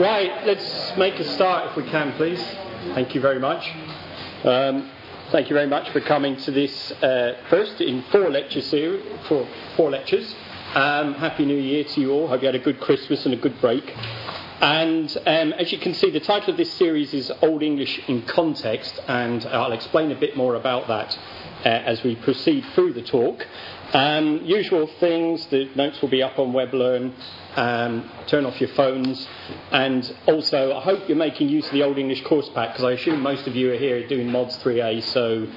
Right, 0.00 0.46
let's 0.46 0.96
make 0.96 1.18
a 1.20 1.24
start 1.34 1.68
if 1.68 1.76
we 1.76 1.82
can, 1.90 2.14
please. 2.14 2.42
Thank 2.94 3.14
you 3.14 3.20
very 3.20 3.38
much. 3.38 3.70
Um, 4.44 4.90
thank 5.30 5.50
you 5.50 5.54
very 5.54 5.66
much 5.66 5.90
for 5.90 6.00
coming 6.00 6.38
to 6.38 6.50
this 6.50 6.90
uh, 7.02 7.36
first 7.50 7.82
in 7.82 8.02
four 8.04 8.30
lecture 8.30 8.62
series, 8.62 9.04
four, 9.28 9.46
four 9.76 9.90
lectures. 9.90 10.34
Um, 10.72 11.12
Happy 11.16 11.44
New 11.44 11.58
Year 11.58 11.84
to 11.84 12.00
you 12.00 12.12
all. 12.12 12.28
Hope 12.28 12.40
you 12.40 12.46
had 12.46 12.54
a 12.54 12.60
good 12.60 12.80
Christmas 12.80 13.26
and 13.26 13.34
a 13.34 13.36
good 13.36 13.60
break. 13.60 13.94
And 14.62 15.14
um, 15.26 15.52
as 15.52 15.70
you 15.70 15.76
can 15.76 15.92
see, 15.92 16.08
the 16.08 16.20
title 16.20 16.52
of 16.52 16.56
this 16.56 16.72
series 16.72 17.12
is 17.12 17.30
Old 17.42 17.62
English 17.62 18.00
in 18.08 18.22
Context, 18.22 18.98
and 19.06 19.44
I'll 19.44 19.72
explain 19.72 20.12
a 20.12 20.18
bit 20.18 20.34
more 20.34 20.54
about 20.54 20.88
that 20.88 21.18
uh, 21.66 21.68
as 21.68 22.02
we 22.02 22.16
proceed 22.16 22.64
through 22.74 22.94
the 22.94 23.02
talk. 23.02 23.46
Um, 23.92 24.42
usual 24.44 24.86
things, 25.00 25.46
the 25.46 25.68
notes 25.74 26.00
will 26.00 26.08
be 26.08 26.22
up 26.22 26.38
on 26.38 26.52
WebLearn. 26.52 27.12
Um, 27.56 28.08
turn 28.28 28.46
off 28.46 28.60
your 28.60 28.70
phones. 28.70 29.26
And 29.72 30.14
also, 30.26 30.76
I 30.76 30.80
hope 30.80 31.08
you're 31.08 31.16
making 31.16 31.48
use 31.48 31.66
of 31.66 31.72
the 31.72 31.82
Old 31.82 31.98
English 31.98 32.22
course 32.24 32.48
pack 32.50 32.72
because 32.72 32.84
I 32.84 32.92
assume 32.92 33.20
most 33.20 33.48
of 33.48 33.56
you 33.56 33.72
are 33.72 33.76
here 33.76 34.06
doing 34.06 34.30
Mods 34.30 34.56
3A, 34.58 35.02
so 35.02 35.48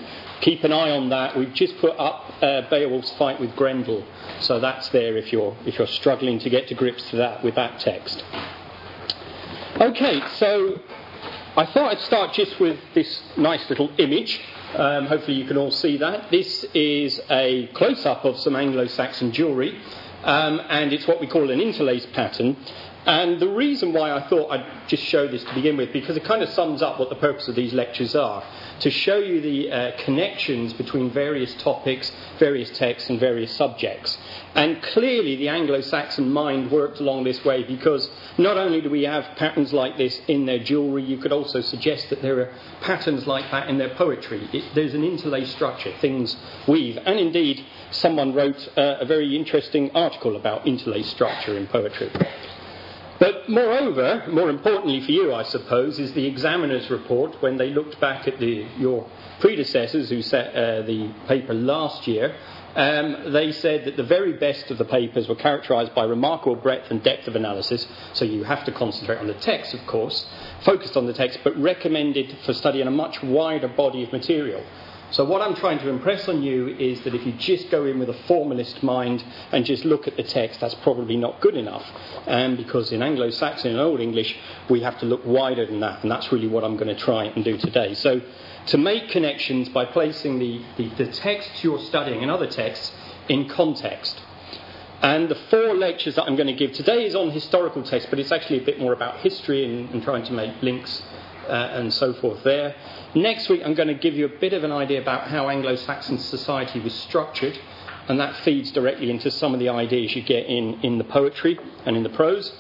keep 0.42 0.64
an 0.64 0.74
eye 0.74 0.90
on 0.90 1.10
that. 1.10 1.38
We've 1.38 1.54
just 1.54 1.78
put 1.78 1.98
up 2.00 2.34
uh, 2.42 2.64
Beowulf's 2.70 3.12
fight 3.14 3.40
with 3.40 3.56
Grendel, 3.56 4.04
so 4.40 4.60
that's 4.60 4.90
there 4.90 5.16
if 5.18 5.32
you're, 5.32 5.56
if 5.66 5.78
you're 5.78 5.88
struggling 5.88 6.40
to 6.40 6.50
get 6.50 6.68
to 6.70 6.76
grips 6.76 7.08
to 7.12 7.18
that 7.18 7.44
with 7.44 7.54
that 7.56 7.80
text. 7.80 8.24
Okay, 9.80 10.22
so 10.38 10.80
I 11.56 11.68
thought 11.68 11.92
I'd 11.92 12.02
start 12.02 12.34
just 12.34 12.60
with 12.60 12.80
this 12.96 13.22
nice 13.38 13.70
little 13.70 13.92
image. 14.00 14.42
Um, 14.76 15.06
hopefully, 15.06 15.38
you 15.38 15.46
can 15.46 15.58
all 15.58 15.70
see 15.70 15.98
that. 15.98 16.32
This 16.32 16.64
is 16.74 17.22
a 17.30 17.68
close 17.76 18.08
up 18.08 18.26
of 18.26 18.40
some 18.40 18.56
Anglo 18.56 18.88
Saxon 18.88 19.32
jewellery, 19.32 19.80
um, 20.24 20.60
and 20.68 20.92
it's 20.92 21.06
what 21.06 21.22
we 21.22 21.28
call 21.28 21.52
an 21.52 21.62
interlace 21.62 22.08
pattern. 22.08 22.58
And 23.06 23.40
the 23.40 23.50
reason 23.50 23.92
why 23.92 24.12
I 24.12 24.28
thought 24.30 24.50
I'd 24.52 24.66
just 24.88 25.04
show 25.04 25.28
this 25.28 25.44
to 25.44 25.54
begin 25.54 25.76
with, 25.76 25.92
because 25.92 26.16
it 26.16 26.24
kind 26.24 26.42
of 26.42 26.50
sums 26.50 26.82
up 26.82 27.00
what 27.00 27.10
the 27.10 27.16
purpose 27.16 27.50
of 27.50 27.56
these 27.56 27.74
lectures 27.74 28.16
are 28.16 28.44
to 28.80 28.90
show 28.90 29.18
you 29.18 29.42
the 29.42 29.72
uh, 29.72 29.92
connections 30.04 30.74
between 30.74 31.12
various 31.12 31.54
topics, 31.56 32.12
various 32.40 32.70
texts, 32.78 33.10
and 33.10 33.20
various 33.20 33.56
subjects. 33.56 34.18
And 34.56 34.82
clearly, 34.82 35.36
the 35.36 35.50
Anglo 35.50 35.82
Saxon 35.82 36.32
mind 36.32 36.72
worked 36.72 37.00
along 37.00 37.26
this 37.26 37.44
way 37.44 37.64
because 37.64 38.10
not 38.38 38.58
only 38.58 38.80
do 38.80 38.90
we 38.90 39.04
have 39.04 39.36
patterns 39.36 39.74
like 39.74 39.98
this 39.98 40.22
in 40.28 40.46
their 40.46 40.60
jewellery, 40.60 41.04
you 41.04 41.18
could 41.18 41.34
also 41.34 41.60
suggest 41.62 42.10
that 42.10 42.22
there 42.22 42.40
are 42.40 42.54
patterns 42.82 43.28
like 43.28 43.50
that 43.52 43.70
in 43.70 43.78
their 43.78 43.94
poetry. 43.96 44.48
It, 44.54 44.76
there's 44.76 44.94
an 44.94 45.04
interlaced 45.04 45.52
structure, 45.52 45.94
things 46.00 46.38
weave. 46.68 46.98
And 46.98 47.20
indeed, 47.20 47.66
someone 47.92 48.34
wrote 48.34 48.68
uh, 48.78 48.98
a 49.02 49.06
very 49.06 49.36
interesting 49.36 49.92
article 49.94 50.36
about 50.36 50.66
interlaced 50.66 51.12
structure 51.12 51.58
in 51.58 51.68
poetry. 51.68 52.10
But 53.24 53.48
moreover, 53.48 54.26
more 54.28 54.50
importantly 54.50 55.00
for 55.00 55.12
you, 55.12 55.34
I 55.34 55.44
suppose, 55.44 55.98
is 55.98 56.12
the 56.12 56.26
examiner's 56.26 56.90
report 56.90 57.42
when 57.42 57.56
they 57.56 57.70
looked 57.70 57.98
back 58.02 58.28
at 58.28 58.38
the, 58.38 58.68
your 58.78 59.10
predecessors 59.40 60.10
who 60.10 60.22
set 60.22 60.54
uh, 60.54 60.82
the 60.82 61.10
paper 61.26 61.54
last 61.54 62.06
year. 62.06 62.36
Um, 62.76 63.32
they 63.32 63.54
said 63.54 63.86
that 63.86 63.96
the 63.96 64.04
very 64.04 64.34
best 64.34 64.70
of 64.72 64.78
the 64.78 64.84
papers 64.84 65.30
were 65.30 65.36
characterised 65.36 65.96
by 65.96 66.04
remarkable 66.04 66.58
breadth 66.58 66.92
and 66.92 67.02
depth 67.02 67.30
of 67.30 67.38
analysis, 67.38 67.88
so 68.12 68.26
you 68.26 68.44
have 68.44 68.66
to 68.66 68.74
concentrate 68.74 69.20
on 69.20 69.28
the 69.28 69.36
text, 69.36 69.74
of 69.74 69.88
course, 69.88 70.28
focused 70.66 70.98
on 70.98 71.08
the 71.08 71.14
text, 71.14 71.40
but 71.46 71.56
recommended 71.58 72.36
for 72.46 72.52
study 72.52 72.82
in 72.82 72.90
a 72.90 72.92
much 72.92 73.24
wider 73.24 73.70
body 73.70 74.04
of 74.04 74.12
material. 74.12 74.66
So, 75.12 75.24
what 75.26 75.42
I'm 75.42 75.56
trying 75.56 75.80
to 75.80 75.90
impress 75.90 76.28
on 76.28 76.42
you 76.42 76.70
is 76.70 77.02
that 77.02 77.14
if 77.14 77.26
you 77.26 77.34
just 77.34 77.70
go 77.70 77.86
in 77.86 78.00
with 78.00 78.10
a 78.10 78.18
formalist 78.28 78.82
mind 78.82 79.24
and 79.52 79.64
just 79.64 79.86
look 79.86 80.08
at 80.08 80.18
the 80.18 80.24
text, 80.24 80.60
that's 80.60 80.74
probably 80.76 81.18
not 81.18 81.40
good 81.40 81.56
enough. 81.56 81.86
Um, 82.26 82.56
because 82.56 82.92
in 82.92 83.04
Anglo 83.04 83.30
Saxon 83.30 83.72
and 83.72 83.80
Old 83.80 84.00
English, 84.00 84.36
we 84.70 84.82
have 84.82 85.00
to 85.00 85.06
look 85.06 85.24
wider 85.26 85.66
than 85.66 85.82
that, 85.82 86.02
and 86.02 86.12
that's 86.12 86.32
really 86.32 86.48
what 86.48 86.64
I'm 86.64 86.78
going 86.78 86.96
to 86.96 87.00
try 87.00 87.26
and 87.26 87.44
do 87.44 87.58
today. 87.58 87.94
So, 87.94 88.22
to 88.68 88.78
make 88.78 89.10
connections 89.10 89.70
by 89.70 89.86
placing 89.86 90.40
the, 90.40 90.62
the, 90.78 90.90
the 90.96 91.12
texts 91.12 91.64
you're 91.64 91.82
studying 91.82 92.22
and 92.22 92.32
other 92.32 92.48
texts 92.48 92.92
in 93.30 93.48
context. 93.50 94.20
And 95.02 95.28
the 95.28 95.36
four 95.36 95.76
lectures 95.76 96.16
that 96.16 96.24
I'm 96.24 96.38
going 96.38 96.48
to 96.48 96.54
give 96.54 96.72
today 96.72 97.06
is 97.06 97.14
on 97.14 97.30
historical 97.32 97.84
texts, 97.84 98.10
but 98.10 98.20
it's 98.20 98.32
actually 98.32 98.60
a 98.60 98.66
bit 98.66 98.80
more 98.80 98.94
about 98.94 99.18
history 99.18 99.66
and, 99.66 99.90
and 99.90 100.02
trying 100.02 100.24
to 100.24 100.32
make 100.32 100.62
links 100.62 101.04
uh, 101.48 101.52
and 101.52 101.94
so 101.94 102.14
forth 102.14 102.42
there. 102.44 102.74
Next 103.16 103.48
week, 103.48 103.62
I'm 103.64 103.76
going 103.76 103.90
to 103.90 103.94
give 103.94 104.16
you 104.16 104.26
a 104.26 104.40
bit 104.40 104.54
of 104.54 104.64
an 104.64 104.72
idea 104.72 105.00
about 105.00 105.28
how 105.28 105.48
Anglo 105.48 105.76
Saxon 105.76 106.18
society 106.18 106.80
was 106.80 106.96
structured, 106.96 107.60
and 108.08 108.20
that 108.20 108.36
feeds 108.38 108.72
directly 108.72 109.12
into 109.12 109.30
some 109.30 109.54
of 109.54 109.60
the 109.60 109.70
ideas 109.70 110.16
you 110.16 110.24
get 110.24 110.48
in, 110.48 110.80
in 110.82 110.98
the 110.98 111.04
poetry 111.04 111.60
and 111.86 111.96
in 111.96 112.02
the 112.02 112.10
prose. 112.10 112.52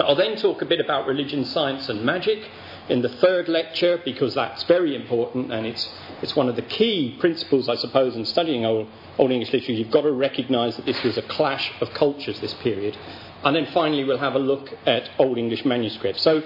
I'll 0.00 0.16
then 0.16 0.36
talk 0.36 0.62
a 0.62 0.64
bit 0.64 0.80
about 0.80 1.06
religion, 1.06 1.44
science, 1.44 1.90
and 1.90 2.06
magic 2.06 2.48
in 2.88 3.02
the 3.02 3.10
third 3.10 3.48
lecture 3.48 4.00
because 4.02 4.34
that's 4.34 4.62
very 4.64 4.94
important 4.94 5.52
and 5.52 5.66
it's, 5.66 5.92
it's 6.22 6.34
one 6.34 6.48
of 6.48 6.56
the 6.56 6.62
key 6.62 7.16
principles, 7.20 7.68
I 7.68 7.74
suppose, 7.74 8.16
in 8.16 8.24
studying 8.24 8.64
Old, 8.64 8.88
Old 9.18 9.30
English 9.30 9.52
literature. 9.52 9.72
You've 9.72 9.90
got 9.90 10.02
to 10.02 10.12
recognise 10.12 10.76
that 10.76 10.86
this 10.86 11.02
was 11.02 11.18
a 11.18 11.22
clash 11.22 11.70
of 11.80 11.90
cultures, 11.90 12.40
this 12.40 12.54
period. 12.54 12.96
And 13.46 13.54
then 13.54 13.66
finally, 13.66 14.02
we'll 14.02 14.18
have 14.18 14.34
a 14.34 14.40
look 14.40 14.70
at 14.86 15.08
Old 15.20 15.38
English 15.38 15.64
manuscripts. 15.64 16.20
So 16.20 16.42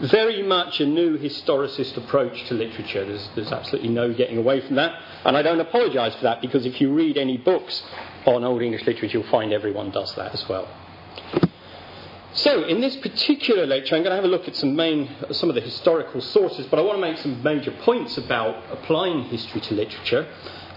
very 0.00 0.42
much 0.42 0.80
a 0.80 0.86
new 0.86 1.16
historicist 1.16 1.96
approach 1.96 2.46
to 2.48 2.54
literature. 2.54 3.06
There's, 3.06 3.26
there's 3.34 3.50
absolutely 3.50 3.88
no 3.88 4.12
getting 4.12 4.36
away 4.36 4.60
from 4.60 4.76
that. 4.76 5.00
And 5.24 5.34
I 5.34 5.40
don't 5.40 5.60
apologise 5.60 6.14
for 6.16 6.24
that 6.24 6.42
because 6.42 6.66
if 6.66 6.78
you 6.78 6.92
read 6.92 7.16
any 7.16 7.38
books 7.38 7.82
on 8.26 8.44
Old 8.44 8.60
English 8.60 8.86
literature, 8.86 9.16
you'll 9.16 9.30
find 9.30 9.50
everyone 9.50 9.92
does 9.92 10.14
that 10.16 10.34
as 10.34 10.46
well. 10.46 10.68
So, 12.34 12.64
in 12.64 12.82
this 12.82 12.96
particular 12.96 13.64
lecture, 13.64 13.96
I'm 13.96 14.02
going 14.02 14.10
to 14.10 14.16
have 14.16 14.24
a 14.24 14.28
look 14.28 14.46
at 14.46 14.54
some 14.54 14.76
main, 14.76 15.08
some 15.30 15.48
of 15.48 15.54
the 15.54 15.60
historical 15.62 16.20
sources, 16.20 16.66
but 16.66 16.78
I 16.78 16.82
want 16.82 16.96
to 16.96 17.00
make 17.00 17.16
some 17.16 17.42
major 17.42 17.72
points 17.80 18.18
about 18.18 18.62
applying 18.70 19.24
history 19.24 19.62
to 19.62 19.74
literature 19.74 20.28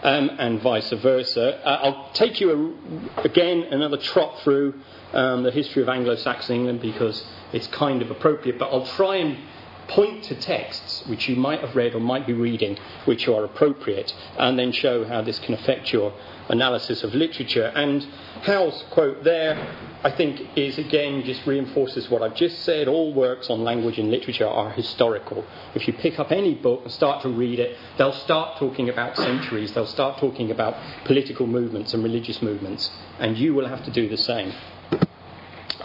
um, 0.04 0.30
and 0.38 0.62
vice 0.62 0.92
versa. 0.92 1.66
Uh, 1.66 1.80
I'll 1.84 2.10
take 2.14 2.40
you 2.40 2.76
a, 3.18 3.22
again 3.22 3.64
another 3.72 3.98
trot 3.98 4.40
through 4.42 4.74
um, 5.14 5.44
the 5.44 5.52
history 5.52 5.82
of 5.82 5.90
Anglo-Saxon 5.90 6.56
England 6.56 6.82
because 6.82 7.26
it's 7.54 7.68
kind 7.68 8.02
of 8.02 8.12
appropriate, 8.12 8.60
but 8.60 8.70
I'll 8.72 8.86
try 8.86 9.18
and 9.18 9.38
point 9.88 10.24
to 10.26 10.36
texts 10.36 11.04
which 11.08 11.30
you 11.30 11.36
might 11.36 11.62
have 11.62 11.76
read 11.76 11.94
or 11.94 12.00
might 12.00 12.26
be 12.26 12.34
reading 12.34 12.78
which 13.06 13.28
are 13.28 13.44
appropriate, 13.44 14.14
and 14.38 14.58
then 14.58 14.72
show 14.72 15.06
how 15.06 15.22
this 15.22 15.40
can 15.40 15.54
affect 15.54 15.92
your 15.94 16.14
analysis 16.50 17.04
of 17.04 17.14
literature. 17.14 17.72
And 17.76 18.04
Howell's 18.44 18.84
quote 18.92 19.24
there, 19.24 19.58
I 20.04 20.12
think, 20.12 20.58
is 20.58 20.78
again 20.78 21.24
just 21.24 21.46
reinforces 21.46 22.10
what 22.10 22.22
I've 22.22 22.36
just 22.36 22.60
said. 22.64 22.88
All 22.88 23.14
works 23.14 23.50
on 23.50 23.64
language 23.64 23.98
and 23.98 24.12
literature 24.12 24.48
are 24.48 24.72
historical. 24.72 25.46
If 25.74 25.88
you 25.88 25.94
pick 25.94 26.20
up 26.20 26.32
any 26.32 26.56
book 26.56 26.82
and 26.84 26.92
start 26.92 27.22
to 27.24 27.30
read 27.30 27.60
it, 27.60 27.78
they'll 27.98 28.14
start 28.14 28.58
talking 28.58 28.90
about 28.90 29.16
centuries, 29.18 29.74
they'll 29.74 29.86
start 29.86 30.20
talking 30.20 30.52
about 30.52 30.76
political 31.06 31.48
movements 31.48 31.94
and 31.94 32.04
religious 32.04 32.42
movements, 32.42 32.92
and 33.20 33.38
you 33.38 33.54
will 33.54 33.68
have 33.68 33.84
to 33.86 33.92
do 33.92 34.08
the 34.10 34.18
same. 34.18 34.54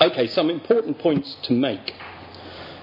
Okay, 0.01 0.27
some 0.29 0.49
important 0.51 0.99
points 0.99 1.37
to 1.43 1.53
make. 1.53 1.95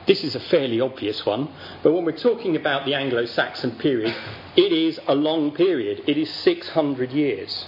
This 0.07 0.23
is 0.23 0.35
a 0.35 0.39
fairly 0.39 0.79
obvious 0.79 1.25
one, 1.25 1.49
but 1.83 1.91
when 1.91 2.05
we're 2.05 2.17
talking 2.17 2.55
about 2.55 2.85
the 2.85 2.93
Anglo 2.93 3.25
Saxon 3.25 3.71
period, 3.71 4.15
it 4.55 4.71
is 4.71 4.97
a 5.05 5.13
long 5.13 5.51
period. 5.51 6.03
It 6.07 6.17
is 6.17 6.29
600 6.33 7.11
years. 7.11 7.65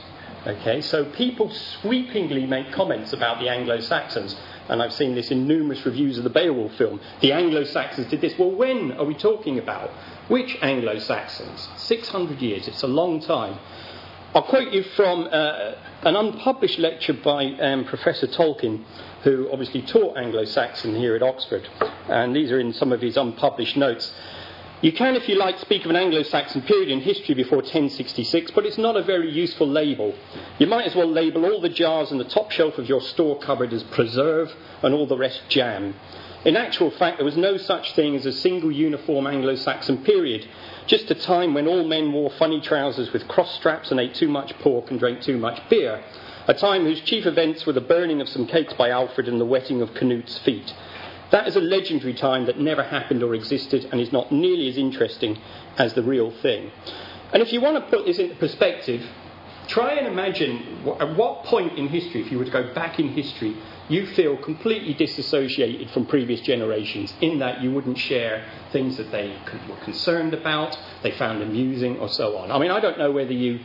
Okay, 0.47 0.79
so 0.79 1.03
people 1.03 1.51
sweepingly 1.51 2.45
make 2.45 2.72
comments 2.72 3.11
about 3.11 3.41
the 3.41 3.49
Anglo 3.49 3.81
Saxons, 3.81 4.38
and 4.69 4.81
I've 4.81 4.94
seen 4.94 5.16
this 5.16 5.31
in 5.31 5.49
numerous 5.49 5.85
reviews 5.85 6.17
of 6.17 6.23
the 6.23 6.29
Beowulf 6.29 6.73
film. 6.75 7.01
The 7.19 7.33
Anglo 7.33 7.66
Saxons 7.66 8.07
did 8.07 8.22
this. 8.22 8.39
Well, 8.39 8.51
when 8.51 8.94
are 8.94 9.03
we 9.03 9.16
talking 9.16 9.59
about? 9.59 9.89
Which 10.29 10.57
Anglo 10.61 10.97
Saxons? 10.97 11.67
600 11.75 12.41
years, 12.41 12.69
it's 12.69 12.83
a 12.83 12.88
long 12.88 13.19
time. 13.19 13.59
I'll 14.33 14.44
quote 14.44 14.72
you 14.72 14.83
from 14.95 15.28
uh, 15.29 15.73
an 16.03 16.15
unpublished 16.15 16.79
lecture 16.79 17.13
by 17.13 17.45
um, 17.45 17.83
Professor 17.83 18.27
Tolkien 18.27 18.84
who 19.23 19.49
obviously 19.51 19.81
taught 19.81 20.17
Anglo 20.17 20.46
Saxon 20.46 20.96
here 20.96 21.16
at 21.16 21.22
Oxford. 21.22 21.67
And 22.07 22.34
these 22.35 22.51
are 22.51 22.59
in 22.59 22.72
some 22.72 22.93
of 22.93 23.01
his 23.01 23.17
unpublished 23.17 23.75
notes. 23.75 24.13
You 24.81 24.93
can, 24.93 25.17
if 25.17 25.28
you 25.28 25.35
like, 25.35 25.59
speak 25.59 25.84
of 25.84 25.90
an 25.90 25.97
Anglo 25.97 26.23
Saxon 26.23 26.61
period 26.61 26.87
in 26.87 27.01
history 27.01 27.35
before 27.35 27.57
1066, 27.57 28.51
but 28.51 28.66
it's 28.66 28.78
not 28.78 28.96
a 28.96 29.03
very 29.03 29.29
useful 29.29 29.67
label. 29.67 30.16
You 30.57 30.67
might 30.67 30.85
as 30.85 30.96
well 30.96 31.11
label 31.11 31.43
all 31.46 31.59
the 31.59 31.67
jars 31.67 32.11
in 32.11 32.17
the 32.17 32.23
top 32.23 32.49
shelf 32.52 32.78
of 32.78 32.87
your 32.87 33.02
store 33.02 33.37
cupboard 33.37 33.73
as 33.73 33.84
preserve 33.84 34.55
and 34.81 34.93
all 34.93 35.05
the 35.05 35.17
rest 35.17 35.41
jam. 35.49 35.95
In 36.46 36.56
actual 36.56 36.91
fact, 36.91 37.18
there 37.18 37.26
was 37.26 37.38
no 37.38 37.58
such 37.58 37.94
thing 37.94 38.16
as 38.16 38.26
a 38.26 38.32
single 38.32 38.72
uniform 38.72 39.28
Anglo 39.28 39.56
Saxon 39.56 40.03
period, 40.03 40.47
just 40.88 41.12
a 41.12 41.16
time 41.16 41.53
when 41.53 41.68
all 41.68 41.84
men 41.84 42.12
wore 42.12 42.32
funny 42.32 42.62
trousers 42.62 43.12
with 43.12 43.28
cross 43.28 43.53
straps 43.56 43.91
and 43.91 44.00
ate 44.00 44.16
too 44.16 44.30
much 44.30 44.58
pork 44.59 44.90
and 44.90 45.00
drank 45.00 45.22
too 45.22 45.38
much 45.38 45.62
beer 45.70 46.02
a 46.50 46.53
time 46.56 46.84
whose 46.84 47.00
chief 47.02 47.28
events 47.28 47.68
were 47.68 47.74
the 47.74 47.80
burning 47.80 48.22
of 48.22 48.28
some 48.28 48.47
cakes 48.47 48.74
by 48.74 48.90
Alfred 48.90 49.28
and 49.28 49.40
the 49.40 49.46
wetting 49.46 49.84
of 49.84 49.94
Canute's 49.94 50.40
feet. 50.40 50.74
That 51.30 51.47
is 51.47 51.56
a 51.56 51.62
legendary 51.62 52.16
time 52.16 52.47
that 52.47 52.59
never 52.59 52.82
happened 52.82 53.22
or 53.22 53.36
existed 53.36 53.88
and 53.91 54.02
is 54.02 54.12
not 54.12 54.32
nearly 54.32 54.68
as 54.68 54.76
interesting 54.76 55.40
as 55.78 55.94
the 55.94 56.02
real 56.02 56.32
thing. 56.32 56.72
And 57.32 57.44
if 57.44 57.53
you 57.53 57.62
want 57.62 57.76
to 57.76 57.96
put 57.96 58.08
this 58.08 58.18
into 58.18 58.34
perspective, 58.34 59.06
try 59.68 59.94
and 59.94 60.08
imagine 60.08 60.88
at 61.00 61.16
what 61.16 61.44
point 61.44 61.78
in 61.78 61.88
history, 61.88 62.22
if 62.22 62.32
you 62.32 62.40
were 62.40 62.46
to 62.46 62.52
go 62.52 62.74
back 62.74 62.97
in 62.97 63.09
history, 63.09 63.56
you 63.90 64.06
feel 64.06 64.38
completely 64.38 64.94
disassociated 64.94 65.90
from 65.90 66.06
previous 66.06 66.40
generations 66.41 67.12
in 67.22 67.40
that 67.40 67.62
you 67.62 67.72
wouldn't 67.72 67.97
share 67.97 68.46
things 68.72 68.97
that 68.97 69.12
they 69.12 69.36
were 69.68 69.84
concerned 69.84 70.34
about, 70.34 70.78
they 71.02 71.12
found 71.12 71.41
amusing, 71.41 71.97
or 71.97 72.08
so 72.08 72.38
on. 72.38 72.52
I 72.52 72.59
mean, 72.59 72.70
I 72.70 72.80
don't 72.80 73.00
know 73.00 73.12
whether 73.12 73.34
you, 73.34 73.59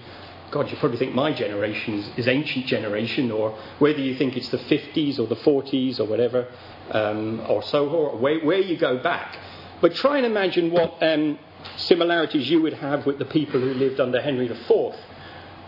God, 0.50 0.71
you 0.71 0.79
probably 0.79 0.97
think 0.97 1.15
my 1.15 1.32
generation 1.32 1.94
is, 1.94 2.09
is 2.17 2.26
ancient 2.26 2.67
generation, 2.67 3.31
or 3.31 3.50
whether 3.79 4.00
you 4.00 4.17
think 4.17 4.37
it's 4.37 4.49
the 4.49 4.59
50s 4.59 5.19
or 5.19 5.26
the 5.26 5.37
40s 5.37 6.00
or 6.00 6.05
whatever, 6.05 6.49
um, 6.91 7.44
or 7.47 7.62
so, 7.62 7.88
or 7.88 8.17
where, 8.17 8.41
where, 8.41 8.61
you 8.61 8.79
go 8.79 8.99
back. 9.03 9.37
But 9.82 9.94
try 9.94 10.17
and 10.17 10.25
imagine 10.25 10.71
what 10.71 11.03
um, 11.03 11.38
similarities 11.76 12.49
you 12.49 12.62
would 12.62 12.75
have 12.75 13.05
with 13.05 13.19
the 13.19 13.26
people 13.26 13.61
who 13.61 13.75
lived 13.75 14.00
under 14.00 14.23
Henry 14.23 14.47
IV 14.47 14.94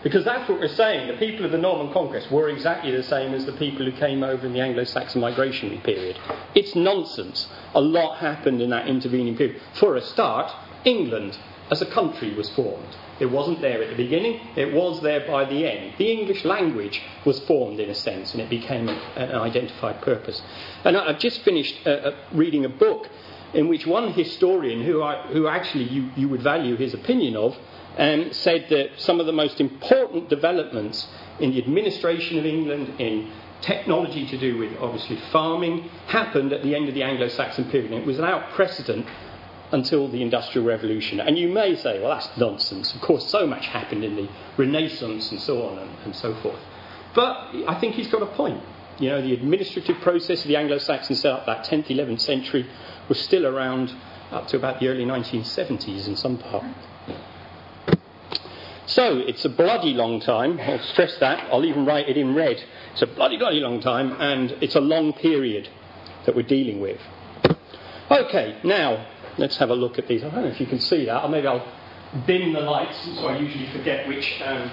because 0.07 0.23
that's 0.23 0.47
what 0.47 0.61
we're 0.61 0.69
saying. 0.69 1.09
The 1.09 1.17
people 1.17 1.43
of 1.43 1.51
the 1.51 1.57
Norman 1.57 1.91
conquest 1.91 2.31
were 2.31 2.47
exactly 2.47 2.95
the 2.95 3.03
same 3.03 3.33
as 3.33 3.45
the 3.45 3.51
people 3.51 3.83
who 3.83 3.91
came 3.91 4.23
over 4.23 4.47
in 4.47 4.53
the 4.53 4.61
Anglo 4.61 4.85
Saxon 4.85 5.21
migrationary 5.21 5.83
period. 5.83 6.17
It's 6.55 6.73
nonsense. 6.77 7.45
A 7.75 7.81
lot 7.81 8.19
happened 8.19 8.61
in 8.61 8.69
that 8.69 8.87
intervening 8.87 9.35
period. 9.35 9.61
For 9.73 9.97
a 9.97 10.01
start, 10.01 10.49
England 10.85 11.37
as 11.69 11.81
a 11.81 11.85
country 11.87 12.33
was 12.35 12.49
formed. 12.51 12.95
It 13.19 13.25
wasn't 13.25 13.59
there 13.59 13.83
at 13.83 13.89
the 13.89 13.97
beginning, 13.97 14.39
it 14.55 14.73
was 14.73 15.01
there 15.01 15.27
by 15.27 15.43
the 15.43 15.69
end. 15.69 15.95
The 15.97 16.09
English 16.09 16.45
language 16.45 17.01
was 17.25 17.41
formed 17.41 17.81
in 17.81 17.89
a 17.89 17.95
sense 17.95 18.31
and 18.31 18.41
it 18.41 18.49
became 18.49 18.87
an 18.87 19.31
identified 19.35 20.01
purpose. 20.01 20.41
And 20.85 20.95
I've 20.95 21.19
just 21.19 21.41
finished 21.41 21.85
uh, 21.85 21.89
uh, 21.89 22.15
reading 22.31 22.63
a 22.63 22.69
book 22.69 23.09
in 23.53 23.67
which 23.67 23.85
one 23.85 24.13
historian, 24.13 24.83
who, 24.83 25.03
I, 25.03 25.27
who 25.33 25.47
actually 25.47 25.85
you, 25.85 26.11
you 26.15 26.29
would 26.29 26.41
value 26.41 26.77
his 26.77 26.93
opinion 26.93 27.35
of, 27.35 27.57
um, 27.97 28.31
said 28.31 28.67
that 28.69 28.91
some 28.97 29.19
of 29.19 29.25
the 29.25 29.31
most 29.31 29.59
important 29.59 30.29
developments 30.29 31.07
in 31.39 31.51
the 31.51 31.59
administration 31.61 32.37
of 32.37 32.45
England, 32.45 32.99
in 32.99 33.31
technology 33.61 34.25
to 34.27 34.37
do 34.37 34.57
with 34.57 34.77
obviously 34.79 35.17
farming, 35.31 35.89
happened 36.07 36.53
at 36.53 36.63
the 36.63 36.75
end 36.75 36.87
of 36.87 36.95
the 36.95 37.03
Anglo 37.03 37.27
Saxon 37.27 37.69
period. 37.69 37.91
And 37.91 38.01
it 38.01 38.07
was 38.07 38.17
without 38.17 38.51
precedent 38.51 39.05
until 39.71 40.07
the 40.07 40.21
Industrial 40.21 40.65
Revolution. 40.65 41.19
And 41.19 41.37
you 41.37 41.49
may 41.49 41.75
say, 41.75 41.99
well, 41.99 42.11
that's 42.11 42.29
nonsense. 42.37 42.93
Of 42.93 43.01
course, 43.01 43.27
so 43.29 43.45
much 43.45 43.65
happened 43.65 44.03
in 44.03 44.15
the 44.15 44.29
Renaissance 44.57 45.31
and 45.31 45.41
so 45.41 45.67
on 45.67 45.79
and, 45.79 45.91
and 46.05 46.15
so 46.15 46.35
forth. 46.35 46.59
But 47.13 47.49
I 47.67 47.77
think 47.79 47.95
he's 47.95 48.07
got 48.07 48.21
a 48.21 48.27
point. 48.27 48.61
You 48.99 49.09
know, 49.09 49.21
the 49.21 49.33
administrative 49.33 49.99
process 50.01 50.41
of 50.41 50.47
the 50.47 50.55
Anglo 50.55 50.77
Saxon 50.77 51.15
setup, 51.15 51.45
that 51.45 51.65
10th, 51.65 51.87
11th 51.87 52.21
century, 52.21 52.67
was 53.09 53.19
still 53.19 53.45
around 53.45 53.93
up 54.31 54.47
to 54.47 54.57
about 54.57 54.79
the 54.79 54.87
early 54.87 55.05
1970s 55.05 56.07
in 56.07 56.15
some 56.15 56.37
part. 56.37 56.65
So 58.87 59.17
it's 59.17 59.43
a 59.43 59.49
bloody 59.49 59.93
long 59.93 60.21
time. 60.21 60.59
I'll 60.61 60.79
stress 60.79 61.17
that. 61.17 61.49
I'll 61.51 61.65
even 61.65 61.85
write 61.85 62.07
it 62.07 62.15
in 62.15 62.33
red. 62.33 62.63
It's 62.93 63.01
a 63.01 63.07
bloody, 63.07 63.37
bloody 63.37 63.59
long 63.59 63.81
time, 63.81 64.15
and 64.19 64.51
it's 64.61 64.75
a 64.75 64.79
long 64.79 65.11
period 65.11 65.67
that 66.25 66.35
we're 66.35 66.47
dealing 66.47 66.79
with. 66.79 66.99
Okay, 68.09 68.57
now 68.63 69.05
let's 69.37 69.57
have 69.57 69.69
a 69.69 69.75
look 69.75 69.99
at 69.99 70.07
these. 70.07 70.23
I 70.23 70.29
don't 70.29 70.45
know 70.45 70.49
if 70.49 70.61
you 70.61 70.67
can 70.67 70.79
see 70.79 71.05
that, 71.05 71.21
or 71.21 71.27
maybe 71.27 71.47
I'll 71.47 71.67
dim 72.25 72.53
the 72.53 72.61
lights, 72.61 72.97
so 73.15 73.27
I 73.27 73.37
usually 73.37 73.69
forget 73.71 74.07
which 74.07 74.41
um, 74.45 74.71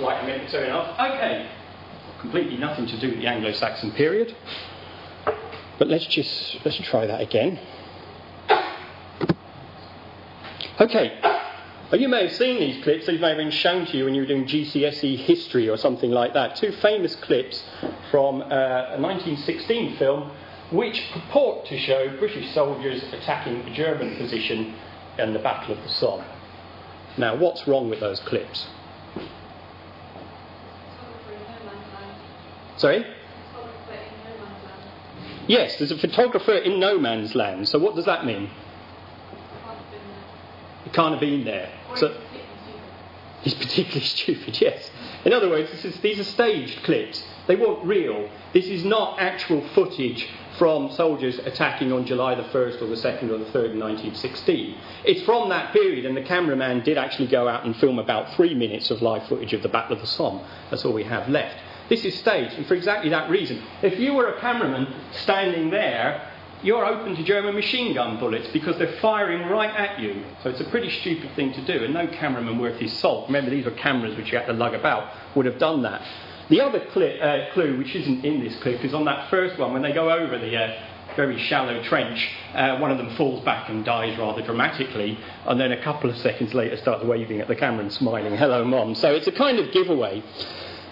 light 0.00 0.22
I'm 0.22 0.26
meant 0.26 0.48
to 0.48 0.50
turn 0.50 0.70
off. 0.70 0.98
Okay, 0.98 1.50
completely 2.20 2.56
nothing 2.56 2.86
to 2.86 2.98
do 2.98 3.08
with 3.08 3.18
the 3.18 3.26
Anglo-Saxon 3.26 3.92
period. 3.92 4.34
But 5.78 5.88
let's 5.88 6.06
just 6.06 6.64
let's 6.64 6.78
try 6.78 7.06
that 7.06 7.20
again. 7.20 7.60
Okay, 10.80 11.41
you 12.00 12.08
may 12.08 12.22
have 12.22 12.32
seen 12.32 12.58
these 12.58 12.82
clips, 12.82 13.06
these 13.06 13.20
may 13.20 13.28
have 13.28 13.36
been 13.36 13.50
shown 13.50 13.84
to 13.84 13.96
you 13.96 14.06
when 14.06 14.14
you 14.14 14.22
were 14.22 14.26
doing 14.26 14.46
GCSE 14.46 15.18
history 15.18 15.68
or 15.68 15.76
something 15.76 16.10
like 16.10 16.32
that. 16.32 16.56
Two 16.56 16.72
famous 16.72 17.14
clips 17.16 17.62
from 18.10 18.40
uh, 18.40 18.94
a 18.94 19.00
1916 19.00 19.98
film 19.98 20.30
which 20.72 21.02
purport 21.12 21.66
to 21.66 21.78
show 21.78 22.16
British 22.18 22.52
soldiers 22.54 23.02
attacking 23.12 23.56
a 23.56 23.74
German 23.74 24.16
position 24.16 24.74
in 25.18 25.34
the 25.34 25.38
Battle 25.38 25.76
of 25.76 25.82
the 25.82 25.88
Somme. 25.90 26.24
Now, 27.18 27.36
what's 27.36 27.68
wrong 27.68 27.90
with 27.90 28.00
those 28.00 28.20
clips? 28.20 28.66
Sorry? 32.78 33.04
Yes, 35.46 35.76
there's 35.76 35.90
a 35.90 35.98
photographer 35.98 36.54
in 36.54 36.80
no 36.80 36.98
man's 36.98 37.34
land. 37.34 37.68
So, 37.68 37.78
what 37.78 37.94
does 37.94 38.06
that 38.06 38.24
mean? 38.24 38.48
He 40.84 40.90
can't 40.90 41.12
have 41.12 41.20
been 41.20 41.44
there. 41.44 41.70
So, 41.96 42.16
he's 43.42 43.54
particularly 43.54 44.00
stupid, 44.06 44.60
yes. 44.60 44.90
In 45.24 45.32
other 45.32 45.48
words, 45.48 45.70
is, 45.84 45.98
these 46.00 46.18
are 46.18 46.24
staged 46.24 46.82
clips. 46.82 47.22
They 47.46 47.56
weren't 47.56 47.84
real. 47.84 48.28
This 48.52 48.66
is 48.66 48.84
not 48.84 49.20
actual 49.20 49.66
footage 49.74 50.28
from 50.58 50.90
soldiers 50.92 51.38
attacking 51.40 51.92
on 51.92 52.06
July 52.06 52.34
the 52.34 52.44
1st 52.44 52.82
or 52.82 52.86
the 52.86 52.96
2nd 52.96 53.30
or 53.30 53.38
the 53.38 53.46
3rd 53.46 53.72
in 53.72 53.80
1916. 53.80 54.76
It's 55.04 55.22
from 55.22 55.48
that 55.48 55.72
period, 55.72 56.06
and 56.06 56.16
the 56.16 56.22
cameraman 56.22 56.84
did 56.84 56.98
actually 56.98 57.28
go 57.28 57.48
out 57.48 57.64
and 57.64 57.76
film 57.76 57.98
about 57.98 58.34
three 58.34 58.54
minutes 58.54 58.90
of 58.90 59.02
live 59.02 59.26
footage 59.26 59.52
of 59.52 59.62
the 59.62 59.68
Battle 59.68 59.94
of 59.96 60.00
the 60.00 60.06
Somme. 60.06 60.40
That's 60.70 60.84
all 60.84 60.92
we 60.92 61.04
have 61.04 61.28
left. 61.28 61.56
This 61.88 62.04
is 62.04 62.16
staged, 62.18 62.54
and 62.54 62.66
for 62.66 62.74
exactly 62.74 63.10
that 63.10 63.28
reason. 63.28 63.62
If 63.82 63.98
you 63.98 64.14
were 64.14 64.28
a 64.28 64.40
cameraman 64.40 64.94
standing 65.12 65.70
there 65.70 66.31
you're 66.62 66.84
open 66.84 67.16
to 67.16 67.24
German 67.24 67.54
machine 67.54 67.94
gun 67.94 68.18
bullets 68.18 68.48
because 68.52 68.78
they're 68.78 69.00
firing 69.00 69.48
right 69.48 69.74
at 69.74 70.00
you. 70.00 70.24
So 70.42 70.50
it's 70.50 70.60
a 70.60 70.70
pretty 70.70 70.90
stupid 71.00 71.34
thing 71.34 71.52
to 71.52 71.64
do, 71.64 71.84
and 71.84 71.92
no 71.92 72.06
cameraman 72.06 72.58
worth 72.58 72.78
his 72.78 72.92
salt, 72.98 73.26
remember 73.28 73.50
these 73.50 73.64
were 73.64 73.72
cameras 73.72 74.16
which 74.16 74.30
you 74.30 74.38
had 74.38 74.46
to 74.46 74.52
lug 74.52 74.74
about, 74.74 75.12
would 75.36 75.46
have 75.46 75.58
done 75.58 75.82
that. 75.82 76.06
The 76.48 76.60
other 76.60 76.80
uh, 76.80 77.52
clue, 77.52 77.78
which 77.78 77.94
isn't 77.94 78.24
in 78.24 78.40
this 78.40 78.54
clip, 78.62 78.84
is 78.84 78.94
on 78.94 79.04
that 79.06 79.30
first 79.30 79.58
one 79.58 79.72
when 79.72 79.82
they 79.82 79.92
go 79.92 80.10
over 80.10 80.38
the 80.38 80.56
uh, 80.56 80.84
very 81.16 81.38
shallow 81.38 81.82
trench. 81.84 82.30
Uh, 82.54 82.78
one 82.78 82.90
of 82.90 82.98
them 82.98 83.14
falls 83.16 83.44
back 83.44 83.68
and 83.68 83.84
dies 83.84 84.18
rather 84.18 84.42
dramatically, 84.42 85.18
and 85.46 85.60
then 85.60 85.72
a 85.72 85.82
couple 85.82 86.10
of 86.10 86.16
seconds 86.18 86.54
later 86.54 86.76
starts 86.76 87.04
waving 87.04 87.40
at 87.40 87.48
the 87.48 87.56
camera 87.56 87.80
and 87.80 87.92
smiling, 87.92 88.36
hello, 88.36 88.64
mom. 88.64 88.94
So 88.94 89.12
it's 89.12 89.26
a 89.26 89.32
kind 89.32 89.58
of 89.58 89.72
giveaway. 89.72 90.22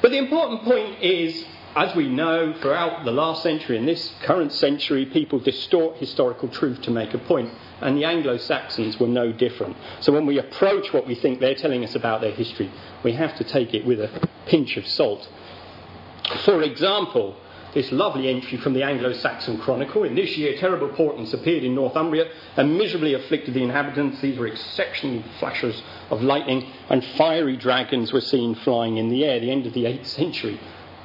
But 0.03 0.11
the 0.13 0.19
important 0.19 0.63
point 0.63 1.03
is 1.03 1.45
as 1.77 1.95
we 1.95 2.09
know, 2.09 2.53
throughout 2.61 3.05
the 3.05 3.13
last 3.13 3.43
century 3.43 3.77
and 3.79 3.87
this 3.87 4.13
current 4.23 4.53
century, 4.53 5.07
people 5.07 5.39
distort 5.39 5.99
historical 5.99 6.49
truth 6.49 6.83
to 6.83 6.91
make 6.91 7.15
a 7.15 7.19
point, 7.19 7.51
and 7.81 7.97
the 7.97 8.05
Anglo 8.05 8.39
Saxons 8.39 8.99
were 8.99 9.07
no 9.07 9.33
different. 9.33 9.77
So 10.01 10.13
when 10.13 10.27
we 10.27 10.39
approach 10.39 10.93
what 10.93 11.07
we 11.07 11.15
think 11.15 11.39
they're 11.39 11.55
telling 11.55 11.85
us 11.85 11.95
about 11.95 12.21
their 12.21 12.33
history, 12.33 12.71
we 13.05 13.13
have 13.13 13.37
to 13.37 13.45
take 13.45 13.73
it 13.73 13.87
with 13.87 14.01
a 14.01 14.29
pinch 14.47 14.77
of 14.77 14.87
salt. 14.87 15.29
For 16.45 16.63
example, 16.63 17.37
this 17.75 17.93
lovely 17.93 18.29
entry 18.29 18.59
from 18.59 18.73
the 18.73 18.83
Anglo 18.83 19.13
Saxon 19.13 19.59
Chronicle. 19.59 20.03
In 20.03 20.17
this 20.17 20.37
year, 20.37 20.57
terrible 20.59 20.89
portents 20.89 21.33
appeared 21.33 21.63
in 21.63 21.75
Northumbria 21.75 22.29
and 22.57 22.77
miserably 22.77 23.15
afflicted 23.15 23.55
the 23.55 23.63
inhabitants. 23.63 24.21
These 24.21 24.39
were 24.39 24.49
exceptional 24.49 25.23
flashes 25.39 25.81
of 26.11 26.21
lightning, 26.21 26.69
and 26.89 27.05
fiery 27.17 27.57
dragons 27.57 28.13
were 28.13 28.21
seen 28.21 28.57
flying 28.57 28.97
in 28.97 29.09
the 29.09 29.25
air. 29.25 29.39
The 29.39 29.53
end 29.53 29.67
of 29.67 29.73
the 29.73 29.85
8th 29.85 30.07
century. 30.07 30.59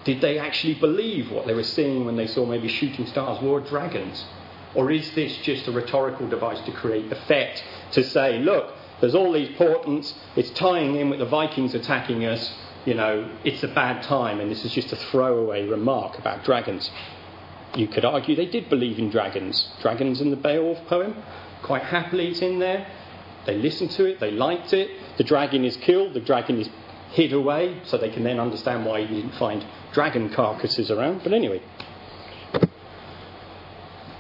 Did 0.06 0.22
they 0.22 0.40
actually 0.40 0.76
believe 0.76 1.32
what 1.32 1.48
they 1.48 1.54
were 1.54 1.64
seeing 1.64 2.06
when 2.06 2.16
they 2.16 2.28
saw 2.28 2.46
maybe 2.46 2.68
shooting 2.68 3.08
stars 3.08 3.40
or 3.42 3.60
dragons? 3.60 4.24
Or 4.76 4.92
is 4.92 5.12
this 5.12 5.36
just 5.38 5.68
a 5.68 5.72
rhetorical 5.72 6.28
device 6.28 6.60
to 6.62 6.72
create 6.72 7.12
effect, 7.12 7.64
to 7.92 8.04
say, 8.04 8.40
look, 8.40 8.74
there's 9.02 9.16
all 9.16 9.32
these 9.32 9.56
portents, 9.58 10.14
it's 10.36 10.52
tying 10.52 10.96
in 10.96 11.10
with 11.10 11.20
the 11.20 11.26
Vikings 11.26 11.74
attacking 11.74 12.26
us, 12.26 12.54
you 12.86 12.94
know, 12.94 13.30
it's 13.44 13.64
a 13.64 13.68
bad 13.68 14.04
time, 14.04 14.40
and 14.40 14.52
this 14.52 14.64
is 14.64 14.72
just 14.72 14.94
a 14.94 14.96
throwaway 14.96 15.68
remark 15.68 16.20
about 16.20 16.44
dragons. 16.44 16.92
You 17.76 17.88
could 17.88 18.06
argue 18.06 18.36
they 18.36 18.46
did 18.46 18.70
believe 18.70 19.00
in 19.00 19.10
dragons. 19.10 19.70
Dragons 19.82 20.22
in 20.22 20.30
the 20.30 20.38
Beowulf 20.38 20.86
poem, 20.88 21.16
quite 21.64 21.84
happily 21.84 22.28
it's 22.28 22.42
in 22.42 22.60
there. 22.60 22.88
They 23.46 23.58
listened 23.58 23.92
to 23.92 24.06
it, 24.06 24.20
they 24.20 24.32
liked 24.32 24.72
it. 24.74 24.92
The 25.18 25.24
dragon 25.24 25.66
is 25.66 25.78
killed, 25.78 26.14
the 26.14 26.20
dragon 26.20 26.60
is 26.60 26.70
hid 27.12 27.34
away, 27.34 27.82
so 27.86 27.98
they 27.98 28.10
can 28.10 28.24
then 28.24 28.40
understand 28.40 28.86
why 28.86 29.00
you 29.00 29.08
didn't 29.08 29.36
find 29.36 29.66
dragon 29.96 30.30
carcasses 30.30 30.92
around. 30.92 31.22
But 31.24 31.34
anyway. 31.34 31.62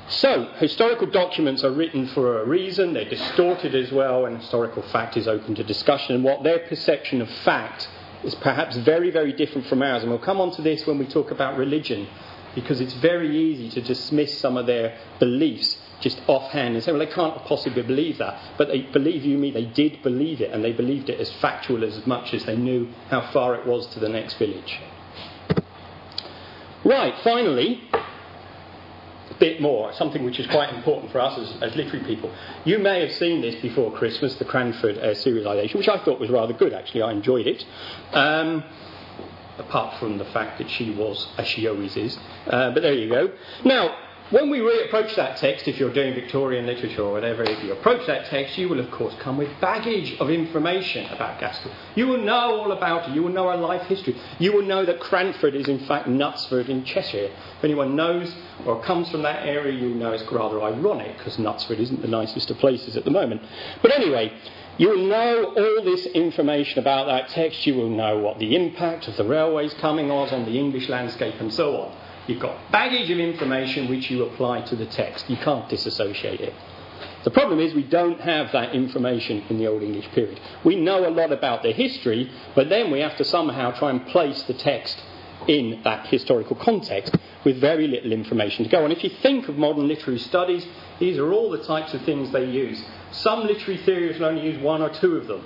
So, 0.07 0.51
historical 0.57 1.07
documents 1.07 1.63
are 1.63 1.71
written 1.71 2.07
for 2.07 2.41
a 2.41 2.45
reason, 2.45 2.93
they're 2.93 3.09
distorted 3.09 3.75
as 3.75 3.91
well, 3.91 4.25
and 4.25 4.37
historical 4.37 4.83
fact 4.83 5.17
is 5.17 5.27
open 5.27 5.55
to 5.55 5.63
discussion. 5.63 6.15
And 6.15 6.23
what 6.23 6.43
their 6.43 6.59
perception 6.59 7.21
of 7.21 7.29
fact 7.29 7.89
is 8.23 8.35
perhaps 8.35 8.77
very, 8.77 9.11
very 9.11 9.33
different 9.33 9.67
from 9.67 9.81
ours. 9.81 10.03
And 10.03 10.11
we'll 10.11 10.19
come 10.19 10.39
on 10.39 10.51
to 10.51 10.61
this 10.61 10.87
when 10.87 10.97
we 10.97 11.05
talk 11.05 11.31
about 11.31 11.57
religion, 11.57 12.07
because 12.53 12.79
it's 12.79 12.93
very 12.93 13.35
easy 13.35 13.69
to 13.71 13.81
dismiss 13.81 14.37
some 14.37 14.57
of 14.57 14.65
their 14.67 14.97
beliefs 15.19 15.77
just 16.01 16.21
offhand 16.27 16.75
and 16.75 16.83
say, 16.83 16.91
well, 16.91 16.99
they 16.99 17.13
can't 17.13 17.35
possibly 17.45 17.81
believe 17.81 18.17
that. 18.19 18.39
But 18.57 18.67
they 18.67 18.81
believe 18.81 19.25
you 19.25 19.37
me, 19.37 19.51
they 19.51 19.65
did 19.65 20.03
believe 20.03 20.39
it, 20.39 20.51
and 20.51 20.63
they 20.63 20.71
believed 20.71 21.09
it 21.09 21.19
as 21.19 21.31
factual 21.33 21.83
as 21.83 22.05
much 22.05 22.33
as 22.33 22.45
they 22.45 22.55
knew 22.55 22.89
how 23.09 23.21
far 23.31 23.55
it 23.55 23.65
was 23.65 23.87
to 23.87 23.99
the 23.99 24.09
next 24.09 24.35
village. 24.35 24.79
Right, 26.85 27.15
finally, 27.23 27.81
a 27.93 29.33
bit 29.39 29.59
more, 29.59 29.91
something 29.93 30.23
which 30.23 30.39
is 30.39 30.45
quite 30.45 30.71
important 30.71 31.11
for 31.11 31.19
us 31.19 31.37
as, 31.39 31.61
as 31.63 31.75
literary 31.75 32.05
people. 32.05 32.31
You 32.63 32.77
may 32.77 33.01
have 33.01 33.11
seen 33.13 33.41
this 33.41 33.55
before 33.55 33.91
Christmas, 33.91 34.35
the 34.35 34.45
Cranford 34.45 34.99
uh, 34.99 35.15
serialisation, 35.15 35.77
which 35.77 35.89
I 35.89 35.97
thought 36.05 36.19
was 36.19 36.29
rather 36.29 36.53
good, 36.53 36.73
actually. 36.73 37.01
I 37.01 37.11
enjoyed 37.11 37.47
it. 37.47 37.65
Um, 38.13 38.63
apart 39.57 39.99
from 39.99 40.19
the 40.19 40.25
fact 40.25 40.59
that 40.59 40.69
she 40.69 40.91
was, 40.91 41.27
as 41.37 41.47
she 41.47 41.67
always 41.67 41.97
is. 41.97 42.17
Uh, 42.45 42.71
but 42.71 42.83
there 42.83 42.93
you 42.93 43.09
go. 43.09 43.31
Now, 43.63 43.97
when 44.31 44.49
we 44.49 44.59
re- 44.59 44.85
approach 44.85 45.15
that 45.15 45.37
text, 45.37 45.67
if 45.67 45.79
you're 45.79 45.93
doing 45.93 46.15
Victorian 46.15 46.65
literature 46.65 47.03
or 47.03 47.11
whatever, 47.11 47.43
if 47.43 47.63
you 47.63 47.71
approach 47.71 48.07
that 48.07 48.25
text, 48.25 48.57
you 48.57 48.67
will 48.67 48.79
of 48.79 48.89
course 48.89 49.13
come 49.19 49.37
with 49.37 49.49
baggage 49.61 50.17
of 50.19 50.31
information 50.31 51.05
about 51.11 51.39
Gaskell. 51.39 51.71
You 51.93 52.07
will 52.07 52.21
know 52.21 52.59
all 52.59 52.71
about 52.71 53.07
it. 53.07 53.13
You 53.15 53.21
will 53.21 53.31
know 53.31 53.47
our 53.47 53.57
life 53.57 53.83
history. 53.87 54.19
You 54.39 54.53
will 54.53 54.63
know 54.63 54.83
that 54.83 54.99
Cranford 54.99 55.53
is 55.53 55.67
in 55.67 55.85
fact 55.85 56.07
Knutsford 56.07 56.69
in 56.69 56.83
Cheshire. 56.85 57.29
If 57.57 57.63
anyone 57.63 57.95
knows 57.95 58.35
or 58.65 58.81
comes 58.81 59.11
from 59.11 59.21
that 59.21 59.45
area, 59.45 59.79
you 59.79 59.93
know 59.93 60.11
it's 60.11 60.23
rather 60.31 60.61
ironic 60.61 61.17
because 61.17 61.37
Knutsford 61.37 61.79
isn't 61.79 62.01
the 62.01 62.07
nicest 62.07 62.49
of 62.49 62.57
places 62.57 62.97
at 62.97 63.05
the 63.05 63.11
moment. 63.11 63.43
But 63.83 63.91
anyway, 63.91 64.33
you 64.77 64.89
will 64.89 65.05
know 65.05 65.53
all 65.55 65.83
this 65.83 66.07
information 66.07 66.79
about 66.79 67.05
that 67.05 67.29
text. 67.29 67.65
You 67.67 67.75
will 67.75 67.89
know 67.89 68.17
what 68.17 68.39
the 68.39 68.55
impact 68.55 69.07
of 69.07 69.17
the 69.17 69.23
railways 69.23 69.73
coming 69.75 70.09
was 70.09 70.33
on 70.33 70.45
the 70.45 70.57
English 70.57 70.89
landscape 70.89 71.35
and 71.39 71.53
so 71.53 71.77
on. 71.77 72.04
You've 72.27 72.41
got 72.41 72.71
baggage 72.71 73.09
of 73.11 73.19
information 73.19 73.87
which 73.87 74.09
you 74.09 74.23
apply 74.23 74.61
to 74.61 74.75
the 74.75 74.87
text. 74.87 75.29
You 75.29 75.37
can't 75.37 75.69
disassociate 75.69 76.41
it. 76.41 76.53
The 77.23 77.31
problem 77.31 77.59
is 77.59 77.73
we 77.73 77.83
don't 77.83 78.19
have 78.21 78.51
that 78.51 78.75
information 78.75 79.43
in 79.49 79.57
the 79.57 79.67
Old 79.67 79.81
English 79.81 80.07
period. 80.11 80.39
We 80.63 80.75
know 80.75 81.07
a 81.07 81.09
lot 81.09 81.31
about 81.31 81.63
the 81.63 81.71
history, 81.71 82.31
but 82.55 82.69
then 82.69 82.91
we 82.91 82.99
have 82.99 83.17
to 83.17 83.25
somehow 83.25 83.71
try 83.71 83.89
and 83.89 84.05
place 84.07 84.43
the 84.43 84.53
text 84.53 85.01
in 85.47 85.81
that 85.83 86.07
historical 86.07 86.55
context 86.55 87.15
with 87.43 87.59
very 87.59 87.87
little 87.87 88.11
information 88.11 88.63
to 88.63 88.69
go 88.69 88.83
on. 88.83 88.91
If 88.91 89.03
you 89.03 89.09
think 89.21 89.47
of 89.47 89.57
modern 89.57 89.87
literary 89.87 90.19
studies, 90.19 90.65
these 90.99 91.17
are 91.17 91.31
all 91.31 91.51
the 91.51 91.63
types 91.63 91.93
of 91.93 92.01
things 92.03 92.31
they 92.31 92.45
use. 92.45 92.83
Some 93.11 93.45
literary 93.45 93.77
theorists 93.83 94.19
will 94.19 94.29
only 94.29 94.43
use 94.43 94.61
one 94.61 94.81
or 94.81 94.89
two 94.89 95.17
of 95.17 95.27
them. 95.27 95.43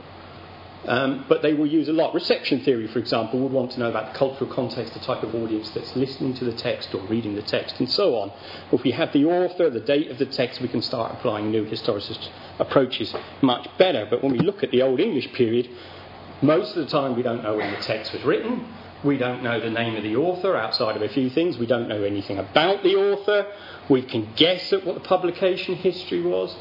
Um, 0.86 1.26
but 1.28 1.42
they 1.42 1.54
will 1.54 1.68
use 1.68 1.90
a 1.90 1.94
lot. 1.94 2.14
Reception 2.14 2.62
theory, 2.62 2.88
for 2.88 3.00
example, 3.00 3.40
would 3.42 3.52
want 3.52 3.72
to 3.72 3.80
know 3.80 3.90
about 3.90 4.14
the 4.14 4.18
cultural 4.18 4.50
context, 4.52 4.94
the 4.94 5.00
type 5.00 5.24
of 5.24 5.36
audience 5.36 5.70
that's 5.72 5.94
listening 5.96 6.34
to 6.36 6.46
the 6.46 6.54
text 6.54 6.96
or 6.96 7.02
reading 7.08 7.36
the 7.36 7.42
text, 7.42 7.80
and 7.80 7.92
so 7.92 8.16
on. 8.16 8.32
If 8.72 8.84
we 8.84 8.92
have 8.92 9.12
the 9.12 9.26
author, 9.26 9.70
the 9.70 9.82
date 9.82 10.10
of 10.10 10.18
the 10.18 10.26
text, 10.26 10.62
we 10.62 10.70
can 10.70 10.82
start 10.82 11.12
applying 11.14 11.52
new 11.52 11.66
historicist 11.66 12.30
approaches 12.60 13.14
much 13.42 13.68
better. 13.78 14.08
But 14.10 14.24
when 14.24 14.32
we 14.32 14.40
look 14.40 14.64
at 14.64 14.72
the 14.72 14.82
Old 14.82 15.02
English 15.02 15.34
period, 15.34 15.70
most 16.42 16.78
of 16.78 16.86
the 16.86 16.90
time 16.90 17.16
we 17.16 17.24
don't 17.24 17.44
know 17.44 17.58
when 17.58 17.74
the 17.74 17.82
text 17.82 18.14
was 18.14 18.24
written. 18.24 18.66
We 19.04 19.18
don't 19.18 19.44
know 19.44 19.60
the 19.60 19.70
name 19.70 19.96
of 19.96 20.04
the 20.04 20.18
author 20.18 20.58
outside 20.58 20.98
of 20.98 21.02
a 21.02 21.08
few 21.10 21.30
things. 21.30 21.58
We 21.58 21.66
don't 21.66 21.88
know 21.88 22.04
anything 22.04 22.38
about 22.38 22.84
the 22.84 22.96
author. 22.96 23.48
We 23.90 24.02
can 24.02 24.34
guess 24.36 24.74
at 24.74 24.86
what 24.86 24.96
the 24.96 25.02
publication 25.02 25.76
history 25.76 26.22
was. 26.22 26.56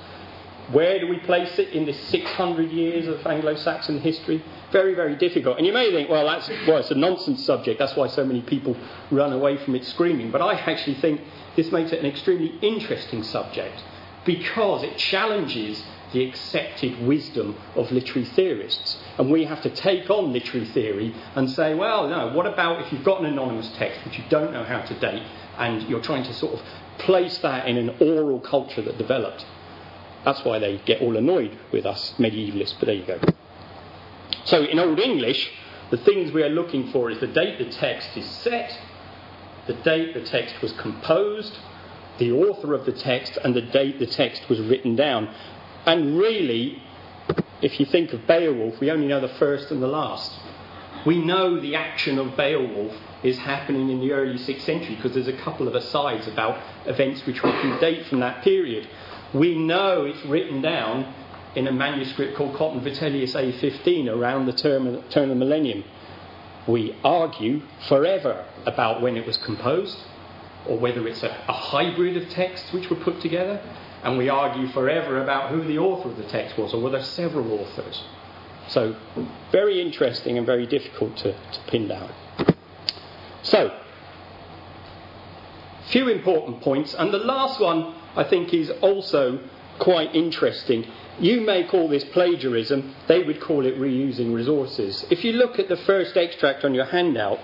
Where 0.73 0.99
do 1.01 1.07
we 1.09 1.19
place 1.21 1.59
it 1.59 1.71
in 1.71 1.87
the 1.87 1.95
600 1.95 2.71
years 2.71 3.09
of 3.09 3.27
Anglo 3.27 3.57
Saxon 3.57 4.01
history? 4.01 4.45
Very, 4.71 4.95
very 4.95 5.17
difficult. 5.17 5.57
And 5.57 5.67
you 5.67 5.73
may 5.73 5.91
think, 5.91 6.11
well, 6.11 6.27
that's, 6.27 6.49
well, 6.67 6.77
it's 6.77 6.91
a 6.91 6.95
nonsense 6.95 7.45
subject. 7.45 7.79
That's 7.79 7.97
why 7.97 8.09
so 8.09 8.23
many 8.23 8.43
people 8.43 8.77
run 9.11 9.33
away 9.33 9.57
from 9.57 9.75
it 9.77 9.87
screaming. 9.87 10.31
But 10.31 10.43
I 10.43 10.55
actually 10.55 10.97
think 10.97 11.23
this 11.57 11.73
makes 11.73 11.93
it 11.93 12.01
an 12.01 12.07
extremely 12.07 12.59
interesting 12.61 13.23
subject 13.23 13.83
because 14.27 14.83
it 14.83 14.99
challenges 14.99 15.83
the 16.13 16.29
accepted 16.29 17.01
wisdom 17.01 17.57
of 17.75 17.91
literary 17.91 18.27
theorists. 18.27 18.99
And 19.17 19.31
we 19.31 19.45
have 19.45 19.63
to 19.63 19.71
take 19.71 20.11
on 20.11 20.35
literary 20.35 20.67
theory 20.67 21.15
and 21.35 21.51
say, 21.51 21.75
well, 21.75 22.09
no, 22.09 22.35
what 22.35 22.47
about 22.47 22.83
if 22.83 22.93
you've 22.93 23.05
got 23.05 23.21
an 23.21 23.27
anonymous 23.27 23.71
text 23.77 24.05
which 24.05 24.19
you 24.19 24.25
don't 24.29 24.53
know 24.53 24.65
how 24.65 24.81
to 24.81 25.01
date 25.01 25.27
and 25.57 25.89
you're 25.89 26.03
trying 26.03 26.25
to 26.25 26.35
sort 26.35 26.55
of 26.55 26.63
place 26.99 27.39
that 27.39 27.67
in 27.67 27.79
an 27.79 27.97
oral 28.01 28.41
culture 28.41 28.83
that 28.83 28.99
developed? 28.99 29.47
That's 30.28 30.44
why 30.44 30.58
they 30.58 30.76
get 30.85 31.00
all 31.00 31.16
annoyed 31.16 31.58
with 31.73 31.87
us 31.87 32.12
medievalists, 32.18 32.75
but 32.78 32.85
there 32.85 32.97
you 32.97 33.06
go. 33.06 33.18
So 34.44 34.62
in 34.62 34.78
Old 34.78 35.00
English, 35.00 35.50
the 35.90 35.97
things 35.97 36.32
we 36.32 36.42
are 36.42 36.50
looking 36.50 36.92
for 36.92 37.11
is 37.11 37.18
the 37.18 37.26
date 37.26 37.56
the 37.58 37.70
text 37.70 38.14
is 38.14 38.26
set, 38.26 38.78
the 39.66 39.73
date 39.73 40.12
the 40.12 40.20
text 40.20 40.61
was 40.61 40.73
composed, 40.73 41.56
the 42.18 42.30
author 42.30 42.75
of 42.75 42.85
the 42.85 42.92
text, 42.92 43.38
and 43.42 43.56
the 43.56 43.62
date 43.62 43.99
the 43.99 44.06
text 44.06 44.50
was 44.50 44.61
written 44.61 44.94
down. 44.97 45.35
And 45.87 46.18
really, 46.18 46.82
if 47.62 47.80
you 47.80 47.87
think 47.87 48.12
of 48.12 48.26
Beowulf, 48.26 48.80
we 48.80 48.90
only 48.90 49.06
know 49.06 49.20
the 49.23 49.35
first 49.37 49.70
and 49.70 49.82
the 49.82 49.88
last. 49.88 50.30
We 51.06 51.25
know 51.25 51.58
the 51.58 51.75
action 51.75 52.18
of 52.18 52.37
Beowulf 52.37 52.94
is 53.23 53.38
happening 53.38 53.88
in 53.88 54.00
the 54.00 54.12
early 54.12 54.38
6th 54.38 54.61
century 54.61 54.94
because 54.97 55.14
there's 55.14 55.26
a 55.26 55.38
couple 55.38 55.66
of 55.66 55.75
asides 55.75 56.26
about 56.28 56.62
events 56.87 57.25
which 57.25 57.42
we 57.42 57.50
can 57.50 57.80
date 57.80 58.06
from 58.08 58.20
that 58.20 58.44
period. 58.44 58.87
We 59.35 59.56
know 59.56 60.04
it's 60.04 60.25
written 60.25 60.62
down 60.62 61.12
in 61.54 61.66
a 61.66 61.73
manuscript 61.73 62.37
called 62.37 62.56
Cotton 62.56 62.80
Vitellius 62.80 63.35
A15 63.35 64.08
around 64.08 64.47
the 64.47 64.52
turn, 64.52 65.02
turn 65.11 65.25
of 65.25 65.28
the 65.30 65.35
millennium. 65.35 65.85
We 66.66 66.97
argue 67.02 67.62
forever 67.88 68.44
about 68.66 69.02
when 69.02 69.16
it 69.16 69.26
was 69.26 69.37
composed, 69.38 69.99
or 70.66 70.78
whether 70.78 71.06
it's 71.08 71.23
a, 71.23 71.28
a 71.49 71.52
hybrid 71.52 72.16
of 72.16 72.28
texts 72.30 72.73
which 72.73 72.90
were 72.90 72.97
put 72.97 73.20
together, 73.20 73.61
and 74.02 74.16
we 74.16 74.28
argue 74.28 74.68
forever 74.68 75.23
about 75.23 75.50
who 75.50 75.64
the 75.64 75.78
author 75.78 76.11
of 76.11 76.16
the 76.16 76.28
text 76.28 76.56
was, 76.58 76.73
or 76.73 76.80
were 76.82 76.90
there 76.90 77.02
several 77.02 77.52
authors. 77.52 78.04
So, 78.68 78.97
very 79.50 79.80
interesting 79.80 80.37
and 80.37 80.47
very 80.47 80.66
difficult 80.66 81.16
to, 81.18 81.32
to 81.32 81.61
pin 81.68 81.88
down. 81.88 82.12
So, 83.42 83.78
few 85.88 86.08
important 86.08 86.61
points, 86.61 86.94
and 86.94 87.12
the 87.12 87.18
last 87.18 87.61
one 87.61 87.94
I 88.17 88.25
think 88.25 88.53
is 88.53 88.71
also 88.83 89.41
quite 89.79 90.15
interesting. 90.15 90.87
You 91.21 91.41
may 91.41 91.65
call 91.65 91.88
this 91.88 92.05
plagiarism, 92.05 92.95
they 93.07 93.23
would 93.23 93.41
call 93.41 93.67
it 93.67 93.79
reusing 93.79 94.35
resources. 94.35 95.05
If 95.11 95.25
you 95.25 95.33
look 95.33 95.59
at 95.59 95.69
the 95.69 95.77
first 95.77 96.17
extract 96.17 96.65
on 96.65 96.75
your 96.75 96.85
handout, 96.85 97.41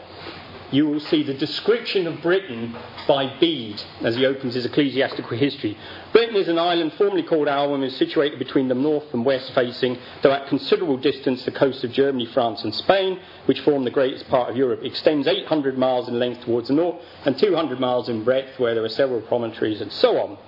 you 0.71 0.87
will 0.89 1.01
see 1.01 1.23
the 1.23 1.35
description 1.35 2.07
of 2.07 2.21
Britain 2.21 2.75
by 3.07 3.37
Bede 3.39 3.81
as 4.01 4.17
he 4.17 4.27
opens 4.27 4.55
his 4.55 4.65
ecclesiastical 4.65 5.37
history. 5.37 5.77
Britain 6.13 6.37
is 6.37 6.49
an 6.49 6.59
island 6.59 6.93
formerly 6.95 7.23
called 7.23 7.47
Albion 7.47 7.83
and 7.83 7.93
is 7.93 7.97
situated 7.97 8.39
between 8.39 8.69
the 8.69 8.75
north 8.75 9.13
and 9.13 9.25
west 9.25 9.53
facing, 9.55 9.99
though 10.23 10.33
at 10.33 10.49
considerable 10.49 10.97
distance, 10.97 11.45
the 11.45 11.53
coast 11.53 11.85
of 11.85 11.93
Germany, 11.93 12.27
France, 12.27 12.65
and 12.65 12.75
Spain, 12.75 13.21
which 13.47 13.61
form 13.61 13.85
the 13.85 13.91
greatest 13.91 14.29
part 14.29 14.51
of 14.51 14.57
Europe, 14.57 14.81
extends 14.83 15.29
800 15.29 15.79
miles 15.79 16.09
in 16.09 16.19
length 16.19 16.45
towards 16.45 16.69
the 16.69 16.75
north 16.75 17.01
and 17.25 17.39
200 17.39 17.79
miles 17.79 18.09
in 18.09 18.25
breadth, 18.25 18.59
where 18.59 18.75
there 18.75 18.85
are 18.85 18.89
several 18.89 19.21
promontories 19.21 19.81
and 19.81 19.93
so 19.93 20.19
on. 20.19 20.39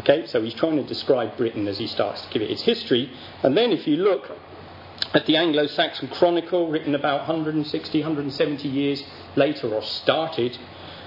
Okay, 0.00 0.26
so 0.26 0.40
he's 0.42 0.54
trying 0.54 0.76
to 0.76 0.84
describe 0.84 1.36
Britain 1.36 1.66
as 1.66 1.78
he 1.78 1.86
starts 1.88 2.22
to 2.22 2.28
give 2.32 2.42
it 2.42 2.50
its 2.50 2.62
history. 2.62 3.10
And 3.42 3.56
then 3.56 3.72
if 3.72 3.86
you 3.86 3.96
look 3.96 4.30
at 5.12 5.26
the 5.26 5.36
Anglo 5.36 5.66
Saxon 5.66 6.08
Chronicle, 6.08 6.70
written 6.70 6.94
about 6.94 7.20
160, 7.20 7.98
170 8.00 8.68
years 8.68 9.02
later, 9.34 9.74
or 9.74 9.82
started, 9.82 10.56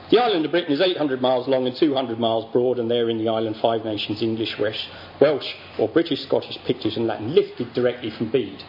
the 0.10 0.22
island 0.22 0.44
of 0.44 0.52
Britain 0.52 0.74
is 0.74 0.82
800 0.82 1.22
miles 1.22 1.48
long 1.48 1.68
and 1.68 1.76
200 1.76 2.20
miles 2.20 2.52
broad, 2.52 2.80
and 2.80 2.92
there 2.92 3.10
in 3.10 3.18
the 3.18 3.30
island 3.30 3.56
five 3.58 3.86
nations 3.86 4.22
English, 4.22 4.60
Welsh, 4.60 4.88
Welsh 5.22 5.54
or 5.78 5.88
British, 5.88 6.24
Scottish, 6.24 6.58
Pictish, 6.66 6.98
and 6.98 7.08
Latin, 7.08 7.34
lifted 7.34 7.74
directly 7.74 8.10
from 8.10 8.30
Bede. 8.30 8.62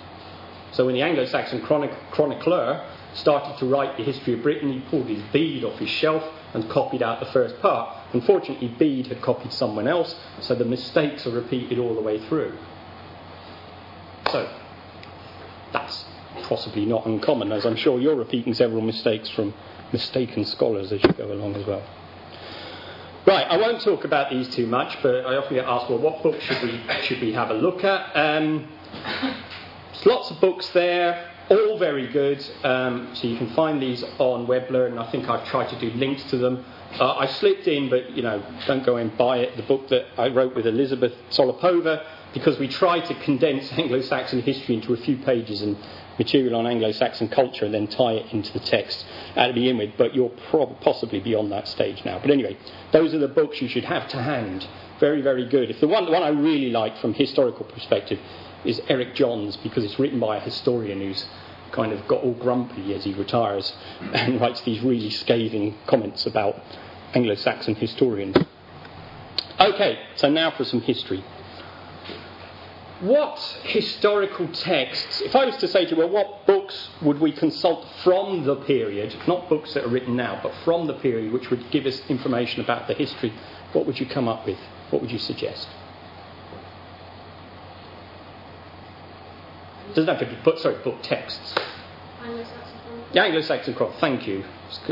So 0.71 0.87
when 0.87 0.95
the 0.95 1.02
Anglo 1.02 1.25
Saxon 1.26 1.62
chronic- 1.62 2.11
chronicler 2.12 2.87
started 3.14 3.59
to 3.59 3.67
write 3.67 3.97
the 3.97 4.05
history 4.05 4.35
of 4.35 4.43
Britain, 4.43 4.73
he 4.73 4.79
pulled 4.88 5.09
his 5.09 5.23
Bede 5.33 5.64
off 5.64 5.81
his 5.81 5.91
shelf 5.91 6.23
and 6.55 6.71
copied 6.71 7.02
out 7.02 7.19
the 7.19 7.26
first 7.26 7.61
part. 7.61 7.97
Unfortunately, 8.12 8.69
Bede 8.69 9.07
had 9.07 9.23
copied 9.23 9.52
someone 9.52 9.88
else, 9.88 10.14
so 10.40 10.54
the 10.54 10.64
mistakes 10.64 11.26
are 11.26 11.31
repeated 11.31 11.78
all 11.78 11.95
the 11.95 12.00
way 12.00 12.19
through. 12.28 12.57
So, 14.31 14.49
that's 15.73 16.04
possibly 16.42 16.85
not 16.85 17.07
uncommon, 17.07 17.52
as 17.52 17.64
I'm 17.64 17.76
sure 17.76 17.99
you're 18.00 18.16
repeating 18.16 18.54
several 18.54 18.83
mistakes 18.83 19.28
from 19.31 19.54
mistaken 19.92 20.45
scholars 20.45 20.92
as 20.92 21.02
you 21.02 21.12
go 21.12 21.33
along 21.33 21.57
as 21.57 21.66
well. 21.66 21.83
Right, 23.26 23.47
I 23.49 23.57
won't 23.57 23.81
talk 23.83 24.04
about 24.04 24.31
these 24.31 24.49
too 24.49 24.66
much, 24.66 24.99
but 25.02 25.25
I 25.25 25.37
often 25.37 25.54
get 25.54 25.64
asked, 25.64 25.88
well, 25.88 25.99
what 25.99 26.23
book 26.23 26.40
should 26.40 26.62
we, 26.62 26.81
should 27.02 27.21
we 27.21 27.33
have 27.33 27.50
a 27.50 27.54
look 27.54 27.85
at? 27.85 28.11
Um, 28.16 28.69
there's 29.92 30.07
lots 30.07 30.31
of 30.31 30.40
books 30.40 30.69
there 30.71 31.32
all 31.50 31.78
very 31.78 32.11
good. 32.12 32.44
Um, 32.62 33.11
so 33.14 33.26
you 33.26 33.37
can 33.37 33.52
find 33.54 33.82
these 33.82 34.02
on 34.18 34.46
WebLearn, 34.46 34.92
and 34.92 35.00
I 35.00 35.11
think 35.11 35.28
I've 35.28 35.46
tried 35.49 35.68
to 35.70 35.78
do 35.78 35.90
links 35.96 36.22
to 36.30 36.38
them. 36.38 36.64
Uh, 36.99 37.14
I 37.14 37.26
slipped 37.26 37.66
in, 37.66 37.88
but 37.88 38.11
you 38.11 38.22
know, 38.22 38.42
don't 38.66 38.84
go 38.84 38.96
and 38.96 39.16
buy 39.16 39.38
it. 39.38 39.56
The 39.56 39.62
book 39.62 39.88
that 39.88 40.06
I 40.18 40.28
wrote 40.28 40.54
with 40.54 40.66
Elizabeth 40.66 41.12
Solopova, 41.30 42.04
because 42.34 42.58
we 42.58 42.68
tried 42.68 43.06
to 43.06 43.14
condense 43.22 43.72
Anglo-Saxon 43.78 44.42
history 44.42 44.76
into 44.76 44.92
a 44.92 44.96
few 44.99 45.16
pages 45.18 45.62
and 45.62 45.76
material 46.18 46.56
on 46.56 46.66
Anglo-Saxon 46.66 47.28
culture, 47.28 47.64
and 47.64 47.75
then 47.75 47.87
tie 47.87 48.12
it 48.12 48.32
into 48.32 48.52
the 48.52 48.61
text 48.61 49.04
at 49.34 49.54
the 49.54 49.72
with. 49.72 49.92
But 49.96 50.14
you're 50.14 50.32
prob- 50.50 50.80
possibly 50.80 51.20
beyond 51.20 51.50
that 51.52 51.66
stage 51.68 52.04
now. 52.04 52.18
But 52.18 52.30
anyway, 52.30 52.56
those 52.92 53.14
are 53.14 53.18
the 53.18 53.28
books 53.28 53.61
you 53.61 53.68
should 53.68 53.84
have 53.84 54.08
to 54.08 54.22
hand. 54.22 54.66
Very, 55.00 55.22
very 55.22 55.49
good. 55.49 55.70
If 55.70 55.80
the 55.80 55.88
one, 55.88 56.04
the 56.04 56.12
one 56.12 56.22
I 56.22 56.28
really 56.28 56.70
like 56.70 56.99
from 56.99 57.14
historical 57.14 57.64
perspective 57.64 58.20
is 58.64 58.81
Eric 58.88 59.14
John's 59.14 59.57
because 59.57 59.85
it's 59.85 59.99
written 59.99 60.21
by 60.21 60.37
a 60.37 60.40
historian 60.40 61.00
who's 61.00 61.26
kind 61.73 61.92
of 61.92 62.07
got 62.07 62.23
all 62.23 62.35
grumpy 62.35 62.95
as 62.95 63.04
he 63.04 63.14
retires 63.14 63.75
and 64.00 64.40
writes 64.40 64.61
these 64.62 64.83
really 64.83 65.11
scathing 65.11 65.76
comments 65.87 66.26
about 66.26 66.57
Anglo 67.14 67.35
Saxon 67.35 67.75
historians. 67.75 68.37
Okay, 69.59 69.99
so 70.16 70.28
now 70.28 70.50
for 70.50 70.64
some 70.64 70.81
history. 70.81 71.25
What 73.00 73.38
historical 73.64 74.47
texts, 74.49 75.21
if 75.23 75.35
I 75.35 75.45
was 75.45 75.57
to 75.57 75.66
say 75.66 75.85
to 75.87 75.90
you, 75.90 75.97
well, 75.97 76.09
what 76.09 76.47
books 76.47 76.88
would 77.02 77.19
we 77.19 77.33
consult 77.33 77.85
from 78.04 78.45
the 78.45 78.54
period, 78.57 79.16
not 79.26 79.49
books 79.49 79.75
that 79.75 79.85
are 79.85 79.88
written 79.88 80.14
now, 80.14 80.38
but 80.40 80.54
from 80.64 80.87
the 80.87 80.95
period 80.95 81.33
which 81.33 81.50
would 81.50 81.69
give 81.73 81.85
us 81.85 82.00
information 82.09 82.61
about 82.61 82.87
the 82.87 82.95
history, 82.95 83.33
what 83.73 83.87
would 83.87 83.99
you 83.99 84.07
come 84.07 84.28
up 84.28 84.47
with? 84.47 84.59
What 84.90 85.02
would 85.02 85.11
you 85.11 85.19
suggest? 85.19 85.69
Doesn't 89.94 90.08
have 90.08 90.18
to 90.20 90.26
be 90.26 90.40
book, 90.42 90.58
sorry, 90.58 90.82
book 90.82 91.02
texts. 91.02 91.54
The 93.12 93.20
Anglo-Saxon 93.20 93.75
Chronicle, 93.75 94.00
thank 94.00 94.26
you. 94.26 94.44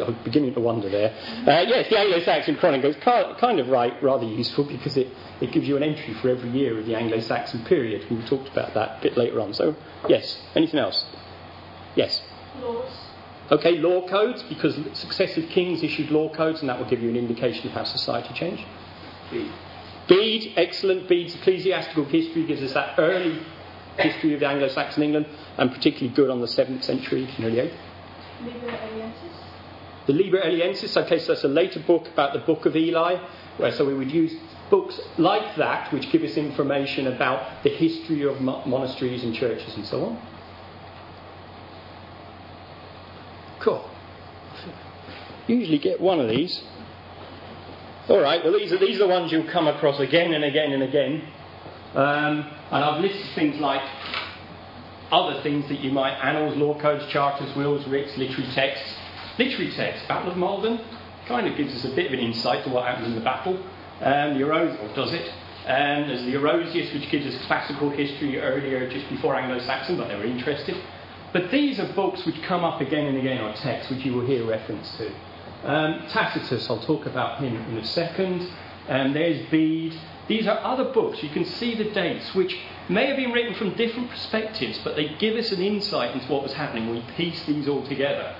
I'm 0.04 0.23
beginning 0.25 0.52
to 0.54 0.61
wonder 0.61 0.90
there. 0.90 1.14
Uh, 1.47 1.62
yes, 1.62 1.88
the 1.88 1.99
Anglo-Saxon 1.99 2.57
Chronicle 2.57 2.90
is 2.90 2.97
kind 2.97 3.59
of 3.61 3.69
right, 3.69 4.02
rather 4.02 4.26
useful 4.26 4.64
because 4.64 4.97
it, 4.99 5.09
it 5.40 5.52
gives 5.52 5.66
you 5.66 5.76
an 5.78 5.83
entry 5.83 6.12
for 6.14 6.28
every 6.28 6.50
year 6.50 6.78
of 6.78 6.85
the 6.85 6.95
Anglo-Saxon 6.95 7.64
period. 7.64 8.11
We 8.11 8.23
talked 8.26 8.49
about 8.49 8.75
that 8.75 8.99
a 8.99 9.02
bit 9.02 9.16
later 9.16 9.40
on. 9.40 9.54
So, 9.54 9.75
yes. 10.07 10.38
Anything 10.54 10.80
else? 10.80 11.07
Yes. 11.97 12.21
Laws. 12.61 12.92
Okay, 13.50 13.78
law 13.78 14.07
codes 14.07 14.42
because 14.42 14.78
successive 14.92 15.49
kings 15.49 15.83
issued 15.83 16.11
law 16.11 16.28
codes, 16.33 16.61
and 16.61 16.69
that 16.69 16.78
will 16.78 16.88
give 16.88 17.00
you 17.00 17.09
an 17.09 17.16
indication 17.16 17.66
of 17.69 17.73
how 17.73 17.85
society 17.85 18.35
changed. 18.35 18.64
Bede. 19.30 19.52
Bede, 20.09 20.52
excellent. 20.57 21.09
Bede's 21.09 21.35
ecclesiastical 21.35 22.04
history 22.04 22.45
gives 22.45 22.62
us 22.62 22.75
that 22.75 22.99
early 22.99 23.40
history 24.00 24.35
of 24.35 24.40
the 24.40 24.47
Anglo-Saxon 24.47 25.02
England, 25.02 25.26
and 25.59 25.71
particularly 25.73 26.14
good 26.14 26.30
on 26.30 26.40
the 26.40 26.47
7th 26.47 26.83
century 26.85 27.28
and 27.37 27.45
early 27.45 27.57
8th. 27.57 27.76
Liber 28.45 28.66
Eliensis. 28.69 29.50
The 30.07 30.12
Liber 30.12 30.40
Eliensis, 30.40 30.97
okay, 30.97 31.19
so 31.19 31.33
that's 31.33 31.45
a 31.45 31.49
later 31.49 31.80
book 31.80 32.07
about 32.09 32.33
the 32.33 32.40
Book 32.40 32.66
of 32.66 32.75
Ely, 32.75 33.16
where 33.59 33.71
so 33.73 33.85
we 33.85 33.95
would 33.95 34.11
use 34.11 34.35
books 34.71 34.99
like 35.19 35.57
that, 35.57 35.92
which 35.92 36.11
give 36.11 36.23
us 36.23 36.37
information 36.37 37.07
about 37.09 37.62
the 37.62 37.71
history 37.71 38.23
of 38.23 38.40
mo- 38.40 38.64
monasteries 38.64 39.23
and 39.25 39.35
churches 39.35 39.75
and 39.76 39.85
so 39.87 40.04
on. 40.04 40.23
Cool. 43.61 43.90
Usually 45.47 45.78
get 45.78 46.00
one 46.00 46.21
of 46.21 46.28
these. 46.28 46.62
All 48.09 48.21
right, 48.21 48.42
well, 48.42 48.52
these 48.52 48.73
are, 48.73 48.78
these 48.78 48.97
are 48.97 49.07
the 49.07 49.09
ones 49.09 49.30
you'll 49.30 49.50
come 49.50 49.69
across 49.69 50.00
again 50.00 50.33
and 50.33 50.45
again 50.45 50.73
and 50.73 50.83
again. 50.83 51.23
Um, 51.95 52.47
and 52.71 52.85
I've 52.85 53.01
listed 53.01 53.27
things 53.35 53.61
like 53.61 53.83
other 55.11 55.43
things 55.43 55.69
that 55.69 55.81
you 55.81 55.91
might 55.91 56.13
annals, 56.13 56.57
law 56.57 56.79
codes, 56.81 57.05
charters, 57.09 57.55
wills, 57.57 57.87
writs, 57.89 58.17
literary 58.17 58.51
texts. 58.53 58.95
Literary 59.39 59.73
texts, 59.73 60.07
Battle 60.07 60.31
of 60.33 60.37
Maldon, 60.37 60.81
kind 61.27 61.47
of 61.47 61.57
gives 61.57 61.75
us 61.75 61.91
a 61.91 61.95
bit 61.95 62.07
of 62.07 62.13
an 62.13 62.21
insight 62.21 62.65
to 62.65 62.71
what 62.71 62.87
happened 62.87 63.07
in 63.07 63.15
the 63.15 63.21
battle. 63.25 63.57
Um, 64.01 64.35
the 64.35 64.41
Eros- 64.41 64.79
or 64.81 64.95
does 64.95 65.13
it? 65.13 65.29
Um, 65.67 66.09
there's 66.09 66.25
the 66.25 66.35
Orosius, 66.35 66.93
which 66.95 67.11
gives 67.11 67.27
us 67.27 67.41
classical 67.47 67.91
history 67.91 68.41
earlier, 68.41 68.89
just 68.89 69.09
before 69.09 69.35
Anglo-Saxon, 69.37 69.97
but 69.97 70.09
they 70.09 70.17
were 70.17 70.25
interested. 70.25 70.77
But 71.33 71.51
these 71.51 71.79
are 71.79 71.93
books 71.93 72.25
which 72.25 72.41
come 72.43 72.65
up 72.65 72.81
again 72.81 73.07
and 73.07 73.19
again, 73.19 73.41
or 73.41 73.53
texts 73.55 73.91
which 73.91 74.05
you 74.05 74.15
will 74.15 74.27
hear 74.27 74.45
reference 74.47 74.97
to. 74.97 75.13
Um, 75.65 76.07
Tacitus, 76.09 76.69
I'll 76.71 76.81
talk 76.81 77.07
about 77.07 77.41
him 77.41 77.55
in 77.57 77.77
a 77.77 77.85
second. 77.85 78.49
Um, 78.89 79.13
there's 79.13 79.49
Bede. 79.51 79.95
These 80.29 80.47
are 80.47 80.59
other 80.59 80.93
books. 80.93 81.23
You 81.23 81.31
can 81.31 81.45
see 81.45 81.75
the 81.75 81.91
dates, 81.91 82.35
which 82.35 82.57
may 82.89 83.07
have 83.07 83.17
been 83.17 83.33
written 83.33 83.55
from 83.55 83.75
different 83.75 84.11
perspectives, 84.11 84.79
but 84.85 84.97
they 84.97 85.09
give 85.19 85.37
us 85.37 85.50
an 85.53 85.61
insight 85.61 86.15
into 86.15 86.31
what 86.33 86.43
was 86.43 86.53
happening. 86.53 86.91
We 86.91 87.03
piece 87.17 87.45
these 87.47 87.69
all 87.69 87.87
together. 87.87 88.37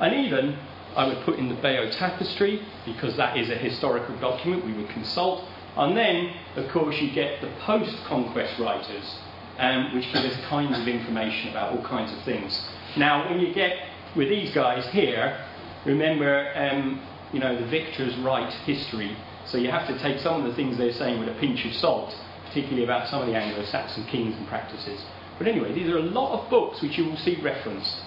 And 0.00 0.26
even, 0.26 0.58
I 0.96 1.06
would 1.06 1.20
put 1.24 1.38
in 1.38 1.48
the 1.48 1.54
Bayeux 1.54 1.90
Tapestry, 1.92 2.62
because 2.84 3.16
that 3.16 3.36
is 3.36 3.48
a 3.48 3.56
historical 3.56 4.16
document 4.18 4.66
we 4.66 4.72
would 4.74 4.88
consult. 4.90 5.44
And 5.76 5.96
then, 5.96 6.34
of 6.56 6.68
course, 6.70 6.96
you 7.00 7.10
get 7.12 7.40
the 7.40 7.50
post 7.60 7.96
conquest 8.04 8.58
writers, 8.58 9.18
um, 9.58 9.94
which 9.94 10.12
give 10.12 10.24
us 10.24 10.36
kinds 10.46 10.78
of 10.78 10.88
information 10.88 11.50
about 11.50 11.72
all 11.72 11.84
kinds 11.84 12.12
of 12.12 12.22
things. 12.24 12.68
Now, 12.96 13.30
when 13.30 13.40
you 13.40 13.54
get 13.54 13.76
with 14.16 14.28
these 14.28 14.52
guys 14.52 14.84
here, 14.88 15.38
remember, 15.84 16.52
um, 16.56 17.00
you 17.32 17.38
know, 17.38 17.58
the 17.58 17.66
victors 17.66 18.16
write 18.18 18.52
history, 18.64 19.16
so 19.46 19.58
you 19.58 19.70
have 19.70 19.86
to 19.88 19.98
take 19.98 20.20
some 20.20 20.40
of 20.40 20.48
the 20.48 20.54
things 20.54 20.78
they're 20.78 20.92
saying 20.92 21.18
with 21.18 21.28
a 21.28 21.38
pinch 21.40 21.64
of 21.64 21.72
salt, 21.74 22.14
particularly 22.46 22.84
about 22.84 23.08
some 23.08 23.20
of 23.20 23.26
the 23.26 23.34
Anglo 23.34 23.64
Saxon 23.64 24.04
kings 24.04 24.36
and 24.36 24.46
practices. 24.48 25.00
But 25.38 25.48
anyway, 25.48 25.72
these 25.72 25.88
are 25.88 25.96
a 25.96 26.02
lot 26.02 26.38
of 26.38 26.50
books 26.50 26.82
which 26.82 26.98
you 26.98 27.06
will 27.06 27.16
see 27.16 27.40
referenced, 27.40 28.02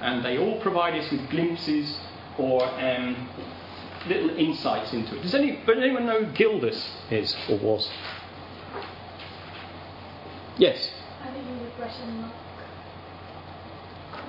and 0.00 0.24
they 0.24 0.38
all 0.38 0.60
provide 0.60 0.94
us 0.94 1.10
with 1.10 1.28
glimpses 1.30 1.98
or 2.38 2.64
um, 2.64 3.28
little 4.08 4.30
insights 4.38 4.92
into 4.92 5.16
it. 5.16 5.22
Does, 5.22 5.34
any, 5.34 5.60
but 5.66 5.78
anyone 5.78 6.06
know 6.06 6.24
who 6.24 6.32
Gildas 6.32 6.90
is 7.10 7.36
or 7.48 7.58
was? 7.58 7.88
Yes, 10.56 10.90
I 11.22 11.30
think 11.32 11.46
he 11.46 11.52
was 11.52 11.62
a 11.62 11.80
Russian 11.80 12.20
monk. 12.20 12.34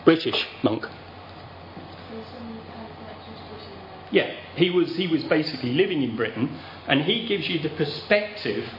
British 0.06 0.48
monk. 0.63 0.84
There's 0.84 2.28
some 2.28 2.60
kind 2.70 2.88
of 2.89 2.96
connections 2.98 3.38
to 3.39 3.44
Britain 3.50 3.78
there. 3.88 4.03
Yeah, 4.13 4.36
he 4.56 4.69
was, 4.69 4.95
he 4.95 5.08
was 5.08 5.23
basically 5.23 5.73
living 5.73 6.04
in 6.04 6.15
Britain, 6.15 6.58
and 6.88 7.02
he 7.02 7.26
gives 7.26 7.49
you 7.49 7.60
the 7.60 7.69
perspective 7.69 8.69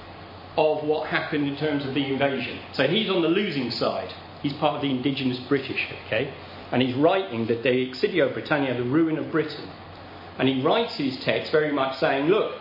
of 0.56 0.84
what 0.84 1.08
happened 1.08 1.48
in 1.48 1.56
terms 1.56 1.84
of 1.84 1.92
the 1.92 2.06
invasion. 2.06 2.60
So 2.72 2.86
he's 2.86 3.10
on 3.10 3.20
the 3.20 3.28
losing 3.28 3.72
side. 3.72 4.14
He's 4.42 4.52
part 4.54 4.76
of 4.76 4.82
the 4.82 4.90
indigenous 4.90 5.40
British, 5.40 5.88
okay? 6.06 6.32
And 6.70 6.80
he's 6.80 6.94
writing 6.94 7.46
the 7.46 7.56
De 7.56 7.90
Excidio 7.90 8.32
Britannia, 8.32 8.74
the 8.74 8.84
ruin 8.84 9.18
of 9.18 9.32
Britain. 9.32 9.68
And 10.38 10.48
he 10.48 10.62
writes 10.62 10.94
his 10.94 11.18
text 11.18 11.50
very 11.50 11.72
much 11.72 11.98
saying, 11.98 12.26
look, 12.26 12.60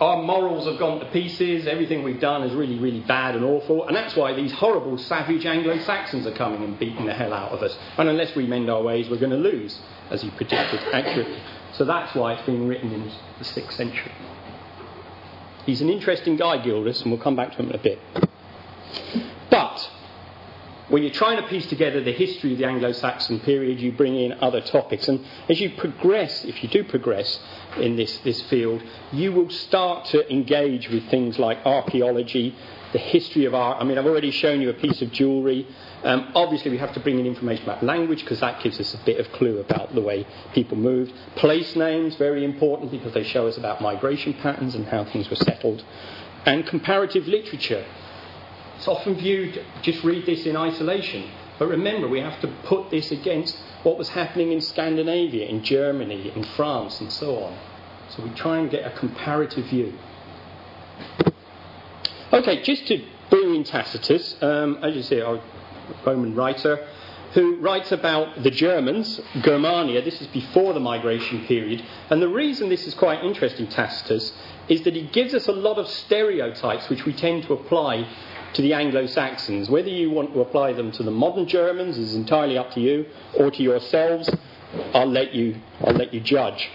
our 0.00 0.22
morals 0.22 0.66
have 0.66 0.78
gone 0.78 1.00
to 1.00 1.06
pieces, 1.10 1.66
everything 1.66 2.02
we've 2.02 2.20
done 2.20 2.42
is 2.44 2.54
really, 2.54 2.78
really 2.78 3.00
bad 3.00 3.36
and 3.36 3.44
awful, 3.44 3.86
and 3.86 3.94
that's 3.94 4.16
why 4.16 4.32
these 4.32 4.52
horrible, 4.52 4.96
savage 4.96 5.44
Anglo 5.44 5.78
Saxons 5.80 6.26
are 6.26 6.32
coming 6.32 6.64
and 6.64 6.78
beating 6.78 7.04
the 7.04 7.12
hell 7.12 7.34
out 7.34 7.52
of 7.52 7.62
us. 7.62 7.76
And 7.98 8.08
unless 8.08 8.34
we 8.34 8.46
mend 8.46 8.70
our 8.70 8.82
ways, 8.82 9.10
we're 9.10 9.18
going 9.18 9.32
to 9.32 9.36
lose, 9.36 9.78
as 10.10 10.22
he 10.22 10.30
predicted 10.30 10.80
accurately. 10.94 11.38
So 11.72 11.84
that's 11.84 12.14
why 12.14 12.34
it's 12.34 12.46
being 12.46 12.66
written 12.66 12.92
in 12.92 13.04
the 13.04 13.44
6th 13.44 13.72
century. 13.72 14.12
He's 15.66 15.80
an 15.80 15.90
interesting 15.90 16.36
guy, 16.36 16.58
Gildas, 16.62 17.02
and 17.02 17.10
we'll 17.10 17.20
come 17.20 17.36
back 17.36 17.52
to 17.52 17.58
him 17.58 17.70
in 17.70 17.74
a 17.74 17.78
bit. 17.78 17.98
But 19.50 19.90
when 20.88 21.04
you're 21.04 21.12
trying 21.12 21.40
to 21.40 21.48
piece 21.48 21.66
together 21.66 22.02
the 22.02 22.12
history 22.12 22.52
of 22.52 22.58
the 22.58 22.64
Anglo 22.64 22.90
Saxon 22.92 23.40
period, 23.40 23.80
you 23.80 23.92
bring 23.92 24.16
in 24.16 24.32
other 24.40 24.60
topics. 24.60 25.06
And 25.06 25.24
as 25.48 25.60
you 25.60 25.70
progress, 25.70 26.44
if 26.44 26.62
you 26.62 26.68
do 26.68 26.82
progress 26.82 27.38
in 27.76 27.94
this, 27.94 28.18
this 28.18 28.42
field, 28.42 28.82
you 29.12 29.32
will 29.32 29.50
start 29.50 30.06
to 30.06 30.28
engage 30.32 30.88
with 30.88 31.08
things 31.08 31.38
like 31.38 31.58
archaeology, 31.64 32.56
the 32.92 32.98
history 32.98 33.44
of 33.44 33.54
art. 33.54 33.78
I 33.80 33.84
mean, 33.84 33.98
I've 33.98 34.06
already 34.06 34.30
shown 34.30 34.60
you 34.60 34.70
a 34.70 34.74
piece 34.74 35.00
of 35.02 35.12
jewellery. 35.12 35.66
Um, 36.02 36.32
obviously, 36.34 36.70
we 36.70 36.78
have 36.78 36.92
to 36.94 37.00
bring 37.00 37.18
in 37.18 37.26
information 37.26 37.64
about 37.64 37.82
language 37.82 38.20
because 38.20 38.40
that 38.40 38.62
gives 38.62 38.80
us 38.80 38.94
a 38.94 39.04
bit 39.04 39.18
of 39.18 39.30
clue 39.32 39.58
about 39.58 39.94
the 39.94 40.00
way 40.00 40.26
people 40.54 40.76
moved. 40.76 41.12
Place 41.36 41.76
names, 41.76 42.16
very 42.16 42.44
important 42.44 42.90
because 42.90 43.14
they 43.14 43.24
show 43.24 43.46
us 43.46 43.56
about 43.56 43.80
migration 43.80 44.34
patterns 44.34 44.74
and 44.74 44.86
how 44.86 45.04
things 45.04 45.28
were 45.30 45.36
settled. 45.36 45.84
And 46.46 46.66
comparative 46.66 47.26
literature. 47.28 47.84
It's 48.76 48.88
often 48.88 49.14
viewed, 49.14 49.62
just 49.82 50.02
read 50.02 50.24
this 50.24 50.46
in 50.46 50.56
isolation. 50.56 51.30
But 51.58 51.68
remember, 51.68 52.08
we 52.08 52.20
have 52.20 52.40
to 52.40 52.48
put 52.64 52.90
this 52.90 53.10
against 53.10 53.58
what 53.82 53.98
was 53.98 54.08
happening 54.08 54.52
in 54.52 54.62
Scandinavia, 54.62 55.46
in 55.46 55.62
Germany, 55.62 56.32
in 56.34 56.44
France, 56.44 57.00
and 57.00 57.12
so 57.12 57.44
on. 57.44 57.58
So 58.08 58.22
we 58.22 58.30
try 58.30 58.58
and 58.58 58.70
get 58.70 58.90
a 58.90 58.98
comparative 58.98 59.66
view. 59.66 59.92
Okay, 62.32 62.62
just 62.62 62.86
to 62.86 63.04
bring 63.28 63.56
in 63.56 63.64
Tacitus, 63.64 64.40
um, 64.40 64.78
as 64.84 64.94
you 64.94 65.02
see, 65.02 65.18
a 65.18 65.42
Roman 66.06 66.36
writer 66.36 66.86
who 67.32 67.56
writes 67.56 67.90
about 67.90 68.44
the 68.44 68.52
Germans, 68.52 69.20
Germania. 69.40 70.00
This 70.02 70.20
is 70.20 70.28
before 70.28 70.72
the 70.72 70.78
migration 70.78 71.44
period. 71.46 71.84
And 72.08 72.22
the 72.22 72.28
reason 72.28 72.68
this 72.68 72.86
is 72.86 72.94
quite 72.94 73.24
interesting, 73.24 73.66
Tacitus, 73.66 74.32
is 74.68 74.82
that 74.82 74.94
he 74.94 75.02
gives 75.08 75.34
us 75.34 75.48
a 75.48 75.52
lot 75.52 75.78
of 75.78 75.88
stereotypes 75.88 76.88
which 76.88 77.04
we 77.04 77.12
tend 77.14 77.42
to 77.44 77.52
apply 77.52 78.06
to 78.52 78.62
the 78.62 78.74
Anglo 78.74 79.06
Saxons. 79.06 79.68
Whether 79.68 79.88
you 79.90 80.12
want 80.12 80.32
to 80.32 80.40
apply 80.40 80.74
them 80.74 80.92
to 80.92 81.02
the 81.02 81.10
modern 81.10 81.48
Germans 81.48 81.98
is 81.98 82.14
entirely 82.14 82.56
up 82.56 82.70
to 82.74 82.80
you, 82.80 83.06
or 83.36 83.50
to 83.50 83.60
yourselves, 83.60 84.30
I'll 84.94 85.10
let 85.10 85.34
you, 85.34 85.56
I'll 85.80 85.94
let 85.94 86.14
you 86.14 86.20
judge. 86.20 86.70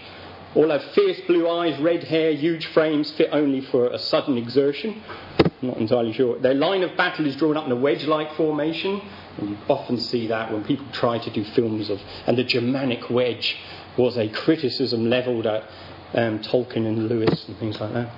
All 0.54 0.70
have 0.70 0.82
fierce 0.94 1.20
blue 1.26 1.48
eyes, 1.50 1.78
red 1.80 2.04
hair, 2.04 2.32
huge 2.32 2.64
frames, 2.66 3.10
fit 3.12 3.28
only 3.30 3.60
for 3.60 3.88
a 3.88 3.98
sudden 3.98 4.38
exertion. 4.38 5.02
Not 5.66 5.78
entirely 5.78 6.12
sure. 6.12 6.38
Their 6.38 6.54
line 6.54 6.82
of 6.82 6.96
battle 6.96 7.26
is 7.26 7.36
drawn 7.36 7.56
up 7.56 7.66
in 7.66 7.72
a 7.72 7.76
wedge 7.76 8.04
like 8.04 8.34
formation. 8.34 9.00
And 9.38 9.50
you 9.50 9.58
often 9.68 9.98
see 9.98 10.28
that 10.28 10.52
when 10.52 10.64
people 10.64 10.86
try 10.92 11.18
to 11.18 11.30
do 11.30 11.44
films 11.44 11.90
of. 11.90 12.00
And 12.26 12.38
the 12.38 12.44
Germanic 12.44 13.10
wedge 13.10 13.56
was 13.96 14.16
a 14.16 14.28
criticism 14.28 15.08
levelled 15.08 15.46
at 15.46 15.64
um, 16.14 16.40
Tolkien 16.40 16.86
and 16.86 17.08
Lewis 17.08 17.46
and 17.48 17.58
things 17.58 17.80
like 17.80 17.92
that. 17.92 18.10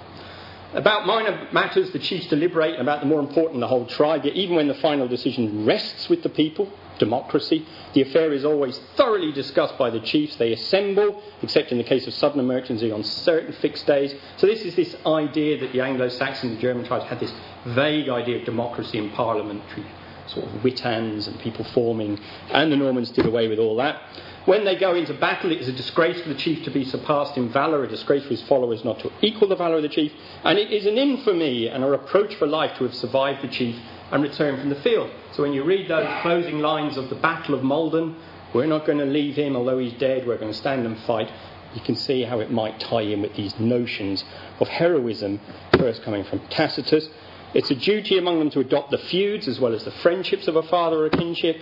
About 0.75 1.07
minor 1.07 1.49
matters, 1.51 1.91
the 1.93 1.99
chiefs 1.99 2.27
deliberate. 2.27 2.79
About 2.79 3.01
the 3.01 3.07
more 3.07 3.21
important, 3.21 3.61
the 3.61 3.69
whole 3.69 3.87
tribe. 3.87 4.25
Yet 4.25 4.35
even 4.35 4.57
when 4.57 4.69
the 4.69 4.75
final 4.75 5.09
decision 5.09 5.65
rests 5.65 6.09
with 6.09 6.23
the 6.23 6.29
people, 6.29 6.71
democracy. 6.99 7.67
The 7.95 8.03
affair 8.03 8.33
is 8.33 8.45
always 8.45 8.79
thoroughly 8.97 9.33
discussed 9.33 9.79
by 9.79 9.91
the 9.91 10.01
chiefs. 10.01 10.37
They 10.37 10.53
assemble, 10.53 11.23
except 11.43 11.73
in 11.73 11.79
the 11.79 11.85
case 11.85 12.07
of 12.07 12.15
sudden 12.15 12.41
emergency, 12.41 12.91
on 12.91 13.03
certain 13.03 13.53
fixed 13.55 13.87
days. 13.87 14.15
So 14.37 14.47
this 14.47 14.63
is 14.63 14.75
this 14.75 14.95
idea 15.07 15.59
that 15.61 15.73
the 15.73 15.81
Anglo-Saxon 15.81 16.51
and 16.51 16.61
German 16.61 16.85
tribes 16.85 17.05
had 17.05 17.21
this 17.21 17.33
vague 17.67 18.09
idea 18.09 18.39
of 18.39 18.45
democracy 18.45 18.99
and 18.99 19.13
parliamentary 19.13 19.85
sort 20.29 20.47
of 20.47 20.53
witans 20.63 21.27
and 21.27 21.39
people 21.41 21.65
forming, 21.73 22.21
and 22.51 22.71
the 22.71 22.77
Normans 22.77 23.11
did 23.11 23.27
away 23.27 23.49
with 23.49 23.59
all 23.59 23.77
that. 23.77 24.01
When 24.45 24.65
they 24.65 24.77
go 24.77 24.95
into 24.95 25.13
battle, 25.13 25.53
it 25.53 25.61
is 25.61 25.69
a 25.69 25.73
disgrace 25.73 26.21
for 26.23 26.29
the 26.29 26.35
chief 26.35 26.65
to 26.65 26.71
be 26.71 26.85
surpassed 26.85 27.37
in 27.37 27.51
valour, 27.51 27.85
a 27.85 27.89
disgrace 27.89 28.23
for 28.23 28.31
his 28.31 28.43
followers 28.43 28.85
not 28.85 28.99
to 29.01 29.13
equal 29.21 29.49
the 29.49 29.57
valour 29.57 29.77
of 29.77 29.83
the 29.83 29.89
chief, 29.89 30.13
and 30.45 30.59
it 30.59 30.73
is 30.73 30.87
an 30.87 30.97
infamy 30.97 31.67
and 31.67 31.85
a 31.85 31.87
reproach 31.87 32.35
for 32.37 32.47
life 32.47 32.77
to 32.79 32.85
have 32.85 32.95
survived 32.95 33.43
the 33.43 33.49
chief 33.49 33.77
and 34.11 34.23
returned 34.23 34.61
from 34.61 34.71
the 34.71 34.81
field. 34.81 35.11
So 35.33 35.43
when 35.43 35.53
you 35.53 35.65
read 35.65 35.89
those 35.89 36.09
closing 36.23 36.61
lines 36.61 36.97
of 36.97 37.09
the 37.09 37.17
Battle 37.17 37.55
of 37.55 37.63
Maldon, 37.63 38.17
we're 38.55 38.67
not 38.67 38.87
going 38.87 38.99
to 38.99 39.05
leave 39.05 39.37
him, 39.37 39.57
although 39.57 39.79
he's 39.79 39.93
dead, 39.95 40.27
we're 40.27 40.39
going 40.39 40.53
to 40.53 40.59
stand 40.59 40.87
and 40.87 40.99
fight. 41.01 41.31
You 41.75 41.83
can 41.83 41.97
see 41.97 42.23
how 42.23 42.41
it 42.41 42.51
might 42.51 42.81
tie 42.81 43.03
in 43.03 43.21
with 43.21 43.35
these 43.35 43.59
notions 43.61 44.25
of 44.59 44.69
heroism, 44.69 45.41
first 45.77 46.03
coming 46.03 46.25
from 46.25 46.41
Tacitus. 46.49 47.09
It's 47.55 47.71
a 47.71 47.75
duty 47.75 48.17
among 48.17 48.39
them 48.39 48.51
to 48.51 48.61
adopt 48.61 48.91
the 48.91 48.99
feuds 48.99 49.49
as 49.49 49.61
well 49.61 49.75
as 49.75 49.85
the 49.85 49.91
friendships 49.91 50.49
of 50.49 50.57
a 50.57 50.63
father 50.63 50.99
or 50.99 51.07
a 51.07 51.11
kinship, 51.11 51.61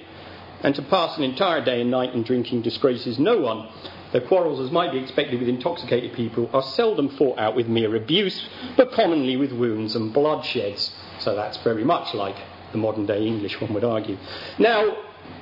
and 0.62 0.74
to 0.74 0.82
pass 0.82 1.16
an 1.16 1.24
entire 1.24 1.64
day 1.64 1.80
and 1.80 1.90
night 1.90 2.14
in 2.14 2.22
drinking 2.22 2.62
disgraces 2.62 3.18
no 3.18 3.38
one. 3.38 3.68
The 4.12 4.20
quarrels, 4.20 4.60
as 4.60 4.70
might 4.70 4.92
be 4.92 4.98
expected 4.98 5.40
with 5.40 5.48
intoxicated 5.48 6.12
people, 6.14 6.48
are 6.52 6.62
seldom 6.62 7.08
fought 7.10 7.38
out 7.38 7.56
with 7.56 7.66
mere 7.66 7.96
abuse, 7.96 8.48
but 8.76 8.92
commonly 8.92 9.36
with 9.36 9.52
wounds 9.52 9.96
and 9.96 10.14
bloodsheds. 10.14 10.92
So 11.20 11.34
that's 11.34 11.56
very 11.58 11.84
much 11.84 12.14
like 12.14 12.36
the 12.72 12.78
modern 12.78 13.06
day 13.06 13.26
English, 13.26 13.60
one 13.60 13.72
would 13.74 13.84
argue. 13.84 14.16
Now, 14.58 14.96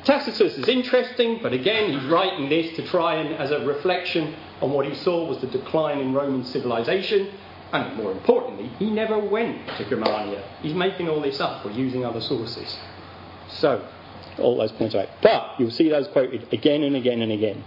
Tacitus 0.05 0.57
is 0.59 0.69
interesting, 0.69 1.41
but 1.43 1.53
again, 1.53 1.93
he's 1.93 2.09
writing 2.11 2.49
this 2.49 2.75
to 2.77 2.87
try 2.89 3.17
and, 3.17 3.35
as 3.35 3.51
a 3.51 3.65
reflection 3.67 4.35
on 4.61 4.71
what 4.71 4.87
he 4.87 4.95
saw 4.95 5.27
was 5.29 5.41
the 5.41 5.47
decline 5.47 5.99
in 5.99 6.13
Roman 6.13 6.45
civilization. 6.45 7.33
And 7.73 7.97
more 7.97 8.13
importantly, 8.13 8.71
he 8.79 8.91
never 8.91 9.19
went 9.19 9.67
to 9.79 9.89
Germania. 9.89 10.45
He's 10.63 10.75
making 10.75 11.09
all 11.09 11.21
this 11.21 11.41
up 11.41 11.65
or 11.67 11.71
using 11.71 12.05
other 12.05 12.21
sources. 12.21 12.77
So, 13.49 13.87
all 14.39 14.57
those 14.57 14.73
points 14.73 14.95
out. 14.95 15.09
But 15.23 15.59
you'll 15.59 15.71
see 15.71 15.89
those 15.89 16.07
quoted 16.09 16.53
again 16.53 16.83
and 16.83 16.97
again 16.97 17.21
and 17.23 17.33
again. 17.33 17.65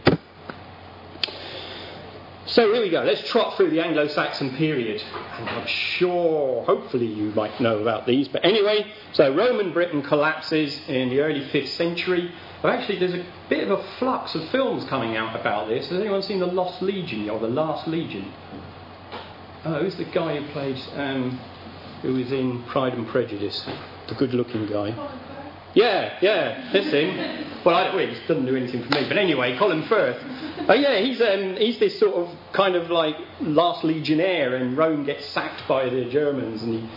So 2.48 2.72
here 2.72 2.82
we 2.82 2.90
go. 2.90 3.04
Let's 3.04 3.30
trot 3.30 3.58
through 3.58 3.72
the 3.72 3.82
Anglo 3.82 4.08
Saxon 4.08 4.56
period. 4.56 5.04
And 5.38 5.50
I'm 5.50 5.68
sure, 5.68 6.64
hopefully, 6.64 7.06
you 7.06 7.32
might 7.32 7.60
know 7.60 7.80
about 7.80 8.08
these. 8.08 8.30
But 8.30 8.46
anyway, 8.46 8.90
so 9.12 9.36
Roman 9.36 9.74
Britain 9.74 10.02
collapses 10.02 10.80
in 10.88 11.10
the 11.10 11.20
early 11.20 11.42
5th 11.42 11.68
century. 11.68 12.32
But 12.62 12.70
actually, 12.70 13.00
there's 13.00 13.16
a 13.16 13.26
bit 13.50 13.70
of 13.70 13.78
a 13.78 13.84
flux 14.00 14.34
of 14.34 14.48
films 14.50 14.86
coming 14.86 15.18
out 15.18 15.38
about 15.38 15.68
this. 15.68 15.90
Has 15.90 16.00
anyone 16.00 16.22
seen 16.22 16.40
The 16.40 16.48
Lost 16.48 16.82
Legion 16.82 17.30
or 17.30 17.38
The 17.38 17.50
Last 17.50 17.86
Legion? 17.86 18.32
Oh, 19.66 19.82
who's 19.82 19.98
the 19.98 20.06
guy 20.06 20.40
who 20.40 20.48
played, 20.54 20.82
um, 20.96 21.42
who 22.02 22.14
was 22.14 22.32
in 22.32 22.64
Pride 22.64 22.94
and 22.94 23.06
Prejudice? 23.10 23.68
The 24.08 24.16
good 24.16 24.34
looking 24.34 24.68
guy. 24.68 24.92
Yeah, 25.78 26.18
yeah, 26.24 26.72
this 26.74 26.92
him. 26.92 27.64
Well, 27.64 27.76
I, 27.76 27.94
well, 27.94 28.08
he 28.08 28.20
doesn't 28.28 28.48
do 28.48 28.56
anything 28.56 28.82
for 28.82 28.90
me. 28.96 29.08
But 29.08 29.20
anyway, 29.20 29.56
Colin 29.60 29.84
Firth. 29.84 30.18
Oh, 30.68 30.74
yeah, 30.74 31.00
he's, 31.02 31.22
um, 31.22 31.56
he's 31.58 31.78
this 31.78 32.00
sort 32.00 32.16
of 32.16 32.36
kind 32.52 32.76
of 32.76 32.90
like 32.90 33.16
last 33.42 33.84
legionnaire, 33.84 34.56
and 34.56 34.76
Rome 34.76 35.06
gets 35.06 35.28
sacked 35.28 35.68
by 35.68 35.88
the 35.88 36.06
Germans, 36.06 36.64
and 36.64 36.74
he 36.74 36.90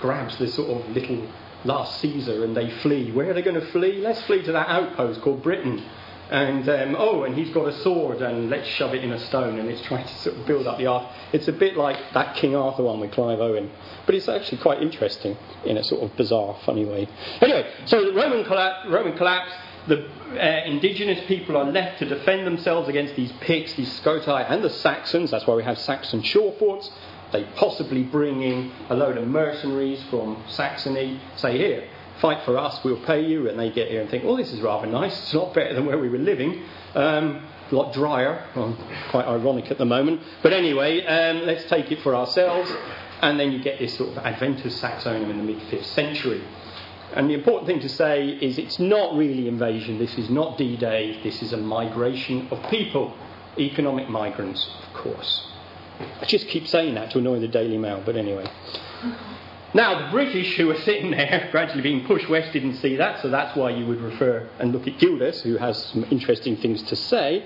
grabs 0.00 0.36
this 0.40 0.56
sort 0.56 0.70
of 0.70 0.90
little 0.90 1.24
last 1.64 2.00
Caesar, 2.00 2.42
and 2.42 2.56
they 2.56 2.68
flee. 2.80 3.12
Where 3.12 3.30
are 3.30 3.32
they 3.32 3.42
going 3.42 3.60
to 3.60 3.70
flee? 3.70 3.98
Let's 3.98 4.22
flee 4.24 4.42
to 4.42 4.50
that 4.50 4.68
outpost 4.68 5.22
called 5.22 5.44
Britain. 5.44 5.88
And 6.30 6.68
um, 6.68 6.96
oh, 6.98 7.22
and 7.22 7.36
he's 7.36 7.50
got 7.50 7.68
a 7.68 7.82
sword, 7.82 8.20
and 8.20 8.50
let's 8.50 8.66
shove 8.66 8.94
it 8.94 9.04
in 9.04 9.12
a 9.12 9.18
stone, 9.26 9.60
and 9.60 9.68
it's 9.68 9.82
trying 9.82 10.06
to 10.06 10.14
sort 10.14 10.36
of 10.36 10.46
build 10.46 10.66
up 10.66 10.76
the 10.78 10.86
art. 10.86 11.06
It's 11.32 11.46
a 11.46 11.52
bit 11.52 11.76
like 11.76 11.96
that 12.14 12.34
King 12.34 12.56
Arthur 12.56 12.82
one 12.82 12.98
with 12.98 13.12
Clive 13.12 13.38
Owen, 13.40 13.70
but 14.06 14.14
it's 14.14 14.28
actually 14.28 14.58
quite 14.58 14.82
interesting 14.82 15.36
in 15.64 15.76
a 15.76 15.84
sort 15.84 16.02
of 16.02 16.16
bizarre, 16.16 16.56
funny 16.66 16.84
way. 16.84 17.08
Anyway, 17.40 17.70
so 17.84 18.04
the 18.04 18.12
Roman, 18.12 18.44
colla- 18.44 18.84
Roman 18.88 19.16
collapse. 19.16 19.52
The 19.86 20.04
uh, 20.32 20.64
indigenous 20.68 21.24
people 21.28 21.56
are 21.56 21.64
left 21.64 22.00
to 22.00 22.08
defend 22.08 22.44
themselves 22.44 22.88
against 22.88 23.14
these 23.14 23.30
Picts, 23.40 23.74
these 23.74 24.00
Scotai, 24.00 24.50
and 24.50 24.64
the 24.64 24.70
Saxons. 24.70 25.30
That's 25.30 25.46
why 25.46 25.54
we 25.54 25.62
have 25.62 25.78
Saxon 25.78 26.22
shore 26.22 26.52
forts. 26.58 26.90
They 27.32 27.44
possibly 27.54 28.02
bring 28.02 28.42
in 28.42 28.72
a 28.88 28.96
load 28.96 29.16
of 29.16 29.28
mercenaries 29.28 30.02
from 30.10 30.42
Saxony. 30.48 31.20
Say 31.36 31.56
here, 31.56 31.88
fight 32.20 32.44
for 32.44 32.56
us, 32.56 32.82
we'll 32.84 33.04
pay 33.04 33.24
you. 33.24 33.48
And 33.48 33.58
they 33.58 33.70
get 33.70 33.88
here 33.88 34.00
and 34.00 34.10
think, 34.10 34.24
well, 34.24 34.36
this 34.36 34.52
is 34.52 34.60
rather 34.60 34.86
nice. 34.86 35.16
It's 35.22 35.34
a 35.34 35.38
lot 35.38 35.54
better 35.54 35.74
than 35.74 35.86
where 35.86 35.98
we 35.98 36.08
were 36.08 36.18
living. 36.18 36.62
Um, 36.94 37.46
a 37.70 37.74
lot 37.74 37.92
drier. 37.92 38.44
Well, 38.54 38.76
quite 39.10 39.26
ironic 39.26 39.70
at 39.70 39.78
the 39.78 39.84
moment. 39.84 40.20
But 40.42 40.52
anyway, 40.52 41.04
um, 41.04 41.46
let's 41.46 41.64
take 41.64 41.90
it 41.90 42.00
for 42.02 42.14
ourselves. 42.14 42.70
And 43.22 43.40
then 43.40 43.52
you 43.52 43.62
get 43.62 43.78
this 43.78 43.96
sort 43.96 44.10
of 44.10 44.18
Adventus 44.18 44.80
Saxonum 44.80 45.30
in 45.30 45.38
the 45.38 45.44
mid 45.44 45.58
5th 45.62 45.84
century. 45.86 46.42
And 47.14 47.30
the 47.30 47.34
important 47.34 47.66
thing 47.66 47.80
to 47.80 47.88
say 47.88 48.28
is 48.28 48.58
it's 48.58 48.78
not 48.78 49.16
really 49.16 49.48
invasion. 49.48 49.98
This 49.98 50.18
is 50.18 50.28
not 50.28 50.58
D 50.58 50.76
Day. 50.76 51.20
This 51.22 51.42
is 51.42 51.52
a 51.52 51.56
migration 51.56 52.48
of 52.50 52.62
people. 52.70 53.16
Economic 53.58 54.08
migrants, 54.10 54.68
of 54.86 54.94
course. 54.94 55.48
I 55.98 56.26
just 56.26 56.48
keep 56.48 56.66
saying 56.66 56.94
that 56.96 57.10
to 57.12 57.18
annoy 57.18 57.40
the 57.40 57.48
Daily 57.48 57.78
Mail, 57.78 58.02
but 58.04 58.16
anyway. 58.16 58.46
Now, 59.76 60.06
the 60.06 60.10
British 60.10 60.56
who 60.56 60.68
were 60.68 60.80
sitting 60.80 61.10
there, 61.10 61.50
gradually 61.52 61.82
being 61.82 62.06
pushed 62.06 62.30
west, 62.30 62.50
didn't 62.54 62.76
see 62.76 62.96
that, 62.96 63.20
so 63.20 63.28
that's 63.28 63.54
why 63.54 63.68
you 63.68 63.84
would 63.84 64.00
refer 64.00 64.48
and 64.58 64.72
look 64.72 64.86
at 64.86 64.98
Gildas, 64.98 65.42
who 65.42 65.58
has 65.58 65.76
some 65.92 66.04
interesting 66.04 66.56
things 66.56 66.82
to 66.84 66.96
say. 66.96 67.44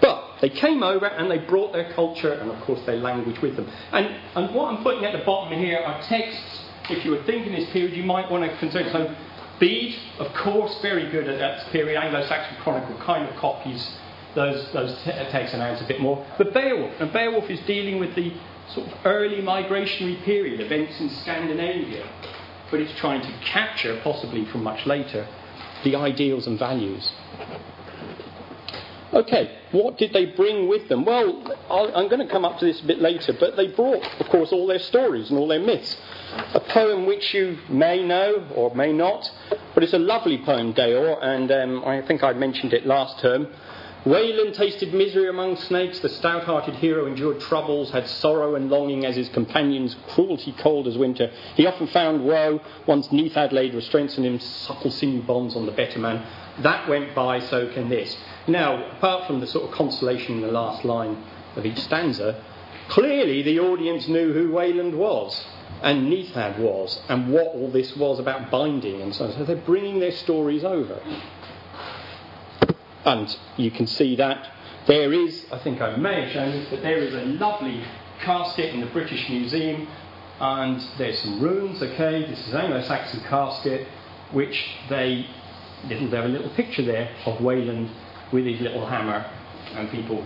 But 0.00 0.38
they 0.40 0.48
came 0.50 0.82
over 0.82 1.06
and 1.06 1.30
they 1.30 1.38
brought 1.38 1.72
their 1.72 1.92
culture 1.92 2.32
and, 2.32 2.50
of 2.50 2.60
course, 2.62 2.84
their 2.84 2.96
language 2.96 3.40
with 3.40 3.54
them. 3.54 3.70
And, 3.92 4.06
and 4.34 4.52
what 4.52 4.74
I'm 4.74 4.82
putting 4.82 5.04
at 5.04 5.16
the 5.16 5.24
bottom 5.24 5.56
here 5.56 5.78
are 5.78 6.02
texts. 6.02 6.62
If 6.88 7.04
you 7.04 7.12
were 7.12 7.22
thinking 7.22 7.52
this 7.52 7.70
period, 7.70 7.96
you 7.96 8.02
might 8.02 8.28
want 8.28 8.50
to 8.50 8.58
consider. 8.58 8.90
So, 8.90 9.14
Bede, 9.60 9.94
of 10.18 10.34
course, 10.34 10.80
very 10.82 11.08
good 11.12 11.28
at 11.28 11.38
that 11.38 11.70
period. 11.70 11.96
Anglo 11.96 12.26
Saxon 12.26 12.56
Chronicle 12.64 12.98
kind 13.04 13.28
of 13.28 13.36
copies 13.36 13.88
those, 14.34 14.72
those 14.72 14.96
te- 15.04 15.12
texts 15.12 15.54
and 15.54 15.62
adds 15.62 15.80
a 15.80 15.86
bit 15.86 16.00
more. 16.00 16.26
But 16.38 16.52
Beowulf, 16.52 17.00
and 17.00 17.12
Beowulf 17.12 17.48
is 17.48 17.60
dealing 17.66 18.00
with 18.00 18.16
the 18.16 18.32
sort 18.74 18.86
of 18.86 18.94
early 19.04 19.42
migrationary 19.42 20.22
period, 20.24 20.60
events 20.60 21.00
in 21.00 21.10
Scandinavia. 21.10 22.08
But 22.70 22.80
it's 22.80 22.98
trying 22.98 23.22
to 23.22 23.32
capture, 23.44 24.00
possibly 24.02 24.44
from 24.46 24.62
much 24.62 24.86
later, 24.86 25.26
the 25.82 25.96
ideals 25.96 26.46
and 26.46 26.58
values. 26.58 27.10
Okay, 29.12 29.58
what 29.72 29.98
did 29.98 30.12
they 30.12 30.26
bring 30.26 30.68
with 30.68 30.88
them? 30.88 31.04
Well, 31.04 31.42
I'll, 31.68 31.96
I'm 31.96 32.08
going 32.08 32.24
to 32.24 32.32
come 32.32 32.44
up 32.44 32.60
to 32.60 32.64
this 32.64 32.80
a 32.80 32.86
bit 32.86 33.00
later, 33.00 33.32
but 33.32 33.56
they 33.56 33.66
brought, 33.66 34.04
of 34.20 34.28
course, 34.28 34.52
all 34.52 34.68
their 34.68 34.78
stories 34.78 35.30
and 35.30 35.38
all 35.38 35.48
their 35.48 35.58
myths. 35.58 35.96
A 36.54 36.60
poem 36.60 37.06
which 37.06 37.34
you 37.34 37.58
may 37.68 38.04
know 38.04 38.46
or 38.54 38.72
may 38.76 38.92
not, 38.92 39.28
but 39.74 39.82
it's 39.82 39.94
a 39.94 39.98
lovely 39.98 40.38
poem, 40.38 40.74
Deor, 40.74 41.18
and 41.20 41.50
um, 41.50 41.84
I 41.84 42.02
think 42.02 42.22
I 42.22 42.34
mentioned 42.34 42.72
it 42.72 42.86
last 42.86 43.18
term. 43.18 43.48
Wayland 44.06 44.54
tasted 44.54 44.94
misery 44.94 45.28
among 45.28 45.56
snakes. 45.56 45.98
The 45.98 46.08
stout 46.08 46.44
hearted 46.44 46.76
hero 46.76 47.06
endured 47.06 47.38
troubles, 47.40 47.90
had 47.90 48.08
sorrow 48.08 48.54
and 48.54 48.70
longing 48.70 49.04
as 49.04 49.14
his 49.14 49.28
companions, 49.28 49.94
cruelty 50.08 50.52
cold 50.52 50.86
as 50.86 50.96
winter. 50.96 51.30
He 51.54 51.66
often 51.66 51.86
found 51.88 52.24
woe. 52.24 52.62
Once 52.86 53.08
Nithhad 53.08 53.52
laid 53.52 53.74
restraints 53.74 54.16
on 54.16 54.24
him, 54.24 54.40
supple 54.40 54.90
sinew 54.90 55.20
bonds 55.20 55.54
on 55.54 55.66
the 55.66 55.72
better 55.72 55.98
man. 55.98 56.26
That 56.60 56.88
went 56.88 57.14
by, 57.14 57.40
so 57.40 57.70
can 57.74 57.90
this. 57.90 58.16
Now, 58.46 58.90
apart 58.92 59.26
from 59.26 59.40
the 59.40 59.46
sort 59.46 59.66
of 59.66 59.72
consolation 59.72 60.36
in 60.36 60.40
the 60.40 60.48
last 60.52 60.82
line 60.82 61.22
of 61.56 61.66
each 61.66 61.78
stanza, 61.78 62.42
clearly 62.88 63.42
the 63.42 63.60
audience 63.60 64.08
knew 64.08 64.32
who 64.32 64.50
Wayland 64.50 64.94
was 64.94 65.44
and 65.82 66.10
Nithhad 66.10 66.58
was 66.58 67.00
and 67.10 67.30
what 67.30 67.48
all 67.48 67.70
this 67.70 67.94
was 67.96 68.18
about 68.18 68.50
binding 68.50 69.02
and 69.02 69.14
so 69.14 69.26
on. 69.26 69.32
So 69.32 69.44
they're 69.44 69.56
bringing 69.56 70.00
their 70.00 70.12
stories 70.12 70.64
over. 70.64 71.00
And 73.04 73.34
you 73.56 73.70
can 73.70 73.86
see 73.86 74.16
that 74.16 74.50
there 74.86 75.12
is, 75.12 75.46
I 75.52 75.58
think 75.58 75.80
I 75.80 75.96
may 75.96 76.22
have 76.22 76.32
shown 76.32 76.52
this, 76.52 76.68
but 76.70 76.82
there 76.82 76.98
is 76.98 77.14
a 77.14 77.24
lovely 77.24 77.84
casket 78.20 78.74
in 78.74 78.80
the 78.80 78.86
British 78.86 79.28
Museum, 79.28 79.88
and 80.40 80.80
there's 80.98 81.18
some 81.20 81.40
runes, 81.40 81.82
okay, 81.82 82.26
this 82.26 82.46
is 82.48 82.54
Anglo 82.54 82.82
Saxon 82.82 83.20
casket, 83.28 83.86
which 84.32 84.76
they, 84.88 85.26
they 85.88 85.98
have 85.98 86.24
a 86.24 86.28
little 86.28 86.50
picture 86.50 86.84
there 86.84 87.14
of 87.26 87.40
Wayland 87.40 87.90
with 88.32 88.46
his 88.46 88.60
little 88.60 88.86
hammer 88.86 89.30
and 89.74 89.90
people 89.90 90.24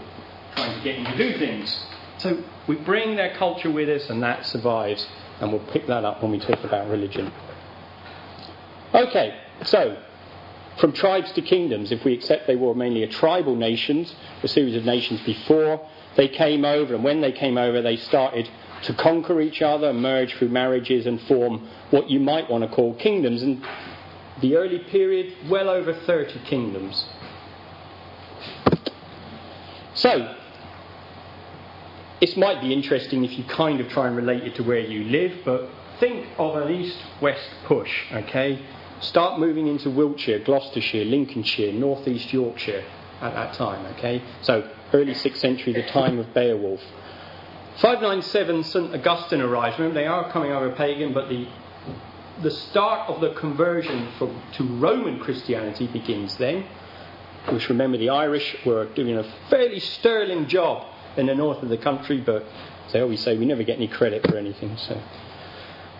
trying 0.55 0.77
to 0.77 0.85
get 0.85 0.97
him 0.97 1.05
to 1.05 1.17
do 1.17 1.39
things. 1.39 1.85
So 2.19 2.43
we 2.69 2.77
bring 2.77 3.17
their 3.17 3.35
culture 3.37 3.71
with 3.71 3.89
us, 3.89 4.09
and 4.09 4.23
that 4.23 4.47
survives, 4.47 5.07
and 5.41 5.53
we'll 5.53 5.67
pick 5.67 5.87
that 5.89 6.05
up 6.05 6.23
when 6.23 6.31
we 6.31 6.39
talk 6.39 6.63
about 6.65 6.89
religion. 6.89 7.33
Okay, 8.95 9.41
so 9.65 10.01
from 10.79 10.93
tribes 10.93 11.31
to 11.33 11.43
kingdoms, 11.43 11.93
if 11.93 12.05
we 12.05 12.15
accept 12.15 12.47
they 12.47 12.57
were 12.57 12.75
mainly 12.75 13.03
a 13.03 13.09
tribal 13.09 13.55
nations, 13.55 14.15
a 14.43 14.49
series 14.49 14.75
of 14.75 14.85
nations 14.85 15.21
before 15.21 15.87
they 16.17 16.29
came 16.29 16.65
over, 16.65 16.95
and 16.95 17.05
when 17.05 17.21
they 17.21 17.33
came 17.33 17.59
over, 17.59 17.81
they 17.81 17.97
started 17.97 18.49
to 18.83 18.95
conquer 18.95 19.41
each 19.41 19.63
other, 19.63 19.93
merge 19.93 20.35
through 20.35 20.49
marriages, 20.49 21.07
and 21.07 21.21
form 21.23 21.69
what 21.91 22.11
you 22.11 22.21
might 22.21 22.51
want 22.51 22.69
to 22.69 22.69
call 22.69 22.95
kingdoms. 22.95 23.43
And 23.43 23.65
the 24.41 24.57
early 24.57 24.81
period, 24.81 25.35
well 25.49 25.69
over 25.69 25.95
30 25.95 26.41
kingdoms. 26.45 27.07
So, 29.95 30.37
this 32.21 32.37
might 32.37 32.61
be 32.61 32.73
interesting 32.73 33.25
if 33.25 33.39
you 33.39 33.45
kind 33.45 33.81
of 33.81 33.89
try 33.89 34.09
and 34.09 34.17
relate 34.17 34.43
it 34.43 34.57
to 34.57 34.65
where 34.65 34.81
you 34.81 35.05
live, 35.05 35.39
but 35.45 35.69
think 36.01 36.27
of 36.39 36.57
an 36.57 36.73
east 36.73 36.99
west 37.21 37.49
push, 37.65 37.91
okay? 38.13 38.61
Start 39.01 39.39
moving 39.41 39.67
into 39.67 39.91
Wiltshire, 39.91 40.41
Gloucestershire, 40.41 41.05
Lincolnshire, 41.05 41.73
North 41.73 42.07
East 42.09 42.33
Yorkshire 42.33 42.85
at 43.21 43.35
that 43.35 43.55
time, 43.55 43.85
okay? 43.97 44.23
So, 44.43 44.71
early 44.93 45.15
6th 45.15 45.37
century, 45.37 45.73
the 45.73 45.87
time 45.89 46.19
of 46.19 46.33
Beowulf. 46.35 46.81
597, 47.77 48.65
St. 48.65 48.95
Augustine 48.95 49.41
arrives. 49.41 49.79
Remember, 49.79 50.01
they 50.01 50.07
are 50.07 50.31
coming 50.31 50.53
over 50.53 50.71
pagan, 50.71 51.13
but 51.13 51.29
the, 51.29 51.49
the 52.43 52.51
start 52.51 53.11
of 53.11 53.21
the 53.21 53.35
conversion 53.35 54.09
from, 54.19 54.41
to 54.53 54.65
Roman 54.79 55.19
Christianity 55.19 55.89
begins 55.89 56.37
then. 56.37 56.67
Which 57.51 57.69
remember, 57.69 57.99
the 57.99 58.11
Irish 58.11 58.57
were 58.65 58.87
doing 58.95 59.19
a 59.19 59.25
fairly 59.51 59.81
sterling 59.81 60.47
job 60.47 60.87
in 61.17 61.27
the 61.27 61.35
north 61.35 61.63
of 61.63 61.69
the 61.69 61.77
country, 61.77 62.21
but 62.21 62.45
they 62.93 63.01
always 63.01 63.21
say 63.21 63.37
we 63.37 63.45
never 63.45 63.65
get 63.65 63.77
any 63.77 63.89
credit 63.89 64.27
for 64.27 64.37
anything. 64.37 64.77
So. 64.77 65.01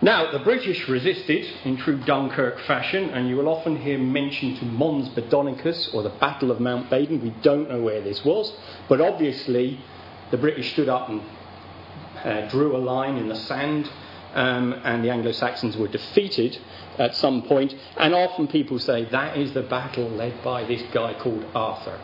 Now, 0.05 0.31
the 0.31 0.37
British 0.37 0.87
resisted 0.87 1.47
in 1.63 1.77
true 1.77 1.97
Dunkirk 1.97 2.59
fashion, 2.67 3.09
and 3.09 3.27
you 3.27 3.37
will 3.37 3.49
often 3.49 3.75
hear 3.75 3.97
mention 3.97 4.55
to 4.57 4.65
Mons 4.65 5.09
Badonicus 5.09 5.91
or 5.95 6.03
the 6.03 6.11
Battle 6.11 6.51
of 6.51 6.59
Mount 6.59 6.91
Badon. 6.91 7.23
We 7.23 7.31
don't 7.41 7.67
know 7.67 7.81
where 7.81 8.01
this 8.01 8.23
was, 8.23 8.53
but 8.87 9.01
obviously 9.01 9.79
the 10.29 10.37
British 10.37 10.73
stood 10.73 10.89
up 10.89 11.09
and 11.09 11.23
uh, 12.23 12.47
drew 12.49 12.75
a 12.75 12.77
line 12.77 13.17
in 13.17 13.29
the 13.29 13.35
sand, 13.35 13.89
um, 14.35 14.73
and 14.83 15.03
the 15.03 15.09
Anglo 15.09 15.31
Saxons 15.31 15.75
were 15.75 15.87
defeated 15.87 16.59
at 16.99 17.15
some 17.15 17.41
point. 17.41 17.73
And 17.97 18.13
often 18.13 18.47
people 18.47 18.77
say 18.77 19.05
that 19.05 19.37
is 19.39 19.53
the 19.53 19.63
battle 19.63 20.07
led 20.07 20.43
by 20.43 20.65
this 20.65 20.83
guy 20.93 21.15
called 21.15 21.47
Arthur. 21.55 21.99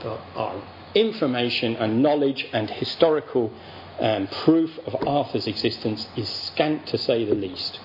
But 0.00 0.20
our 0.36 0.62
information 0.94 1.74
and 1.74 2.04
knowledge 2.04 2.46
and 2.52 2.70
historical 2.70 3.52
um, 4.00 4.26
proof 4.28 4.78
of 4.86 5.06
Arthur's 5.06 5.46
existence 5.46 6.08
is 6.16 6.28
scant 6.28 6.86
to 6.88 6.98
say 6.98 7.24
the 7.24 7.34
least. 7.34 7.78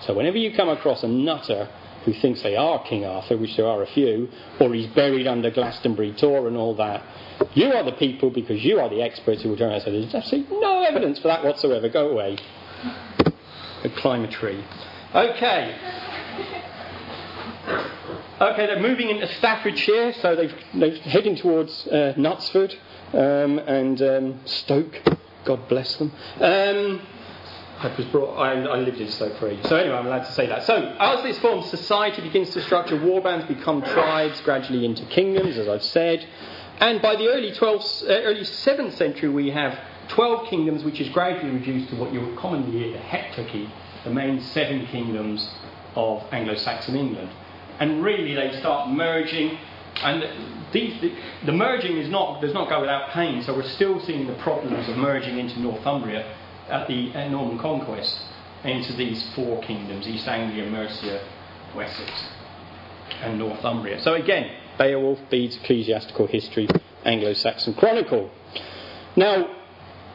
So 0.00 0.14
whenever 0.14 0.38
you 0.38 0.54
come 0.54 0.68
across 0.68 1.02
a 1.02 1.08
nutter 1.08 1.68
who 2.04 2.12
thinks 2.12 2.42
they 2.42 2.56
are 2.56 2.82
King 2.84 3.04
Arthur, 3.04 3.36
which 3.36 3.56
there 3.56 3.66
are 3.66 3.82
a 3.82 3.86
few, 3.86 4.28
or 4.60 4.72
he's 4.72 4.86
buried 4.88 5.26
under 5.26 5.50
Glastonbury 5.50 6.12
Tor 6.12 6.46
and 6.46 6.56
all 6.56 6.74
that, 6.76 7.02
you 7.54 7.72
are 7.72 7.82
the 7.82 7.92
people 7.92 8.30
because 8.30 8.64
you 8.64 8.78
are 8.78 8.88
the 8.88 9.02
experts 9.02 9.42
who 9.42 9.50
will 9.50 9.56
turn 9.56 9.68
around 9.68 9.82
and 9.82 9.84
say 9.84 9.90
there's 9.90 10.14
absolutely 10.14 10.60
no 10.60 10.82
evidence 10.82 11.18
for 11.18 11.28
that 11.28 11.44
whatsoever. 11.44 11.88
Go 11.88 12.10
away. 12.10 12.38
And 13.82 13.94
climb 13.96 14.24
a 14.24 14.28
tree. 14.28 14.64
Okay. 15.14 15.76
Okay, 18.40 18.66
they're 18.66 18.80
moving 18.80 19.10
into 19.10 19.26
Staffordshire, 19.34 20.12
so 20.14 20.36
they've, 20.36 20.54
they're 20.74 20.96
heading 20.98 21.36
towards 21.36 21.86
uh, 21.88 22.14
Knutsford 22.16 22.74
um, 23.12 23.58
and 23.58 24.00
um, 24.00 24.40
Stoke. 24.44 25.17
God 25.48 25.66
bless 25.66 25.96
them. 25.96 26.12
Um, 26.42 27.00
I 27.78 27.94
was 27.96 28.04
brought. 28.08 28.36
I, 28.36 28.52
I, 28.64 28.76
lived 28.80 29.00
in 29.00 29.08
Stoke 29.08 29.42
ages, 29.44 29.66
so 29.66 29.76
anyway, 29.76 29.96
I'm 29.96 30.06
allowed 30.06 30.26
to 30.26 30.32
say 30.32 30.46
that. 30.46 30.64
So, 30.64 30.94
as 31.00 31.22
this 31.22 31.38
forms, 31.38 31.70
society 31.70 32.20
begins 32.20 32.50
to 32.50 32.60
structure. 32.60 32.98
Warbands 32.98 33.48
become 33.48 33.80
tribes, 33.80 34.42
gradually 34.42 34.84
into 34.84 35.06
kingdoms, 35.06 35.56
as 35.56 35.66
I've 35.66 35.82
said. 35.82 36.26
And 36.80 37.00
by 37.00 37.16
the 37.16 37.28
early 37.28 37.52
12th, 37.52 38.02
uh, 38.02 38.24
early 38.24 38.42
7th 38.42 38.98
century, 38.98 39.30
we 39.30 39.48
have 39.48 39.78
12 40.08 40.50
kingdoms, 40.50 40.84
which 40.84 41.00
is 41.00 41.08
gradually 41.08 41.52
reduced 41.52 41.88
to 41.90 41.96
what 41.96 42.12
you 42.12 42.20
would 42.20 42.36
commonly 42.36 42.78
hear 42.78 42.92
the 42.92 42.98
heptarchy, 42.98 43.70
the 44.04 44.10
main 44.10 44.42
seven 44.42 44.84
kingdoms 44.88 45.48
of 45.94 46.22
Anglo-Saxon 46.30 46.94
England. 46.94 47.30
And 47.80 48.04
really, 48.04 48.34
they 48.34 48.58
start 48.60 48.90
merging 48.90 49.56
and 50.02 50.72
these, 50.72 51.00
the, 51.00 51.12
the, 51.46 51.52
merging 51.52 51.96
is 51.96 52.08
not, 52.08 52.40
does 52.40 52.54
not 52.54 52.68
go 52.68 52.80
without 52.80 53.10
pain, 53.10 53.42
so 53.42 53.54
we're 53.54 53.68
still 53.68 54.00
seeing 54.00 54.26
the 54.26 54.34
problems 54.34 54.88
of 54.88 54.96
merging 54.96 55.38
into 55.38 55.60
Northumbria 55.60 56.34
at 56.68 56.86
the 56.88 57.12
at 57.14 57.30
Norman 57.30 57.58
conquest 57.58 58.20
into 58.64 58.92
these 58.94 59.22
four 59.34 59.62
kingdoms 59.62 60.06
East 60.06 60.28
Anglia, 60.28 60.68
Mercia, 60.68 61.26
Wessex, 61.74 62.10
and 63.22 63.38
Northumbria. 63.38 64.00
So 64.02 64.14
again, 64.14 64.50
Beowulf, 64.78 65.18
Bede's 65.30 65.56
Ecclesiastical 65.56 66.26
History, 66.26 66.68
Anglo 67.04 67.32
Saxon 67.32 67.74
Chronicle. 67.74 68.30
Now, 69.16 69.54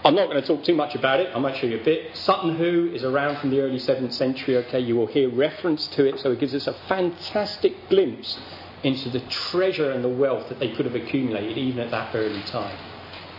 I'm 0.06 0.16
not 0.16 0.30
going 0.30 0.42
to 0.42 0.48
talk 0.48 0.64
too 0.66 0.76
much 0.76 0.96
about 0.96 1.22
it. 1.22 1.34
I 1.34 1.40
might 1.40 1.58
show 1.58 1.68
you 1.68 1.80
a 1.80 1.84
bit. 1.84 2.16
Sutton 2.16 2.58
Hoo 2.58 2.92
is 2.94 3.04
around 3.04 3.40
from 3.40 3.52
the 3.52 3.62
early 3.62 3.80
7th 3.80 4.14
century. 4.14 4.58
Okay, 4.58 4.80
you 4.80 4.96
will 4.96 5.08
hear 5.08 5.30
reference 5.30 5.88
to 5.88 6.06
it, 6.06 6.20
so 6.20 6.32
it 6.32 6.40
gives 6.40 6.54
us 6.54 6.68
a 6.68 6.74
fantastic 6.88 7.90
glimpse 7.90 8.38
into 8.84 9.10
the 9.10 9.20
treasure 9.22 9.92
and 9.92 10.04
the 10.04 10.10
wealth 10.10 10.50
that 10.50 10.60
they 10.60 10.74
could 10.76 10.86
have 10.86 10.96
accumulated 10.96 11.58
even 11.58 11.80
at 11.80 11.92
that 11.92 12.14
early 12.16 12.44
time. 12.44 12.78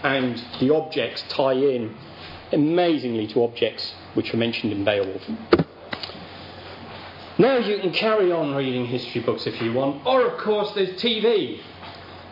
And 0.02 0.42
the 0.60 0.74
objects 0.74 1.24
tie 1.28 1.54
in 1.54 1.96
amazingly 2.52 3.26
to 3.28 3.44
objects 3.44 3.94
which 4.14 4.32
are 4.32 4.36
mentioned 4.36 4.72
in 4.72 4.84
Beowulf. 4.84 5.22
Now 7.36 7.58
you 7.58 7.78
can 7.80 7.92
carry 7.92 8.30
on 8.30 8.54
reading 8.54 8.86
history 8.86 9.20
books 9.20 9.46
if 9.46 9.60
you 9.60 9.72
want, 9.72 10.06
or 10.06 10.22
of 10.22 10.38
course 10.38 10.70
there's 10.72 10.90
TV. 11.00 11.60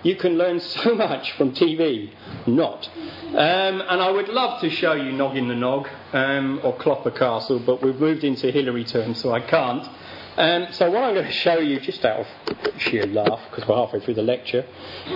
You 0.04 0.16
can 0.16 0.38
learn 0.38 0.60
so 0.60 0.94
much 0.94 1.32
from 1.32 1.52
TV. 1.52 2.12
Not. 2.46 2.88
Um, 3.28 3.34
and 3.34 4.02
I 4.02 4.10
would 4.10 4.28
love 4.28 4.60
to 4.60 4.70
show 4.70 4.92
you 4.92 5.12
Noggin 5.12 5.48
the 5.48 5.54
Nog 5.54 5.88
um, 6.12 6.60
or 6.62 6.76
Clopper 6.76 7.10
Castle, 7.10 7.58
but 7.58 7.82
we've 7.82 7.98
moved 7.98 8.22
into 8.22 8.50
Hilary 8.50 8.84
terms, 8.84 9.20
so 9.20 9.32
I 9.32 9.40
can't. 9.40 9.88
Um, 10.36 10.68
so 10.72 10.90
what 10.90 11.02
I'm 11.02 11.14
going 11.14 11.26
to 11.26 11.32
show 11.32 11.58
you, 11.58 11.78
just 11.80 12.04
out 12.04 12.20
of 12.20 12.80
sheer 12.80 13.06
laugh, 13.06 13.40
because 13.50 13.68
we're 13.68 13.76
halfway 13.76 14.00
through 14.00 14.14
the 14.14 14.22
lecture, 14.22 14.64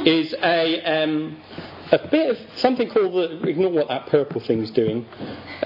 is 0.05 0.35
a, 0.43 0.83
um, 0.83 1.41
a 1.91 2.09
bit 2.09 2.31
of 2.31 2.39
something 2.57 2.91
called 2.91 3.15
the, 3.15 3.49
ignore 3.49 3.71
what 3.71 3.89
that 3.89 4.07
purple 4.09 4.41
thing's 4.43 4.71
doing, 4.73 5.07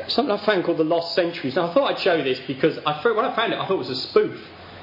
something 0.06 0.32
I 0.32 0.44
found 0.44 0.64
called 0.64 0.78
the 0.78 0.84
Lost 0.84 1.14
Centuries. 1.14 1.56
Now 1.56 1.70
I 1.70 1.74
thought 1.74 1.90
I'd 1.90 1.98
show 1.98 2.22
this 2.22 2.38
because 2.46 2.78
I, 2.86 3.02
when 3.02 3.24
I 3.24 3.34
found 3.34 3.52
it, 3.52 3.58
I 3.58 3.66
thought 3.66 3.74
it 3.74 3.88
was 3.88 3.90
a 3.90 3.96
spoof. 3.96 4.40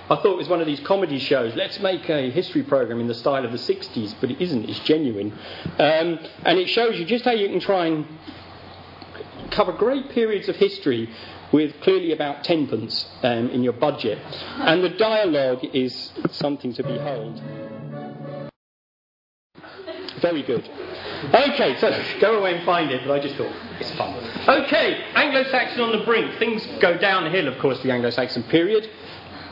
I 0.10 0.16
thought 0.16 0.34
it 0.34 0.38
was 0.38 0.48
one 0.48 0.62
of 0.62 0.68
these 0.68 0.80
comedy 0.82 1.20
shows. 1.20 1.54
Let's 1.56 1.80
make 1.80 2.10
a 2.10 2.32
history 2.32 2.64
program 2.64 3.02
in 3.02 3.08
the 3.08 3.14
style 3.14 3.44
of 3.44 3.52
the 3.52 3.58
60s, 3.58 4.16
but 4.22 4.32
it 4.32 4.42
isn't. 4.42 4.70
It's 4.70 4.80
genuine. 4.80 5.34
Um, 5.78 6.20
and 6.46 6.58
it 6.58 6.70
shows 6.70 6.98
you 6.98 7.06
just 7.06 7.26
how 7.26 7.32
you 7.32 7.50
can 7.50 7.60
try 7.60 7.88
and 7.88 8.06
cover 9.52 9.74
great 9.74 10.10
periods 10.10 10.48
of 10.48 10.56
history 10.56 11.10
with 11.52 11.80
clearly 11.82 12.12
about 12.12 12.44
tenpence 12.44 13.06
um, 13.24 13.50
in 13.50 13.64
your 13.64 13.74
budget. 13.74 14.20
And 14.58 14.84
the 14.84 14.90
dialogue 14.90 15.64
is 15.74 16.12
something 16.32 16.74
to 16.74 16.84
behold. 16.84 17.42
Very 20.22 20.44
good. 20.44 20.68
Okay, 21.34 21.78
so 21.80 22.20
go 22.20 22.40
away 22.40 22.56
and 22.58 22.66
find 22.66 22.92
it, 22.92 23.02
but 23.06 23.14
I 23.14 23.20
just 23.20 23.36
thought 23.36 23.52
it's 23.80 23.92
fun. 23.92 24.16
Okay, 24.48 25.04
Anglo 25.14 25.44
Saxon 25.50 25.82
on 25.82 25.98
the 25.98 26.06
brink. 26.06 26.38
Things 26.40 26.68
go 26.80 26.98
downhill, 26.98 27.48
of 27.48 27.60
course, 27.60 27.82
the 27.82 27.92
Anglo 27.92 28.10
Saxon 28.10 28.44
period. 28.44 28.90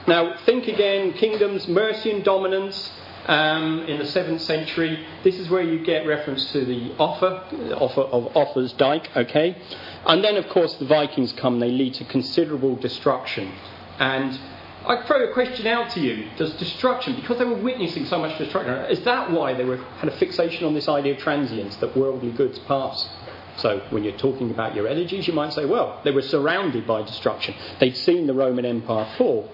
Now, 0.08 0.38
think 0.46 0.68
again 0.68 1.14
kingdoms, 1.14 1.68
Mercian 1.68 2.22
dominance. 2.24 2.92
Um, 3.26 3.86
in 3.88 3.98
the 3.98 4.04
7th 4.04 4.42
century, 4.42 5.04
this 5.24 5.40
is 5.40 5.50
where 5.50 5.64
you 5.64 5.84
get 5.84 6.06
reference 6.06 6.52
to 6.52 6.64
the 6.64 6.94
Offa, 7.00 7.74
Offa 7.76 8.02
of 8.02 8.38
Offa's 8.38 8.72
Dyke, 8.74 9.10
okay? 9.16 9.58
And 10.06 10.24
then, 10.24 10.38
of 10.38 10.48
course, 10.50 10.76
the 10.76 10.86
Vikings 10.86 11.34
come, 11.34 11.60
they 11.60 11.72
lead 11.72 11.96
to 11.96 12.06
considerable 12.06 12.76
destruction. 12.76 13.52
And 13.98 14.40
I 14.86 15.02
throw 15.08 15.28
a 15.28 15.34
question 15.34 15.66
out 15.66 15.90
to 15.92 16.00
you. 16.00 16.30
Does 16.38 16.54
destruction, 16.58 17.16
because 17.16 17.40
they 17.40 17.46
were 17.46 17.56
witnessing 17.56 18.06
so 18.06 18.20
much 18.20 18.38
destruction, 18.38 18.74
is 18.92 19.04
that 19.06 19.32
why 19.32 19.56
they 19.56 19.66
were, 19.66 19.78
had 19.78 20.10
a 20.10 20.18
fixation 20.18 20.64
on 20.64 20.76
this 20.76 20.88
idea 20.88 21.14
of 21.14 21.20
transience, 21.20 21.76
that 21.78 21.98
worldly 21.98 22.32
goods 22.32 22.60
pass? 22.60 23.10
So 23.58 23.82
when 23.90 24.04
you're 24.04 24.18
talking 24.18 24.52
about 24.52 24.76
your 24.76 24.88
elegies, 24.88 25.28
you 25.28 25.34
might 25.34 25.54
say, 25.54 25.66
well, 25.66 26.02
they 26.04 26.12
were 26.12 26.22
surrounded 26.22 26.86
by 26.86 27.02
destruction. 27.02 27.56
They'd 27.80 27.98
seen 27.98 28.28
the 28.28 28.34
Roman 28.34 28.66
Empire 28.66 29.08
fall. 29.18 29.50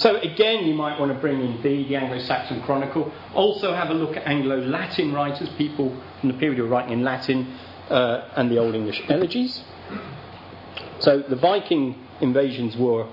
So 0.00 0.16
again, 0.16 0.64
you 0.64 0.72
might 0.72 0.98
want 0.98 1.12
to 1.12 1.18
bring 1.18 1.42
in 1.42 1.60
B, 1.60 1.86
the 1.86 1.96
Anglo-Saxon 1.96 2.62
Chronicle. 2.62 3.12
Also 3.34 3.74
have 3.74 3.90
a 3.90 3.94
look 3.94 4.16
at 4.16 4.26
Anglo-Latin 4.26 5.12
writers, 5.12 5.50
people 5.58 5.94
from 6.20 6.32
the 6.32 6.38
period 6.38 6.56
who 6.56 6.64
were 6.64 6.70
writing 6.70 6.94
in 6.94 7.04
Latin, 7.04 7.54
uh, 7.90 8.30
and 8.34 8.50
the 8.50 8.56
Old 8.56 8.74
English 8.74 9.02
elegies. 9.10 9.62
So 11.00 11.20
the 11.20 11.36
Viking 11.36 12.02
invasions 12.22 12.78
were 12.78 13.08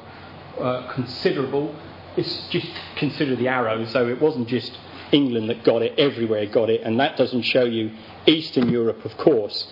uh, 0.58 0.94
considerable. 0.94 1.76
It's 2.16 2.48
just 2.48 2.72
consider 2.96 3.36
the 3.36 3.50
arrows, 3.50 3.92
so 3.92 4.08
it 4.08 4.22
wasn't 4.22 4.48
just 4.48 4.72
England 5.12 5.50
that 5.50 5.66
got 5.66 5.82
it, 5.82 6.00
everywhere 6.00 6.46
got 6.46 6.70
it, 6.70 6.84
and 6.84 6.98
that 7.02 7.18
doesn't 7.18 7.42
show 7.42 7.66
you 7.66 7.92
Eastern 8.26 8.70
Europe, 8.70 9.04
of 9.04 9.18
course. 9.18 9.68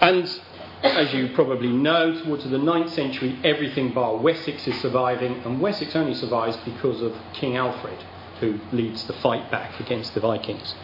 And 0.00 0.28
as 0.82 1.12
you 1.14 1.30
probably 1.34 1.68
know, 1.68 2.22
towards 2.22 2.44
the 2.44 2.56
9th 2.56 2.90
century, 2.90 3.38
everything 3.44 3.92
bar 3.92 4.16
Wessex 4.16 4.66
is 4.66 4.80
surviving, 4.80 5.42
and 5.44 5.60
Wessex 5.60 5.94
only 5.94 6.14
survives 6.14 6.56
because 6.58 7.00
of 7.00 7.14
King 7.34 7.56
Alfred, 7.56 8.04
who 8.40 8.58
leads 8.72 9.06
the 9.06 9.12
fight 9.14 9.50
back 9.50 9.78
against 9.80 10.14
the 10.14 10.20
Vikings. 10.20 10.74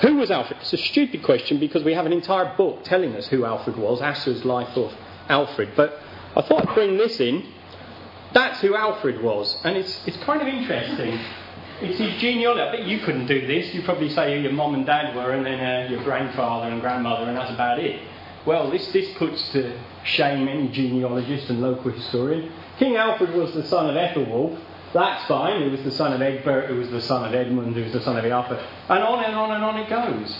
Who 0.00 0.16
was 0.16 0.30
Alfred? 0.30 0.58
It's 0.60 0.72
a 0.72 0.78
stupid 0.78 1.22
question 1.22 1.60
because 1.60 1.84
we 1.84 1.94
have 1.94 2.06
an 2.06 2.12
entire 2.12 2.56
book 2.56 2.82
telling 2.84 3.14
us 3.14 3.28
who 3.28 3.44
Alfred 3.44 3.76
was, 3.76 4.00
Asser's 4.00 4.44
Life 4.44 4.76
of 4.76 4.92
Alfred. 5.28 5.70
But 5.76 6.00
I 6.36 6.42
thought 6.42 6.68
I'd 6.68 6.74
bring 6.74 6.96
this 6.96 7.20
in 7.20 7.46
That's 8.32 8.60
who 8.60 8.74
Alfred 8.74 9.22
was. 9.22 9.56
And 9.64 9.76
it's, 9.76 10.06
it's 10.08 10.16
kind 10.24 10.42
of 10.42 10.48
interesting. 10.48 11.18
It's 11.80 11.98
his 11.98 12.20
genealogy. 12.20 12.60
I 12.60 12.72
bet 12.72 12.86
you 12.86 12.98
couldn't 13.00 13.26
do 13.26 13.46
this. 13.46 13.72
You'd 13.72 13.84
probably 13.84 14.08
say 14.08 14.34
who 14.34 14.42
your 14.42 14.52
mom 14.52 14.74
and 14.74 14.84
dad 14.84 15.14
were, 15.14 15.32
and 15.32 15.46
then 15.46 15.60
uh, 15.60 15.88
your 15.88 16.02
grandfather 16.02 16.70
and 16.70 16.80
grandmother, 16.80 17.26
and 17.26 17.36
that's 17.36 17.52
about 17.52 17.78
it. 17.78 18.00
Well, 18.46 18.70
this, 18.70 18.86
this 18.92 19.10
puts 19.16 19.52
to 19.52 19.78
shame 20.04 20.48
any 20.48 20.68
genealogist 20.68 21.48
and 21.48 21.62
local 21.62 21.90
historian. 21.92 22.52
King 22.78 22.96
Alfred 22.96 23.32
was 23.34 23.54
the 23.54 23.64
son 23.64 23.88
of 23.88 23.96
Ethelwulf. 23.96 24.58
That's 24.92 25.26
fine. 25.26 25.62
He 25.62 25.70
was 25.70 25.82
the 25.82 25.90
son 25.90 26.12
of 26.12 26.20
Egbert, 26.20 26.68
who 26.68 26.76
was 26.76 26.90
the 26.90 27.00
son 27.00 27.26
of 27.26 27.34
Edmund, 27.34 27.74
who 27.74 27.82
was 27.82 27.92
the 27.92 28.02
son 28.02 28.16
of 28.16 28.24
Ealfried. 28.24 28.60
And 28.88 29.02
on 29.02 29.24
and 29.24 29.34
on 29.34 29.50
and 29.50 29.64
on 29.64 29.76
it 29.78 29.88
goes. 29.88 30.36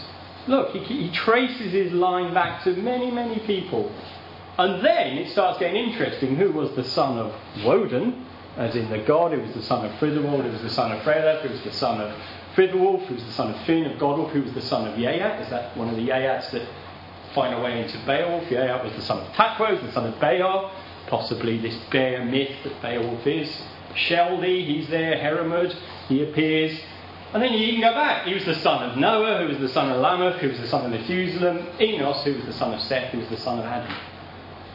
Look, 0.46 0.70
he, 0.70 0.80
he 0.84 1.10
traces 1.10 1.72
his 1.72 1.92
line 1.92 2.34
back 2.34 2.62
to 2.64 2.76
many, 2.76 3.10
many 3.10 3.40
people. 3.40 3.90
And 4.58 4.84
then 4.84 5.18
it 5.18 5.30
starts 5.30 5.58
getting 5.58 5.76
interesting. 5.76 6.36
Who 6.36 6.52
was 6.52 6.70
the 6.76 6.84
son 6.84 7.18
of 7.18 7.34
Woden, 7.64 8.26
as 8.56 8.76
in 8.76 8.90
the 8.90 8.98
god? 8.98 9.32
Who 9.32 9.40
was 9.40 9.54
the 9.54 9.62
son 9.62 9.84
of 9.86 9.92
Frithwold? 9.98 10.44
Who 10.44 10.52
was 10.52 10.62
the 10.62 10.70
son 10.70 10.92
of 10.92 11.02
Fredeff? 11.02 11.40
Who 11.40 11.48
was 11.48 11.62
the 11.62 11.72
son 11.72 12.00
of 12.00 12.14
Frithwulf? 12.54 13.06
Who 13.06 13.14
was 13.14 13.24
the 13.24 13.32
son 13.32 13.52
of 13.52 13.60
Finn 13.62 13.86
of 13.86 13.98
Godwulf? 13.98 14.30
Who 14.30 14.42
was 14.42 14.52
the 14.52 14.62
son 14.62 14.86
of 14.86 14.98
Yeat? 14.98 15.40
Is 15.40 15.50
that 15.50 15.76
one 15.76 15.88
of 15.88 15.96
the 15.96 16.02
Yeats 16.02 16.50
that 16.50 16.68
find 17.34 17.54
a 17.54 17.60
way 17.60 17.82
into 17.82 17.98
Beowulf? 18.06 18.50
Yeat 18.50 18.84
was 18.84 18.92
the 18.94 19.02
son 19.02 19.20
of 19.20 19.28
Takwa, 19.32 19.80
the 19.84 19.92
son 19.92 20.06
of 20.06 20.18
Beor. 20.20 20.70
Possibly 21.08 21.58
this 21.58 21.76
bear 21.90 22.24
myth 22.24 22.52
that 22.64 22.80
Beowulf 22.80 23.26
is. 23.26 23.62
Sheldy, 23.94 24.64
he's 24.66 24.88
there. 24.88 25.18
Heremod, 25.18 25.76
he 26.08 26.22
appears. 26.22 26.78
And 27.32 27.42
then 27.42 27.52
you 27.52 27.72
can 27.72 27.80
go 27.80 27.92
back. 27.92 28.26
He 28.26 28.34
was 28.34 28.44
the 28.44 28.54
son 28.54 28.88
of 28.88 28.96
Noah, 28.96 29.42
who 29.42 29.48
was 29.48 29.58
the 29.58 29.68
son 29.68 29.90
of 29.90 30.00
Lamech, 30.00 30.40
who 30.40 30.48
was 30.48 30.58
the 30.60 30.68
son 30.68 30.84
of 30.84 30.98
Methuselah. 30.98 31.80
Enos, 31.80 32.24
who 32.24 32.34
was 32.34 32.44
the 32.44 32.52
son 32.52 32.72
of 32.72 32.80
Seth, 32.80 33.10
who 33.12 33.18
was 33.18 33.28
the 33.28 33.36
son 33.36 33.58
of 33.58 33.64
Adam. 33.64 33.94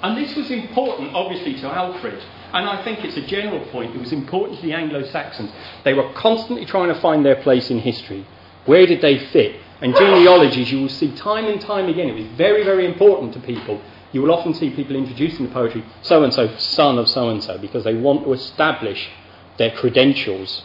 And 0.01 0.17
this 0.17 0.35
was 0.35 0.51
important, 0.51 1.13
obviously, 1.13 1.55
to 1.61 1.67
Alfred. 1.67 2.21
And 2.53 2.67
I 2.67 2.83
think 2.83 3.03
it's 3.03 3.17
a 3.17 3.25
general 3.25 3.65
point. 3.71 3.95
It 3.95 3.99
was 3.99 4.11
important 4.11 4.59
to 4.59 4.65
the 4.65 4.73
Anglo 4.73 5.03
Saxons. 5.03 5.51
They 5.83 5.93
were 5.93 6.11
constantly 6.13 6.65
trying 6.65 6.93
to 6.93 6.99
find 6.99 7.25
their 7.25 7.41
place 7.41 7.69
in 7.69 7.79
history. 7.79 8.25
Where 8.65 8.85
did 8.85 9.01
they 9.01 9.19
fit? 9.27 9.59
And 9.81 9.95
genealogies, 9.95 10.71
you 10.71 10.81
will 10.81 10.89
see 10.89 11.15
time 11.15 11.45
and 11.45 11.61
time 11.61 11.87
again, 11.87 12.09
it 12.09 12.15
was 12.15 12.27
very, 12.37 12.63
very 12.63 12.85
important 12.85 13.33
to 13.33 13.39
people. 13.39 13.81
You 14.11 14.21
will 14.21 14.33
often 14.33 14.53
see 14.53 14.71
people 14.71 14.95
introducing 14.95 15.47
the 15.47 15.53
poetry, 15.53 15.85
so 16.01 16.23
and 16.23 16.33
so, 16.33 16.53
son 16.57 16.97
of 16.97 17.07
so 17.07 17.29
and 17.29 17.43
so, 17.43 17.57
because 17.57 17.83
they 17.83 17.93
want 17.93 18.23
to 18.23 18.33
establish 18.33 19.09
their 19.57 19.71
credentials. 19.71 20.63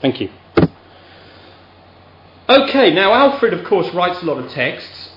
Thank 0.00 0.20
you. 0.20 0.30
Okay, 2.48 2.92
now 2.92 3.12
Alfred, 3.12 3.52
of 3.52 3.64
course, 3.66 3.92
writes 3.94 4.20
a 4.22 4.24
lot 4.24 4.42
of 4.42 4.50
texts, 4.50 5.10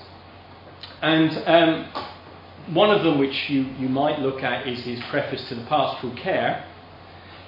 and 1.02 1.36
um, 1.46 1.86
one 2.74 2.90
of 2.90 3.02
them 3.02 3.18
which 3.18 3.50
you, 3.50 3.62
you 3.78 3.88
might 3.88 4.20
look 4.20 4.44
at 4.44 4.68
is 4.68 4.80
his 4.84 5.00
preface 5.10 5.48
to 5.48 5.56
the 5.56 5.64
Pastoral 5.64 6.14
Care. 6.14 6.64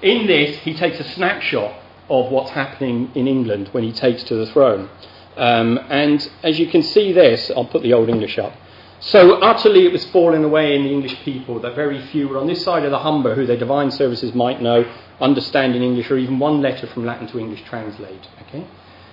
In 0.01 0.27
this, 0.27 0.57
he 0.57 0.73
takes 0.73 0.99
a 0.99 1.03
snapshot 1.13 1.73
of 2.09 2.31
what's 2.31 2.51
happening 2.51 3.11
in 3.15 3.27
England 3.27 3.69
when 3.71 3.83
he 3.83 3.91
takes 3.91 4.23
to 4.25 4.35
the 4.35 4.45
throne. 4.45 4.89
Um, 5.35 5.79
and 5.89 6.29
as 6.43 6.59
you 6.59 6.67
can 6.67 6.81
see 6.81 7.13
this, 7.13 7.51
I'll 7.55 7.65
put 7.65 7.83
the 7.83 7.93
Old 7.93 8.09
English 8.09 8.37
up. 8.37 8.53
So 8.99 9.33
utterly 9.33 9.85
it 9.85 9.91
was 9.91 10.05
falling 10.05 10.43
away 10.43 10.75
in 10.75 10.83
the 10.83 10.91
English 10.91 11.15
people 11.21 11.59
that 11.59 11.75
very 11.75 12.01
few 12.07 12.27
were 12.27 12.39
on 12.39 12.47
this 12.47 12.63
side 12.63 12.83
of 12.83 12.91
the 12.91 12.99
Humber 12.99 13.35
who 13.35 13.45
their 13.45 13.57
divine 13.57 13.91
services 13.91 14.33
might 14.33 14.59
know, 14.59 14.91
understand 15.21 15.75
in 15.75 15.83
English, 15.83 16.09
or 16.09 16.17
even 16.17 16.39
one 16.39 16.61
letter 16.61 16.87
from 16.87 17.05
Latin 17.05 17.27
to 17.27 17.39
English 17.39 17.63
translate. 17.65 18.27
Okay? 18.47 18.65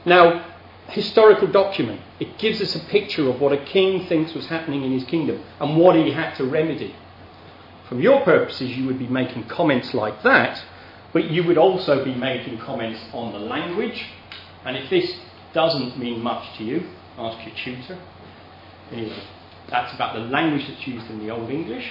Now, 0.07 0.55
historical 0.89 1.49
document. 1.49 2.01
It 2.19 2.39
gives 2.39 2.63
us 2.63 2.75
a 2.75 2.81
picture 2.81 3.29
of 3.29 3.41
what 3.41 3.53
a 3.53 3.63
king 3.65 4.07
thinks 4.07 4.33
was 4.33 4.47
happening 4.47 4.85
in 4.85 4.93
his 4.93 5.05
kingdom 5.05 5.43
and 5.61 5.77
what 5.77 5.97
he 5.97 6.13
had 6.13 6.35
to 6.37 6.45
remedy. 6.45 6.95
From 7.89 8.01
your 8.01 8.23
purposes, 8.23 8.71
you 8.71 8.87
would 8.87 8.99
be 8.99 9.07
making 9.07 9.45
comments 9.45 9.93
like 9.93 10.23
that, 10.23 10.65
but 11.15 11.31
you 11.31 11.45
would 11.45 11.57
also 11.57 12.05
be 12.05 12.13
making 12.13 12.59
comments 12.59 13.01
on 13.13 13.33
the 13.33 13.39
language. 13.39 14.05
And 14.65 14.77
if 14.77 14.91
this 14.91 15.17
doesn't 15.55 15.97
mean 15.97 16.21
much 16.21 16.59
to 16.59 16.65
you, 16.65 16.83
ask 17.17 17.47
your 17.47 17.55
tutor. 17.55 17.99
Anyway, 18.91 19.23
that's 19.71 19.95
about 19.95 20.15
the 20.15 20.21
language 20.21 20.67
that's 20.69 20.87
used 20.87 21.09
in 21.09 21.21
the 21.21 21.31
Old 21.31 21.51
English. 21.51 21.89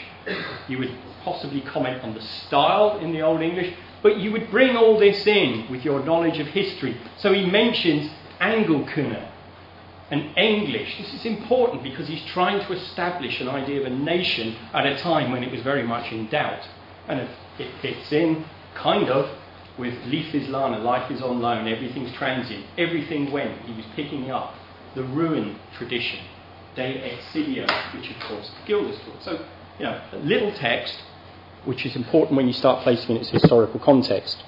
You 0.68 0.78
would 0.80 0.92
possibly 1.24 1.62
comment 1.62 2.04
on 2.04 2.14
the 2.14 2.22
style 2.22 3.00
in 3.00 3.14
the 3.14 3.22
Old 3.22 3.42
English, 3.42 3.74
but 4.04 4.18
you 4.18 4.32
would 4.34 4.52
bring 4.52 4.76
all 4.76 5.00
this 5.00 5.26
in 5.26 5.72
with 5.72 5.86
your 5.86 6.04
knowledge 6.04 6.40
of 6.40 6.48
history. 6.48 6.98
So 7.18 7.34
he 7.34 7.46
mentions 7.46 8.12
Angelcynne 8.42 9.30
and 10.12 10.38
English. 10.38 10.98
This 10.98 11.14
is 11.14 11.26
important 11.26 11.82
because 11.82 12.10
he's 12.10 12.24
trying 12.26 12.60
to 12.68 12.74
establish 12.74 13.40
an 13.40 13.48
idea 13.48 13.80
of 13.80 13.86
a 13.86 13.96
nation 13.96 14.58
at 14.74 14.86
a 14.86 14.98
time 14.98 15.32
when 15.32 15.44
it 15.44 15.52
was 15.52 15.62
very 15.62 15.84
much 15.84 16.12
in 16.12 16.28
doubt. 16.28 16.68
And 17.08 17.22
it 17.58 17.70
fits 17.82 18.12
in, 18.12 18.46
kind 18.76 19.10
of, 19.10 19.30
with 19.78 19.94
Leaf 20.06 20.34
is 20.36 20.48
Lana, 20.50 20.80
life 20.80 21.10
is 21.10 21.22
on 21.22 21.42
loan, 21.42 21.68
everything's 21.68 22.14
transient. 22.14 22.66
Everything 22.78 23.32
went. 23.32 23.62
He 23.62 23.74
was 23.74 23.86
picking 23.96 24.30
up 24.30 24.54
the 24.96 25.04
ruin 25.04 25.60
tradition, 25.78 26.20
De 26.76 26.82
Excidio, 26.84 27.68
which 27.96 28.10
of 28.10 28.20
course 28.22 28.52
Gildas 28.68 29.00
taught. 29.00 29.24
So, 29.24 29.46
you 29.80 29.86
know, 29.86 30.02
a 30.12 30.18
little 30.18 30.52
text, 30.52 30.96
which 31.66 31.86
is 31.86 31.96
important 31.96 32.38
when 32.38 32.48
you 32.48 32.54
start 32.54 32.84
placing 32.84 33.16
in 33.16 33.22
its 33.22 33.30
historical 33.30 33.80
context. 33.80 34.44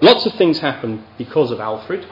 Lots 0.00 0.26
of 0.26 0.34
things 0.34 0.58
happen 0.58 1.04
because 1.16 1.50
of 1.50 1.60
Alfred. 1.60 2.06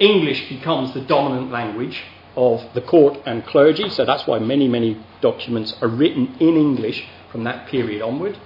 English 0.00 0.48
becomes 0.48 0.92
the 0.92 1.00
dominant 1.02 1.52
language 1.52 2.02
of 2.36 2.62
the 2.74 2.82
court 2.82 3.18
and 3.24 3.46
clergy, 3.46 3.88
so 3.88 4.04
that's 4.04 4.26
why 4.26 4.38
many, 4.38 4.68
many 4.68 5.02
documents 5.20 5.74
are 5.80 5.88
written 5.88 6.36
in 6.40 6.56
English 6.56 7.06
from 7.30 7.44
that 7.44 7.68
period 7.68 8.02
onward. 8.02 8.36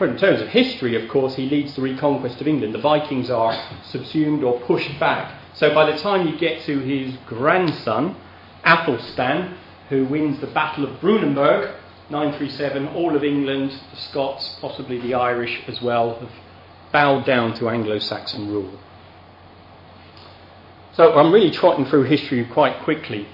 In 0.00 0.18
terms 0.18 0.42
of 0.42 0.48
history, 0.48 1.02
of 1.02 1.08
course, 1.08 1.36
he 1.36 1.48
leads 1.48 1.74
the 1.74 1.82
reconquest 1.82 2.40
of 2.40 2.46
England. 2.46 2.74
The 2.74 2.78
Vikings 2.78 3.30
are 3.30 3.58
subsumed 3.84 4.44
or 4.44 4.60
pushed 4.60 5.00
back. 5.00 5.40
So 5.54 5.72
by 5.72 5.90
the 5.90 5.96
time 5.96 6.28
you 6.28 6.38
get 6.38 6.62
to 6.64 6.80
his 6.80 7.16
grandson, 7.26 8.14
Athelstan, 8.62 9.56
who 9.88 10.04
wins 10.04 10.38
the 10.40 10.48
Battle 10.48 10.84
of 10.84 11.00
Brunanburh, 11.00 11.74
937, 12.10 12.88
all 12.88 13.16
of 13.16 13.24
England, 13.24 13.70
the 13.90 13.96
Scots, 13.96 14.58
possibly 14.60 15.00
the 15.00 15.14
Irish 15.14 15.62
as 15.66 15.80
well, 15.80 16.18
have 16.18 16.30
bowed 16.92 17.24
down 17.24 17.54
to 17.54 17.68
Anglo 17.70 17.98
Saxon 17.98 18.50
rule. 18.50 18.78
So 20.92 21.14
I'm 21.14 21.32
really 21.32 21.50
trotting 21.50 21.86
through 21.86 22.04
history 22.04 22.44
quite 22.44 22.82
quickly. 22.82 23.26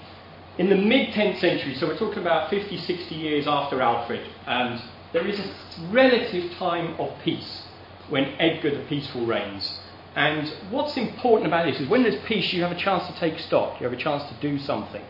In 0.59 0.69
the 0.69 0.77
mid 0.77 1.09
10th 1.09 1.41
century, 1.41 1.75
so 1.75 1.87
we're 1.89 1.99
talking 1.99 2.21
about 2.21 2.51
50, 2.51 2.77
60 2.79 3.15
years 3.15 3.47
after 3.47 3.81
Alfred, 3.81 4.27
and 4.47 4.81
there 5.13 5.27
is 5.27 5.39
a 5.39 5.55
relative 5.91 6.53
time 6.53 6.99
of 7.01 7.13
peace 7.23 7.63
when 8.09 8.25
Edgar 8.39 8.77
the 8.77 8.85
Peaceful 8.85 9.27
reigns. 9.27 9.79
And 10.15 10.49
what's 10.71 10.97
important 10.97 11.47
about 11.47 11.67
this 11.67 11.81
is 11.81 11.89
when 11.89 12.03
there's 12.03 12.23
peace, 12.25 12.53
you 12.53 12.63
have 12.63 12.73
a 12.73 12.79
chance 12.79 13.07
to 13.07 13.15
take 13.19 13.39
stock, 13.39 13.81
you 13.81 13.85
have 13.89 13.99
a 13.99 14.03
chance 14.03 14.23
to 14.29 14.35
do 14.41 14.59
something. 14.59 15.03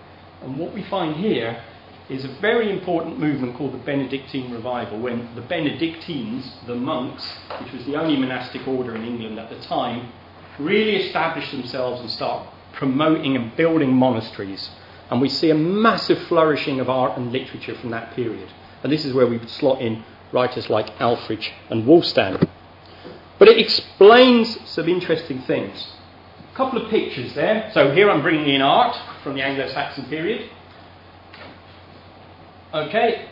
And 0.43 0.59
what 0.59 0.73
we 0.73 0.83
find 0.85 1.17
here 1.17 1.62
is 2.09 2.25
a 2.25 2.29
very 2.41 2.71
important 2.71 3.19
movement 3.19 3.57
called 3.57 3.73
the 3.73 3.79
Benedictine 3.79 4.53
Revival, 4.53 4.99
when 4.99 5.35
the 5.35 5.41
Benedictines, 5.41 6.53
the 6.67 6.75
monks, 6.75 7.25
which 7.61 7.73
was 7.73 7.85
the 7.87 7.97
only 7.97 8.17
monastic 8.17 8.67
order 8.67 8.95
in 8.95 9.05
England 9.05 9.38
at 9.38 9.51
the 9.51 9.61
time, 9.61 10.12
really 10.59 10.97
establish 10.97 11.51
themselves 11.51 12.01
and 12.01 12.11
start 12.11 12.47
promoting 12.73 13.37
and 13.37 13.57
building 13.57 13.93
monasteries. 13.93 14.71
And 15.11 15.21
we 15.21 15.29
see 15.29 15.51
a 15.51 15.55
massive 15.55 16.19
flourishing 16.27 16.81
of 16.81 16.91
art 16.91 17.17
and 17.17 17.33
literature 17.33 17.75
from 17.77 17.91
that 17.91 18.15
period. 18.15 18.49
And 18.83 18.92
this 18.92 19.05
is 19.05 19.12
where 19.12 19.27
we 19.27 19.38
would 19.38 19.51
slot 19.51 19.81
in 19.81 20.05
writers 20.33 20.68
like 20.68 20.97
Ælfric 20.99 21.51
and 21.71 21.85
Wulfstan. 21.85 22.49
But 23.38 23.49
it 23.49 23.59
explains 23.59 24.59
some 24.68 24.88
interesting 24.88 25.42
things. 25.42 25.95
A 26.53 26.57
couple 26.57 26.83
of 26.83 26.90
pictures 26.90 27.35
there. 27.35 27.71
So 27.75 27.92
here 27.92 28.11
I'm 28.11 28.23
bringing 28.23 28.49
in 28.49 28.62
art 28.62 28.97
from 29.23 29.35
the 29.35 29.42
Anglo 29.42 29.68
Saxon 29.68 30.07
period. 30.07 30.51
Okay, 32.75 33.29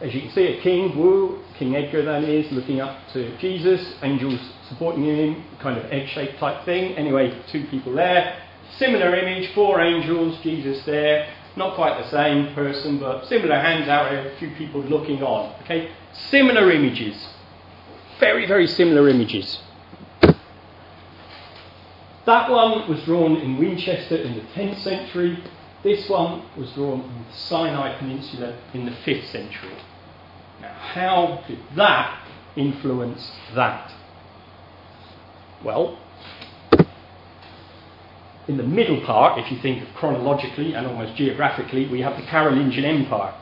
as 0.00 0.14
you 0.14 0.20
can 0.20 0.30
see, 0.30 0.46
a 0.46 0.60
king, 0.60 0.96
Wu, 0.96 1.42
King 1.58 1.74
Edgar 1.74 2.04
that 2.04 2.22
is, 2.22 2.50
looking 2.52 2.80
up 2.80 2.96
to 3.14 3.36
Jesus, 3.38 3.94
angels 4.02 4.38
supporting 4.68 5.04
him, 5.04 5.42
kind 5.58 5.76
of 5.76 5.90
egg 5.90 6.08
shaped 6.10 6.38
type 6.38 6.64
thing. 6.64 6.96
Anyway, 6.96 7.36
two 7.48 7.66
people 7.66 7.92
there. 7.94 8.40
Similar 8.76 9.16
image, 9.16 9.52
four 9.54 9.80
angels, 9.80 10.38
Jesus 10.42 10.84
there. 10.84 11.28
Not 11.58 11.74
quite 11.74 12.00
the 12.00 12.08
same 12.08 12.54
person, 12.54 12.98
but 13.00 13.26
similar 13.26 13.58
hands 13.58 13.88
out, 13.88 14.12
a 14.12 14.32
few 14.38 14.52
people 14.52 14.80
looking 14.80 15.24
on. 15.24 15.60
Okay? 15.64 15.90
Similar 16.30 16.70
images. 16.70 17.16
Very, 18.20 18.46
very 18.46 18.68
similar 18.68 19.08
images. 19.08 19.60
That 22.26 22.48
one 22.48 22.88
was 22.88 23.02
drawn 23.02 23.36
in 23.38 23.58
Winchester 23.58 24.16
in 24.16 24.36
the 24.36 24.42
10th 24.54 24.78
century. 24.84 25.42
This 25.82 26.08
one 26.08 26.44
was 26.56 26.70
drawn 26.74 27.00
in 27.00 27.24
the 27.24 27.32
Sinai 27.32 27.98
Peninsula 27.98 28.56
in 28.72 28.84
the 28.84 28.92
5th 28.92 29.26
century. 29.32 29.74
Now, 30.60 30.74
how 30.74 31.42
did 31.48 31.58
that 31.74 32.24
influence 32.54 33.32
that? 33.56 33.92
Well, 35.64 35.98
in 38.48 38.56
the 38.56 38.62
middle 38.62 39.00
part, 39.02 39.38
if 39.38 39.52
you 39.52 39.58
think 39.60 39.94
chronologically 39.94 40.72
and 40.72 40.86
almost 40.86 41.14
geographically, 41.16 41.86
we 41.86 42.00
have 42.00 42.16
the 42.16 42.22
Carolingian 42.22 42.84
Empire. 42.84 43.34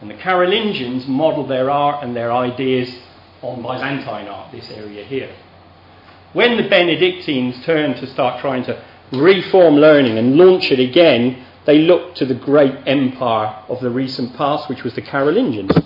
And 0.00 0.08
the 0.08 0.14
Carolingians 0.14 1.06
model 1.08 1.46
their 1.46 1.68
art 1.68 2.04
and 2.04 2.14
their 2.14 2.32
ideas 2.32 2.96
on 3.42 3.60
Byzantine 3.60 4.28
art, 4.28 4.52
this 4.52 4.70
area 4.70 5.04
here. 5.04 5.34
When 6.32 6.56
the 6.56 6.68
Benedictines 6.68 7.62
turned 7.64 7.96
to 7.96 8.06
start 8.06 8.40
trying 8.40 8.64
to 8.64 8.82
reform 9.12 9.74
learning 9.74 10.16
and 10.16 10.36
launch 10.36 10.70
it 10.70 10.78
again, 10.78 11.44
they 11.66 11.78
looked 11.78 12.16
to 12.18 12.24
the 12.24 12.34
great 12.34 12.74
empire 12.86 13.64
of 13.68 13.80
the 13.80 13.90
recent 13.90 14.34
past, 14.36 14.68
which 14.68 14.84
was 14.84 14.94
the 14.94 15.02
Carolingians. 15.02 15.76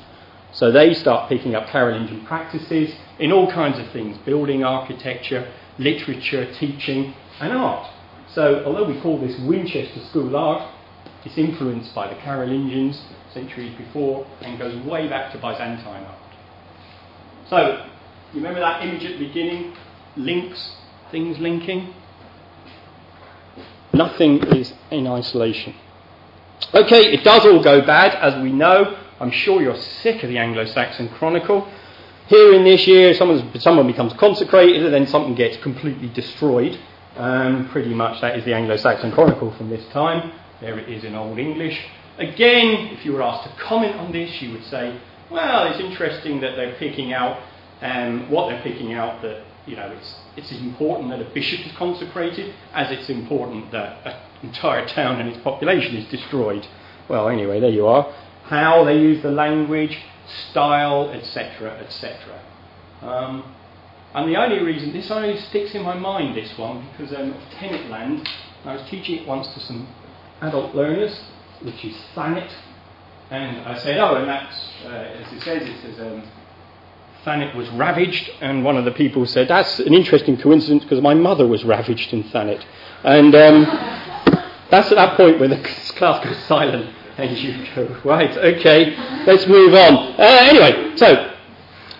So 0.52 0.70
they 0.70 0.92
start 0.94 1.30
picking 1.30 1.54
up 1.54 1.66
Carolingian 1.68 2.26
practices 2.26 2.94
in 3.18 3.32
all 3.32 3.50
kinds 3.50 3.78
of 3.78 3.90
things 3.90 4.18
building, 4.18 4.64
architecture, 4.64 5.50
literature, 5.78 6.52
teaching, 6.54 7.14
and 7.40 7.52
art. 7.52 7.90
So, 8.36 8.62
although 8.66 8.84
we 8.84 9.00
call 9.00 9.18
this 9.18 9.34
Winchester 9.40 9.98
School 10.10 10.36
art, 10.36 10.70
it's 11.24 11.38
influenced 11.38 11.94
by 11.94 12.12
the 12.12 12.20
Carolingians 12.20 13.00
centuries 13.32 13.74
before 13.78 14.26
and 14.42 14.58
goes 14.58 14.76
way 14.84 15.08
back 15.08 15.32
to 15.32 15.38
Byzantine 15.38 15.86
art. 15.86 16.18
So, 17.48 17.86
you 18.34 18.40
remember 18.40 18.60
that 18.60 18.84
image 18.84 19.06
at 19.06 19.18
the 19.18 19.26
beginning? 19.26 19.74
Links, 20.18 20.76
things 21.10 21.38
linking? 21.38 21.94
Nothing 23.94 24.42
is 24.48 24.74
in 24.90 25.06
isolation. 25.06 25.74
Okay, 26.74 27.14
it 27.14 27.24
does 27.24 27.46
all 27.46 27.62
go 27.62 27.80
bad, 27.86 28.14
as 28.16 28.38
we 28.42 28.52
know. 28.52 28.98
I'm 29.18 29.30
sure 29.30 29.62
you're 29.62 29.78
sick 29.78 30.22
of 30.22 30.28
the 30.28 30.36
Anglo 30.36 30.66
Saxon 30.66 31.08
Chronicle. 31.08 31.66
Here 32.26 32.52
in 32.52 32.64
this 32.64 32.86
year, 32.86 33.14
someone 33.14 33.86
becomes 33.86 34.12
consecrated 34.12 34.84
and 34.84 34.92
then 34.92 35.06
something 35.06 35.34
gets 35.34 35.56
completely 35.62 36.10
destroyed. 36.10 36.78
Um, 37.16 37.70
pretty 37.70 37.94
much 37.94 38.20
that 38.20 38.38
is 38.38 38.44
the 38.44 38.54
Anglo 38.54 38.76
Saxon 38.76 39.10
Chronicle 39.10 39.50
from 39.56 39.70
this 39.70 39.86
time. 39.88 40.32
There 40.60 40.78
it 40.78 40.88
is 40.88 41.02
in 41.02 41.14
Old 41.14 41.38
English. 41.38 41.78
Again, 42.18 42.88
if 42.92 43.06
you 43.06 43.12
were 43.14 43.22
asked 43.22 43.48
to 43.48 43.62
comment 43.62 43.96
on 43.96 44.12
this, 44.12 44.42
you 44.42 44.52
would 44.52 44.64
say, 44.64 45.00
well, 45.30 45.66
it's 45.66 45.80
interesting 45.80 46.40
that 46.40 46.56
they're 46.56 46.74
picking 46.74 47.14
out 47.14 47.40
um, 47.80 48.30
what 48.30 48.50
they're 48.50 48.62
picking 48.62 48.92
out 48.92 49.22
that 49.22 49.44
you 49.66 49.76
know 49.76 49.90
it's 49.90 50.14
it's 50.36 50.52
important 50.60 51.10
that 51.10 51.20
a 51.20 51.30
bishop 51.32 51.66
is 51.66 51.72
consecrated 51.76 52.54
as 52.74 52.90
it's 52.90 53.08
important 53.08 53.72
that 53.72 54.06
an 54.06 54.14
entire 54.42 54.86
town 54.86 55.18
and 55.18 55.28
its 55.28 55.42
population 55.42 55.96
is 55.96 56.06
destroyed. 56.10 56.66
Well, 57.08 57.30
anyway, 57.30 57.60
there 57.60 57.70
you 57.70 57.86
are. 57.86 58.12
How 58.44 58.84
they 58.84 58.98
use 58.98 59.22
the 59.22 59.30
language, 59.30 59.98
style, 60.50 61.10
etc., 61.10 61.78
etc. 61.80 62.40
Um, 63.00 63.55
and 64.16 64.34
the 64.34 64.36
only 64.36 64.62
reason 64.62 64.94
this 64.94 65.10
only 65.10 65.38
sticks 65.38 65.74
in 65.74 65.82
my 65.82 65.94
mind, 65.94 66.36
this 66.36 66.56
one, 66.56 66.88
because 66.90 67.14
um, 67.14 67.32
of 67.32 67.40
Tenetland, 67.58 68.26
I 68.64 68.74
was 68.74 68.88
teaching 68.88 69.20
it 69.20 69.28
once 69.28 69.46
to 69.52 69.60
some 69.60 69.86
adult 70.40 70.74
learners, 70.74 71.20
which 71.60 71.84
is 71.84 71.94
Thanet, 72.14 72.50
and 73.30 73.58
I 73.66 73.76
said, 73.76 73.98
oh, 73.98 74.14
and 74.14 74.26
that's, 74.26 74.56
uh, 74.86 74.88
as 74.88 75.32
it 75.34 75.42
says, 75.42 75.68
it 75.68 75.80
says, 75.82 76.00
um, 76.00 76.22
Thanet 77.26 77.54
was 77.54 77.68
ravaged, 77.70 78.30
and 78.40 78.64
one 78.64 78.78
of 78.78 78.86
the 78.86 78.92
people 78.92 79.26
said, 79.26 79.48
That's 79.48 79.80
an 79.80 79.92
interesting 79.92 80.38
coincidence 80.38 80.84
because 80.84 81.02
my 81.02 81.12
mother 81.12 81.46
was 81.46 81.64
ravaged 81.64 82.12
in 82.12 82.22
Thanet. 82.22 82.64
And 83.04 83.34
um, 83.34 83.64
that's 84.70 84.92
at 84.92 84.94
that 84.94 85.16
point 85.16 85.40
when 85.40 85.50
the 85.50 85.58
class 85.96 86.24
goes 86.24 86.38
silent, 86.44 86.94
and 87.18 87.36
you 87.36 87.66
go, 87.74 88.00
Right, 88.04 88.34
okay, 88.34 88.96
let's 89.26 89.46
move 89.46 89.74
on. 89.74 90.14
Uh, 90.18 90.38
anyway, 90.48 90.96
so 90.96 91.35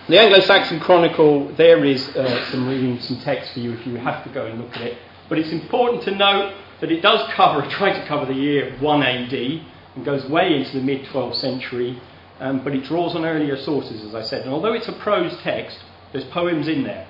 the 0.09 0.19
Anglo 0.19 0.39
Saxon 0.39 0.79
Chronicle, 0.79 1.53
there 1.55 1.83
is 1.83 2.07
uh, 2.15 2.51
some 2.51 2.67
reading, 2.67 2.99
some 2.99 3.19
text 3.21 3.53
for 3.53 3.59
you 3.59 3.73
if 3.73 3.85
you 3.85 3.95
have 3.97 4.23
to 4.23 4.29
go 4.29 4.45
and 4.45 4.59
look 4.61 4.75
at 4.75 4.81
it. 4.81 4.97
But 5.29 5.39
it's 5.39 5.51
important 5.51 6.03
to 6.03 6.11
note 6.11 6.55
that 6.81 6.91
it 6.91 7.01
does 7.01 7.29
cover, 7.33 7.61
try 7.69 7.97
to 7.97 8.07
cover 8.07 8.25
the 8.25 8.39
year 8.39 8.77
1 8.79 9.03
AD 9.03 9.33
and 9.33 10.05
goes 10.05 10.29
way 10.29 10.55
into 10.55 10.77
the 10.77 10.83
mid 10.83 11.05
12th 11.05 11.35
century 11.35 12.01
um, 12.39 12.63
but 12.63 12.73
it 12.73 12.83
draws 12.83 13.15
on 13.15 13.25
earlier 13.25 13.57
sources, 13.57 14.03
as 14.03 14.13
I 14.13 14.21
said. 14.21 14.43
And 14.43 14.51
although 14.51 14.73
it's 14.73 14.87
a 14.87 14.93
prose 14.93 15.35
text, 15.41 15.79
there's 16.11 16.25
poems 16.25 16.67
in 16.67 16.83
there. 16.83 17.07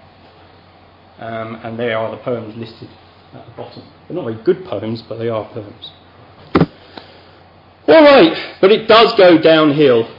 Um, 1.20 1.56
and 1.64 1.78
there 1.78 1.98
are 1.98 2.12
the 2.12 2.18
poems 2.18 2.56
listed 2.56 2.90
at 3.34 3.46
the 3.46 3.52
bottom. 3.52 3.84
They're 4.08 4.16
not 4.16 4.26
very 4.26 4.42
good 4.44 4.66
poems, 4.66 5.02
but 5.02 5.18
they 5.18 5.30
are 5.30 5.46
poems. 5.50 5.92
All 7.88 8.04
right, 8.04 8.56
but 8.62 8.72
it 8.72 8.88
does 8.88 9.14
go 9.16 9.38
downhill. 9.38 10.10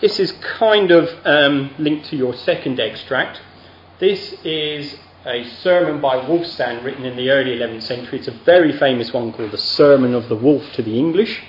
This 0.00 0.20
is 0.20 0.30
kind 0.30 0.92
of 0.92 1.08
um, 1.24 1.74
linked 1.76 2.06
to 2.10 2.16
your 2.16 2.32
second 2.32 2.78
extract. 2.78 3.40
This 3.98 4.32
is 4.44 4.96
a 5.26 5.42
sermon 5.62 6.00
by 6.00 6.20
Wulfstan 6.20 6.84
written 6.84 7.04
in 7.04 7.16
the 7.16 7.30
early 7.30 7.58
11th 7.58 7.82
century. 7.82 8.20
It's 8.20 8.28
a 8.28 8.38
very 8.44 8.78
famous 8.78 9.12
one 9.12 9.32
called 9.32 9.50
the 9.50 9.58
Sermon 9.58 10.14
of 10.14 10.28
the 10.28 10.36
Wolf 10.36 10.62
to 10.74 10.84
the 10.84 10.96
English. 10.96 11.42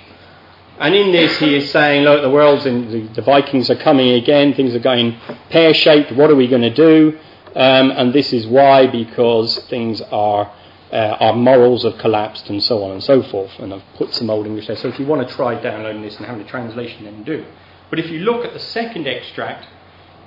And 0.80 0.96
in 0.96 1.12
this, 1.12 1.38
he 1.38 1.54
is 1.54 1.70
saying, 1.70 2.02
look, 2.02 2.22
the 2.22 2.30
world's 2.30 2.66
in, 2.66 2.90
the, 2.90 3.00
the 3.14 3.22
Vikings 3.22 3.70
are 3.70 3.76
coming 3.76 4.14
again, 4.14 4.54
things 4.54 4.74
are 4.74 4.80
going 4.80 5.16
pear 5.50 5.72
shaped, 5.72 6.10
what 6.10 6.28
are 6.28 6.34
we 6.34 6.48
going 6.48 6.62
to 6.62 6.74
do? 6.74 7.20
Um, 7.54 7.92
and 7.92 8.12
this 8.12 8.32
is 8.32 8.48
why, 8.48 8.88
because 8.88 9.60
things 9.66 10.00
are, 10.00 10.52
uh, 10.90 10.96
our 11.20 11.34
morals 11.34 11.84
have 11.84 11.98
collapsed 11.98 12.50
and 12.50 12.60
so 12.60 12.82
on 12.82 12.90
and 12.90 13.04
so 13.04 13.22
forth. 13.22 13.52
And 13.60 13.72
I've 13.72 13.84
put 13.94 14.12
some 14.12 14.28
old 14.28 14.46
English 14.46 14.66
there. 14.66 14.76
So 14.76 14.88
if 14.88 14.98
you 14.98 15.06
want 15.06 15.28
to 15.28 15.32
try 15.32 15.54
downloading 15.54 16.02
this 16.02 16.16
and 16.16 16.26
having 16.26 16.42
a 16.44 16.48
translation, 16.48 17.04
then 17.04 17.22
do. 17.22 17.46
But 17.90 17.98
if 17.98 18.10
you 18.10 18.20
look 18.20 18.44
at 18.44 18.52
the 18.52 18.60
second 18.60 19.06
extract 19.06 19.66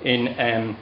in 0.02 0.38
um, 0.38 0.76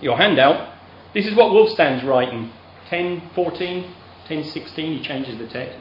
your 0.00 0.16
handout, 0.16 0.74
this 1.14 1.26
is 1.26 1.34
what 1.34 1.52
Wulfstan's 1.52 2.04
writing 2.04 2.52
10, 2.88 3.30
14, 3.34 3.94
10, 4.26 4.44
16. 4.44 4.98
He 4.98 5.02
changes 5.02 5.38
the 5.38 5.46
text. 5.46 5.78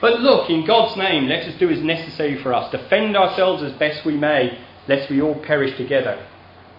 But 0.00 0.20
look, 0.20 0.48
in 0.48 0.64
God's 0.66 0.96
name, 0.96 1.26
let 1.26 1.44
us 1.44 1.58
do 1.58 1.70
as 1.70 1.80
necessary 1.80 2.42
for 2.42 2.54
us. 2.54 2.70
Defend 2.70 3.16
ourselves 3.16 3.62
as 3.62 3.72
best 3.72 4.04
we 4.04 4.16
may, 4.16 4.58
lest 4.88 5.10
we 5.10 5.20
all 5.20 5.34
perish 5.34 5.76
together. 5.76 6.26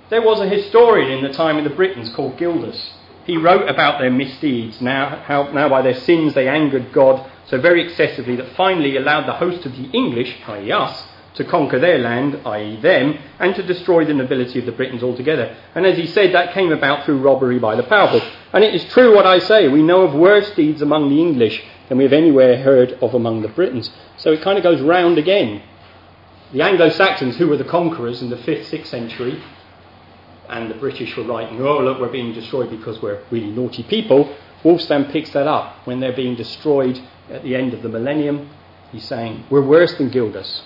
There 0.09 0.21
was 0.21 0.39
a 0.39 0.49
historian 0.49 1.11
in 1.11 1.23
the 1.23 1.33
time 1.33 1.57
of 1.57 1.63
the 1.63 1.69
Britons 1.69 2.13
called 2.13 2.37
Gildas. 2.37 2.93
He 3.25 3.37
wrote 3.37 3.69
about 3.69 3.99
their 3.99 4.09
misdeeds, 4.09 4.81
now, 4.81 5.21
how, 5.25 5.51
now 5.51 5.69
by 5.69 5.83
their 5.83 5.93
sins 5.93 6.33
they 6.33 6.47
angered 6.47 6.91
God 6.91 7.29
so 7.45 7.61
very 7.61 7.83
excessively 7.83 8.35
that 8.37 8.55
finally 8.55 8.97
allowed 8.97 9.27
the 9.27 9.33
host 9.33 9.65
of 9.65 9.73
the 9.73 9.89
English, 9.91 10.37
i.e., 10.47 10.71
us, 10.71 11.07
to 11.35 11.45
conquer 11.45 11.79
their 11.79 11.97
land, 11.97 12.39
i.e., 12.45 12.79
them, 12.81 13.17
and 13.39 13.55
to 13.55 13.63
destroy 13.63 14.03
the 14.05 14.13
nobility 14.13 14.59
of 14.59 14.65
the 14.65 14.71
Britons 14.71 15.03
altogether. 15.03 15.55
And 15.75 15.85
as 15.85 15.97
he 15.97 16.05
said, 16.05 16.33
that 16.33 16.53
came 16.53 16.71
about 16.71 17.05
through 17.05 17.21
robbery 17.21 17.59
by 17.59 17.75
the 17.75 17.83
powerful. 17.83 18.21
And 18.53 18.63
it 18.63 18.75
is 18.75 18.83
true 18.85 19.15
what 19.15 19.25
I 19.25 19.39
say. 19.39 19.67
We 19.67 19.81
know 19.81 20.01
of 20.01 20.13
worse 20.13 20.51
deeds 20.51 20.81
among 20.81 21.09
the 21.09 21.21
English 21.21 21.63
than 21.87 21.97
we 21.97 22.03
have 22.03 22.13
anywhere 22.13 22.61
heard 22.61 22.93
of 23.01 23.13
among 23.13 23.41
the 23.41 23.47
Britons. 23.47 23.91
So 24.17 24.31
it 24.31 24.41
kind 24.41 24.57
of 24.57 24.63
goes 24.63 24.81
round 24.81 25.17
again. 25.17 25.63
The 26.51 26.61
Anglo 26.61 26.89
Saxons, 26.89 27.37
who 27.37 27.47
were 27.47 27.57
the 27.57 27.63
conquerors 27.63 28.21
in 28.21 28.29
the 28.29 28.35
5th, 28.35 28.65
6th 28.65 28.87
century, 28.87 29.41
and 30.49 30.69
the 30.69 30.75
British 30.75 31.15
were 31.15 31.23
writing, 31.23 31.61
oh, 31.61 31.79
look, 31.79 31.99
we're 31.99 32.09
being 32.09 32.33
destroyed 32.33 32.69
because 32.69 33.01
we're 33.01 33.23
really 33.31 33.51
naughty 33.51 33.83
people. 33.83 34.35
Wulfstan 34.63 35.09
picks 35.11 35.31
that 35.31 35.47
up 35.47 35.87
when 35.87 36.01
they're 36.01 36.15
being 36.15 36.35
destroyed 36.35 37.01
at 37.29 37.43
the 37.43 37.55
end 37.55 37.73
of 37.73 37.81
the 37.81 37.89
millennium. 37.89 38.49
He's 38.91 39.05
saying, 39.05 39.45
we're 39.49 39.65
worse 39.65 39.93
than 39.95 40.09
Gildas, 40.09 40.63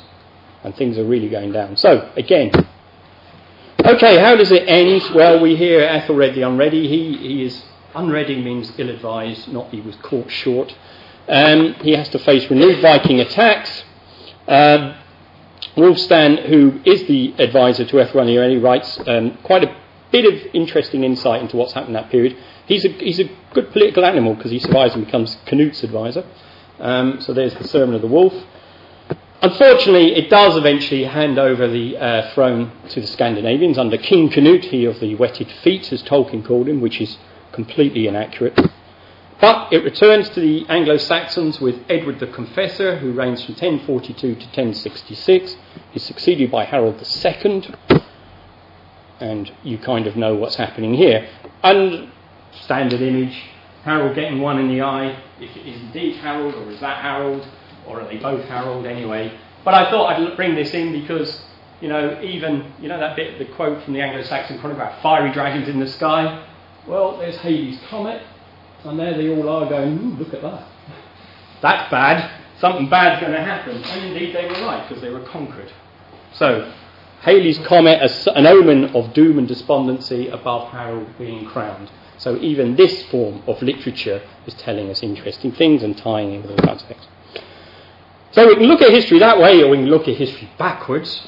and 0.66 0.76
things 0.76 0.98
are 0.98 1.06
really 1.06 1.30
going 1.30 1.52
down. 1.52 1.78
So, 1.78 2.12
again, 2.18 2.52
okay, 3.86 4.18
how 4.18 4.36
does 4.36 4.52
it 4.52 4.68
end? 4.68 5.04
Well, 5.14 5.40
we 5.40 5.56
hear 5.56 5.82
Ethelred 5.82 6.34
the 6.34 6.42
Unready. 6.42 6.88
He, 6.88 7.18
he 7.18 7.44
is, 7.44 7.64
unready 7.94 8.42
means 8.42 8.74
ill 8.78 8.90
advised, 8.90 9.48
not 9.48 9.70
he 9.70 9.80
was 9.82 9.96
caught 9.98 10.30
short. 10.32 10.76
Um, 11.28 11.76
he 11.76 11.92
has 11.92 12.10
to 12.10 12.20
face 12.20 12.50
renewed 12.50 12.82
Viking 12.82 13.20
attacks. 13.20 13.84
Um, 14.48 14.96
Wulfstan, 15.78 16.48
who 16.48 16.82
is 16.84 17.06
the 17.08 17.36
advisor 17.38 17.86
to 17.86 18.00
Ethelred, 18.00 18.28
the 18.28 18.38
Unready, 18.38 18.58
writes 18.58 19.00
um, 19.08 19.38
quite 19.44 19.64
a 19.64 19.76
bit 20.12 20.26
of 20.26 20.56
interesting 20.56 21.04
insight 21.04 21.42
into 21.42 21.58
what's 21.58 21.74
happened 21.74 21.96
in 21.96 22.02
that 22.02 22.12
period. 22.12 22.38
He's 22.66 22.86
a, 22.86 22.90
he's 22.90 23.20
a 23.20 23.30
good 23.54 23.72
political 23.72 24.04
animal 24.04 24.34
because 24.34 24.52
he 24.52 24.60
survives 24.60 24.96
and 24.96 25.06
becomes 25.06 25.38
Canute's 25.46 25.84
advisor. 25.84 26.26
Um, 26.80 27.22
so 27.22 27.34
there's 27.34 27.54
the 27.56 27.68
Sermon 27.68 27.96
of 27.96 28.02
the 28.02 28.08
Wolf. 28.08 28.34
Unfortunately, 29.46 30.16
it 30.16 30.32
does 30.32 30.58
eventually 30.58 31.04
hand 31.04 31.38
over 31.38 31.68
the 31.68 31.96
uh, 31.96 32.34
throne 32.34 32.72
to 32.90 33.00
the 33.00 33.06
Scandinavians 33.06 33.78
under 33.78 33.96
King 33.96 34.28
Canute, 34.28 34.66
he 34.66 34.86
of 34.86 35.00
the 35.00 35.14
wetted 35.14 35.52
feet, 35.62 35.94
as 35.94 36.02
Tolkien 36.02 36.44
called 36.44 36.68
him, 36.68 36.82
which 36.82 37.00
is 37.00 37.20
completely 37.52 38.08
inaccurate. 38.08 38.60
But 39.40 39.72
it 39.72 39.84
returns 39.84 40.30
to 40.30 40.40
the 40.40 40.66
Anglo 40.68 40.98
Saxons 40.98 41.62
with 41.62 41.80
Edward 41.88 42.20
the 42.20 42.26
Confessor, 42.26 42.98
who 42.98 43.12
reigns 43.12 43.46
from 43.46 43.54
1042 43.54 44.16
to 44.16 44.34
1066. 44.34 45.58
He's 45.92 46.02
succeeded 46.02 46.50
by 46.50 46.66
Harold 46.66 47.00
II, 47.00 47.66
and 49.20 49.52
you 49.62 49.78
kind 49.78 50.08
of 50.08 50.16
know 50.16 50.34
what's 50.34 50.56
happening 50.56 50.96
here. 50.96 51.30
And 51.62 52.10
standard 52.62 53.02
image 53.02 53.44
Harold 53.84 54.16
getting 54.16 54.42
one 54.42 54.58
in 54.58 54.70
the 54.70 54.82
eye. 54.82 55.16
If 55.40 55.56
it 55.56 55.68
is 55.68 55.80
indeed 55.80 56.16
Harold, 56.16 56.56
or 56.56 56.72
is 56.72 56.80
that 56.80 57.04
Harold, 57.04 57.48
or 57.88 58.02
are 58.02 58.08
they 58.08 58.18
both 58.18 58.44
Harold 58.46 58.86
anyway? 58.86 59.38
But 59.64 59.74
I 59.74 59.90
thought 59.90 60.14
I'd 60.14 60.36
bring 60.36 60.56
this 60.56 60.74
in 60.74 60.92
because, 60.92 61.42
you 61.82 61.88
know, 61.88 62.22
even, 62.22 62.72
you 62.80 62.88
know, 62.88 63.00
that 63.00 63.16
bit, 63.16 63.40
the 63.40 63.46
quote 63.56 63.84
from 63.84 63.94
the 63.94 64.02
Anglo 64.02 64.24
Saxon 64.24 64.60
Chronicle 64.60 64.94
fiery 65.02 65.32
dragons 65.32 65.68
in 65.68 65.80
the 65.80 65.88
sky? 65.88 66.48
Well, 66.88 67.18
there's 67.18 67.38
Halley's 67.38 67.80
Comet 67.90 68.22
and 68.86 69.00
there 69.00 69.18
they 69.18 69.30
all 69.30 69.50
are 69.50 69.68
going, 69.68 70.18
look 70.18 70.34
at 70.34 70.42
that. 70.42 70.68
That's 71.62 71.90
bad. 71.90 72.42
Something 72.60 72.90
bad's 72.90 73.22
going 73.22 73.34
to 73.34 73.44
happen. 73.44 73.84
And 73.84 74.06
indeed 74.06 74.36
they 74.36 74.46
were 74.46 74.66
right, 74.66 74.88
because 74.88 75.02
they 75.02 75.10
were 75.10 75.26
conquered. 75.26 75.72
So, 76.34 76.72
Halley's 77.22 77.60
Comet, 77.60 78.02
as 78.02 78.28
an 78.28 78.46
omen 78.46 78.96
of 78.96 79.14
doom 79.14 79.40
and 79.40 79.48
despondency 79.48 80.28
above 80.28 80.72
Harold 80.72 81.18
being 81.18 81.46
crowned. 81.46 81.90
So, 82.18 82.38
even 82.38 82.76
this 82.76 83.04
form 83.08 83.42
of 83.48 83.62
literature 83.62 84.22
is 84.46 84.54
telling 84.54 84.90
us 84.90 85.04
interesting 85.04 85.52
things 85.52 85.84
and 85.84 85.98
tying 85.98 86.34
in 86.34 86.44
with 86.44 86.64
of 86.64 86.82
things. 86.84 87.08
So, 88.36 88.46
we 88.48 88.56
can 88.56 88.66
look 88.66 88.82
at 88.82 88.92
history 88.92 89.20
that 89.20 89.40
way, 89.40 89.64
or 89.64 89.70
we 89.70 89.78
can 89.78 89.86
look 89.86 90.10
at 90.10 90.18
history 90.18 90.50
backwards, 90.58 91.26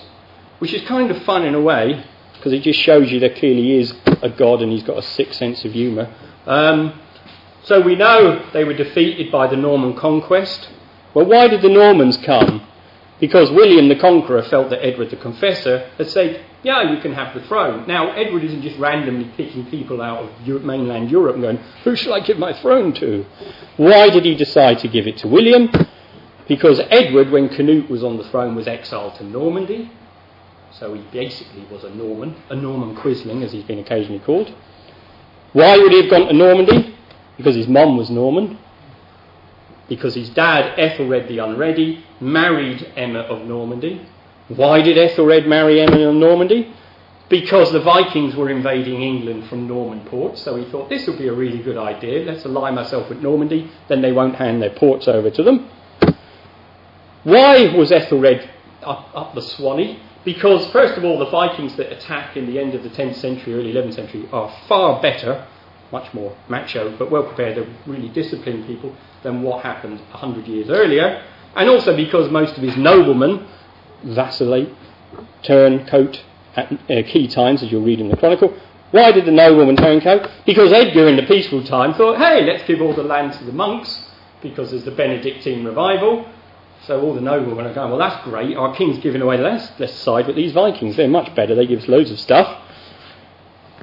which 0.59 0.73
is 0.73 0.81
kind 0.81 1.09
of 1.09 1.23
fun 1.23 1.45
in 1.45 1.55
a 1.55 1.61
way, 1.61 2.03
because 2.33 2.51
it 2.51 2.63
just 2.63 2.81
shows 2.81 3.09
you 3.09 3.21
there 3.21 3.33
clearly 3.33 3.77
is 3.77 3.93
a 4.21 4.27
God 4.29 4.61
and 4.61 4.73
he's 4.73 4.83
got 4.83 4.97
a 4.97 5.01
sick 5.01 5.33
sense 5.33 5.63
of 5.63 5.71
humour. 5.71 6.13
Um, 6.45 6.99
so, 7.63 7.79
we 7.79 7.95
know 7.95 8.49
they 8.51 8.65
were 8.65 8.73
defeated 8.73 9.31
by 9.31 9.47
the 9.47 9.55
Norman 9.55 9.95
conquest. 9.95 10.67
Well, 11.13 11.25
why 11.25 11.47
did 11.47 11.61
the 11.61 11.69
Normans 11.69 12.17
come? 12.17 12.67
Because 13.21 13.49
William 13.51 13.87
the 13.87 13.95
Conqueror 13.95 14.43
felt 14.43 14.69
that 14.69 14.85
Edward 14.85 15.09
the 15.09 15.15
Confessor 15.15 15.89
had 15.97 16.09
said, 16.09 16.45
Yeah, 16.61 16.91
you 16.93 17.01
can 17.01 17.13
have 17.13 17.33
the 17.33 17.41
throne. 17.47 17.87
Now, 17.87 18.11
Edward 18.11 18.43
isn't 18.43 18.63
just 18.63 18.77
randomly 18.77 19.31
picking 19.37 19.65
people 19.71 20.01
out 20.01 20.23
of 20.25 20.47
Europe, 20.47 20.63
mainland 20.65 21.09
Europe 21.09 21.35
and 21.35 21.43
going, 21.43 21.57
Who 21.85 21.95
shall 21.95 22.13
I 22.13 22.19
give 22.19 22.37
my 22.37 22.51
throne 22.61 22.93
to? 22.95 23.25
Why 23.77 24.09
did 24.09 24.25
he 24.25 24.35
decide 24.35 24.79
to 24.79 24.89
give 24.89 25.07
it 25.07 25.17
to 25.19 25.29
William? 25.29 25.69
Because 26.47 26.79
Edward, 26.89 27.29
when 27.29 27.49
Canute 27.49 27.89
was 27.89 28.03
on 28.03 28.17
the 28.17 28.23
throne, 28.25 28.55
was 28.55 28.67
exiled 28.67 29.15
to 29.15 29.23
Normandy. 29.23 29.91
So 30.71 30.93
he 30.93 31.01
basically 31.11 31.65
was 31.71 31.83
a 31.83 31.89
Norman, 31.89 32.35
a 32.49 32.55
Norman 32.55 32.95
Quisling, 32.95 33.43
as 33.43 33.51
he's 33.51 33.63
been 33.63 33.79
occasionally 33.79 34.19
called. 34.19 34.53
Why 35.53 35.77
would 35.77 35.91
he 35.91 36.01
have 36.01 36.09
gone 36.09 36.27
to 36.27 36.33
Normandy? 36.33 36.95
Because 37.37 37.55
his 37.55 37.67
mum 37.67 37.97
was 37.97 38.09
Norman 38.09 38.57
because 39.87 40.15
his 40.15 40.29
dad, 40.29 40.77
Ethelred 40.77 41.27
the 41.27 41.39
Unready, 41.39 42.03
married 42.19 42.91
Emma 42.95 43.19
of 43.19 43.47
Normandy. 43.47 44.05
Why 44.49 44.81
did 44.81 44.97
Ethelred 44.97 45.47
marry 45.47 45.81
Emma 45.81 46.09
of 46.09 46.15
Normandy? 46.15 46.73
Because 47.29 47.71
the 47.71 47.81
Vikings 47.81 48.35
were 48.35 48.49
invading 48.49 49.01
England 49.01 49.47
from 49.47 49.67
Norman 49.67 50.05
ports, 50.05 50.41
so 50.41 50.55
he 50.55 50.69
thought 50.71 50.89
this 50.89 51.07
would 51.07 51.17
be 51.17 51.27
a 51.27 51.33
really 51.33 51.59
good 51.59 51.77
idea. 51.77 52.23
Let's 52.23 52.45
ally 52.45 52.71
myself 52.71 53.09
with 53.09 53.19
Normandy, 53.19 53.69
then 53.89 54.01
they 54.01 54.13
won't 54.13 54.35
hand 54.35 54.61
their 54.61 54.69
ports 54.69 55.07
over 55.07 55.29
to 55.29 55.43
them. 55.43 55.69
Why 57.27 57.75
was 57.75 57.91
Ethelred 57.91 58.49
up, 58.83 59.09
up 59.13 59.35
the 59.35 59.41
Swanee? 59.41 59.99
Because, 60.23 60.65
first 60.71 60.97
of 60.97 61.03
all, 61.03 61.19
the 61.19 61.29
Vikings 61.29 61.75
that 61.75 61.91
attack 61.91 62.37
in 62.37 62.47
the 62.47 62.57
end 62.57 62.73
of 62.73 62.83
the 62.83 62.89
10th 62.89 63.15
century, 63.15 63.53
early 63.53 63.73
11th 63.73 63.95
century, 63.95 64.29
are 64.31 64.49
far 64.69 65.01
better 65.01 65.45
much 65.91 66.13
more 66.13 66.37
macho, 66.47 66.95
but 66.97 67.11
well 67.11 67.23
prepared, 67.23 67.57
they're 67.57 67.75
really 67.85 68.07
disciplined 68.07 68.65
people 68.65 68.95
than 69.23 69.41
what 69.41 69.61
happened 69.61 69.99
100 69.99 70.47
years 70.47 70.69
earlier. 70.69 71.21
And 71.57 71.69
also 71.69 71.97
because 71.97 72.31
most 72.31 72.55
of 72.55 72.63
his 72.63 72.77
noblemen 72.77 73.45
vacillate, 74.05 74.73
turn 75.43 75.85
coat 75.85 76.23
at 76.55 76.71
uh, 76.71 77.03
key 77.05 77.27
times, 77.27 77.61
as 77.61 77.69
you'll 77.69 77.83
read 77.83 77.99
in 77.99 78.07
the 78.07 78.15
Chronicle. 78.15 78.57
Why 78.91 79.11
did 79.11 79.25
the 79.25 79.31
noblemen 79.31 79.75
turn 79.75 79.99
coat? 79.99 80.31
Because 80.45 80.71
Edgar, 80.71 81.09
in 81.09 81.17
the 81.17 81.23
peaceful 81.23 81.61
time, 81.61 81.93
thought, 81.93 82.19
hey, 82.19 82.45
let's 82.45 82.63
give 82.63 82.81
all 82.81 82.93
the 82.95 83.03
land 83.03 83.33
to 83.33 83.43
the 83.43 83.51
monks, 83.51 84.11
because 84.41 84.71
there's 84.71 84.85
the 84.85 84.91
Benedictine 84.91 85.65
revival. 85.65 86.25
So 86.85 87.01
all 87.01 87.13
the 87.13 87.21
noblemen 87.21 87.65
are 87.65 87.73
going, 87.73 87.89
well, 87.91 87.99
that's 87.99 88.23
great. 88.23 88.55
Our 88.55 88.75
king's 88.75 88.99
giving 88.99 89.21
away 89.21 89.37
less. 89.37 89.71
Let's 89.79 89.93
side 89.93 90.27
with 90.27 90.35
these 90.35 90.53
Vikings. 90.53 90.95
They're 90.95 91.07
much 91.07 91.33
better. 91.35 91.55
They 91.55 91.67
give 91.67 91.79
us 91.79 91.87
loads 91.87 92.11
of 92.11 92.19
stuff. 92.19 92.63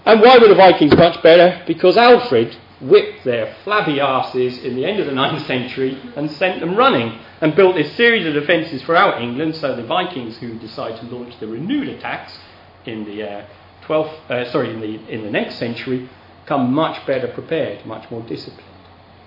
And 0.06 0.20
why 0.20 0.38
were 0.38 0.48
the 0.48 0.54
Vikings 0.54 0.94
much 0.96 1.22
better? 1.22 1.62
Because 1.66 1.96
Alfred 1.96 2.56
whipped 2.80 3.24
their 3.24 3.54
flabby 3.64 4.00
asses 4.00 4.58
in 4.58 4.74
the 4.74 4.84
end 4.84 5.00
of 5.00 5.06
the 5.06 5.12
9th 5.22 5.46
century 5.46 5.98
and 6.16 6.30
sent 6.30 6.60
them 6.60 6.76
running 6.76 7.18
and 7.40 7.54
built 7.56 7.74
this 7.74 7.94
series 7.96 8.26
of 8.26 8.34
defences 8.34 8.82
throughout 8.82 9.20
England 9.22 9.56
so 9.56 9.74
the 9.74 9.82
Vikings 9.84 10.36
who 10.38 10.58
decide 10.58 10.98
to 11.00 11.06
launch 11.06 11.38
the 11.40 11.46
renewed 11.46 11.88
attacks 11.88 12.38
in 12.86 13.04
the 13.04 13.22
uh, 13.22 13.46
12th, 13.86 14.30
uh, 14.30 14.50
sorry, 14.50 14.70
in 14.70 14.80
the, 14.80 15.12
in 15.12 15.22
the 15.22 15.30
next 15.30 15.56
century 15.56 16.08
come 16.46 16.72
much 16.72 17.06
better 17.06 17.28
prepared, 17.28 17.84
much 17.86 18.10
more 18.10 18.22
disciplined. 18.22 18.68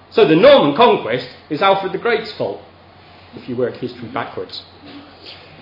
So 0.09 0.27
the 0.27 0.35
Norman 0.35 0.75
conquest 0.75 1.29
is 1.49 1.61
Alfred 1.61 1.91
the 1.91 1.97
Great's 1.97 2.31
fault, 2.33 2.61
if 3.37 3.47
you 3.47 3.55
work 3.55 3.75
history 3.75 4.07
backwards. 4.09 4.63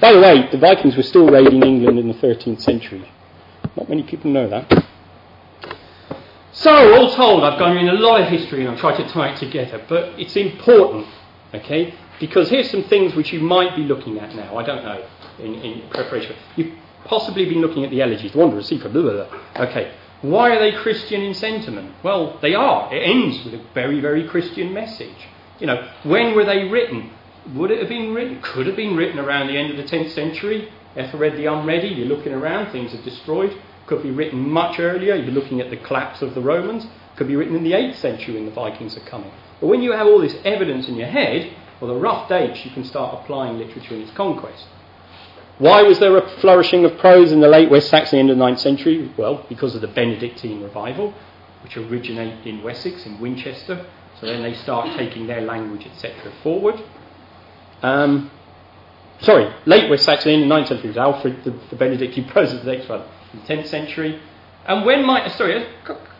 By 0.01 0.13
the 0.13 0.19
way, 0.19 0.49
the 0.51 0.57
Vikings 0.57 0.95
were 0.95 1.03
still 1.03 1.27
raiding 1.27 1.63
England 1.63 1.99
in 1.99 2.07
the 2.07 2.13
13th 2.13 2.61
century. 2.61 3.09
Not 3.75 3.89
many 3.89 4.03
people 4.03 4.31
know 4.31 4.47
that. 4.49 4.85
So, 6.51 6.95
all 6.95 7.13
told, 7.13 7.43
I've 7.43 7.59
gone 7.59 7.77
in 7.77 7.89
a 7.89 7.93
lot 7.93 8.21
of 8.21 8.29
history 8.29 8.61
and 8.61 8.69
I've 8.69 8.79
tried 8.79 8.97
to 8.97 9.07
tie 9.09 9.33
it 9.33 9.37
together, 9.37 9.83
but 9.89 10.17
it's 10.17 10.35
important, 10.35 11.05
okay? 11.53 11.93
Because 12.19 12.49
here's 12.49 12.69
some 12.69 12.83
things 12.83 13.13
which 13.13 13.33
you 13.33 13.41
might 13.41 13.75
be 13.75 13.83
looking 13.83 14.19
at 14.19 14.33
now. 14.35 14.57
I 14.57 14.63
don't 14.63 14.83
know, 14.83 15.05
in, 15.39 15.55
in 15.55 15.89
preparation. 15.89 16.35
You've 16.55 16.73
possibly 17.03 17.45
been 17.45 17.59
looking 17.59 17.83
at 17.83 17.91
the 17.91 18.01
elegies, 18.01 18.31
the 18.31 18.37
Wanderer's 18.37 18.67
Secret, 18.67 18.93
blah, 18.93 19.01
blah, 19.01 19.27
blah. 19.27 19.63
Okay, 19.65 19.93
why 20.21 20.55
are 20.55 20.59
they 20.59 20.71
Christian 20.77 21.21
in 21.21 21.33
sentiment? 21.33 21.93
Well, 22.03 22.39
they 22.41 22.55
are. 22.55 22.93
It 22.93 23.01
ends 23.03 23.43
with 23.43 23.53
a 23.53 23.63
very, 23.73 23.99
very 23.99 24.27
Christian 24.27 24.73
message. 24.73 25.27
You 25.59 25.67
know, 25.67 25.89
when 26.03 26.35
were 26.35 26.45
they 26.45 26.63
written? 26.63 27.11
Would 27.53 27.71
it 27.71 27.79
have 27.79 27.89
been 27.89 28.13
written? 28.13 28.41
Could 28.41 28.67
have 28.67 28.75
been 28.75 28.95
written 28.95 29.19
around 29.19 29.47
the 29.47 29.57
end 29.57 29.71
of 29.71 29.77
the 29.77 29.83
10th 29.83 30.11
century. 30.11 30.71
Ethelred 30.95 31.37
the 31.37 31.45
Unready, 31.45 31.89
you're 31.89 32.07
looking 32.07 32.33
around, 32.33 32.71
things 32.71 32.93
are 32.93 33.03
destroyed 33.03 33.55
could 33.87 34.01
be 34.01 34.11
written 34.11 34.49
much 34.49 34.79
earlier. 34.79 35.15
You're 35.15 35.33
looking 35.33 35.61
at 35.61 35.69
the 35.69 35.77
collapse 35.77 36.21
of 36.21 36.33
the 36.33 36.41
Romans. 36.41 36.87
Could 37.17 37.27
be 37.27 37.35
written 37.35 37.55
in 37.55 37.63
the 37.63 37.73
8th 37.73 37.95
century 37.95 38.33
when 38.33 38.45
the 38.45 38.51
Vikings 38.51 38.97
are 38.97 39.01
coming. 39.01 39.31
But 39.61 39.67
when 39.67 39.81
you 39.81 39.91
have 39.91 40.07
all 40.07 40.19
this 40.19 40.35
evidence 40.43 40.87
in 40.87 40.95
your 40.95 41.07
head, 41.07 41.53
or 41.81 41.87
the 41.87 41.95
rough 41.95 42.27
dates, 42.27 42.65
you 42.65 42.71
can 42.71 42.83
start 42.83 43.21
applying 43.21 43.57
literature 43.57 43.95
in 43.95 44.01
its 44.01 44.11
conquest. 44.11 44.65
Why 45.57 45.83
was 45.83 45.99
there 45.99 46.17
a 46.17 46.27
flourishing 46.39 46.83
of 46.83 46.97
prose 46.97 47.31
in 47.31 47.39
the 47.39 47.47
late 47.47 47.69
West 47.69 47.89
Saxon 47.89 48.19
end 48.19 48.29
of 48.29 48.37
the 48.37 48.43
9th 48.43 48.59
century? 48.59 49.13
Well, 49.17 49.45
because 49.47 49.75
of 49.75 49.81
the 49.81 49.87
Benedictine 49.87 50.61
revival, 50.61 51.13
which 51.63 51.77
originated 51.77 52.45
in 52.45 52.61
Wessex, 52.61 53.05
in 53.05 53.19
Winchester. 53.21 53.85
So 54.19 54.25
then 54.25 54.43
they 54.43 54.53
start 54.53 54.97
taking 54.97 55.27
their 55.27 55.41
language, 55.41 55.85
etc., 55.85 56.33
forward. 56.41 56.81
Um, 57.85 58.31
sorry, 59.19 59.53
late 59.67 59.91
West 59.91 60.05
Saxon 60.05 60.31
in 60.31 60.49
the 60.49 60.55
9th 60.55 60.69
century 60.69 60.87
was 60.87 60.97
Alfred, 60.97 61.43
the, 61.43 61.51
the 61.69 61.75
Benedictine 61.75 62.27
prose 62.27 62.51
the 62.51 62.63
next 62.63 62.89
one 62.89 63.03
in 63.31 63.39
the 63.41 63.45
10th 63.45 63.67
century. 63.67 64.19
And 64.65 64.83
when 64.83 65.05
might, 65.05 65.31
sorry, 65.33 65.67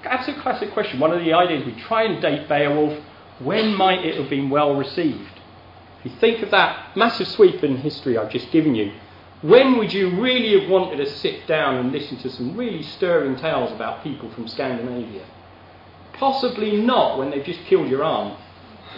absolute 0.04 0.42
classic 0.42 0.72
question, 0.74 1.00
one 1.00 1.12
of 1.12 1.26
the 1.26 1.34
ideas 1.34 1.66
we 1.66 1.74
try 1.82 2.04
and 2.04 2.22
date 2.22 2.48
Beowulf, 2.48 3.04
when 3.40 3.74
might 3.74 4.06
it 4.06 4.16
have 4.18 4.30
been 4.30 4.52
well 4.52 4.76
received? 4.76 5.40
If 6.00 6.12
you 6.12 6.20
think 6.20 6.44
of 6.44 6.52
that 6.52 6.96
massive 6.96 7.28
sweep 7.30 7.64
in 7.64 7.78
history 7.78 8.16
I've 8.16 8.32
just 8.32 8.52
given 8.52 8.76
you, 8.76 8.94
when 9.42 9.80
would 9.80 9.92
you 9.92 10.22
really 10.22 10.60
have 10.60 10.70
wanted 10.70 10.98
to 10.98 11.10
sit 11.10 11.48
down 11.48 11.78
and 11.78 11.92
listen 11.92 12.18
to 12.18 12.30
some 12.30 12.56
really 12.56 12.84
stirring 12.84 13.38
tales 13.38 13.72
about 13.72 14.04
people 14.04 14.30
from 14.34 14.48
Scandinavia? 14.48 15.26
Possibly 16.14 16.78
not 16.78 17.18
when 17.18 17.32
they've 17.32 17.44
just 17.44 17.62
killed 17.62 17.90
your 17.90 18.04
aunt, 18.04 18.40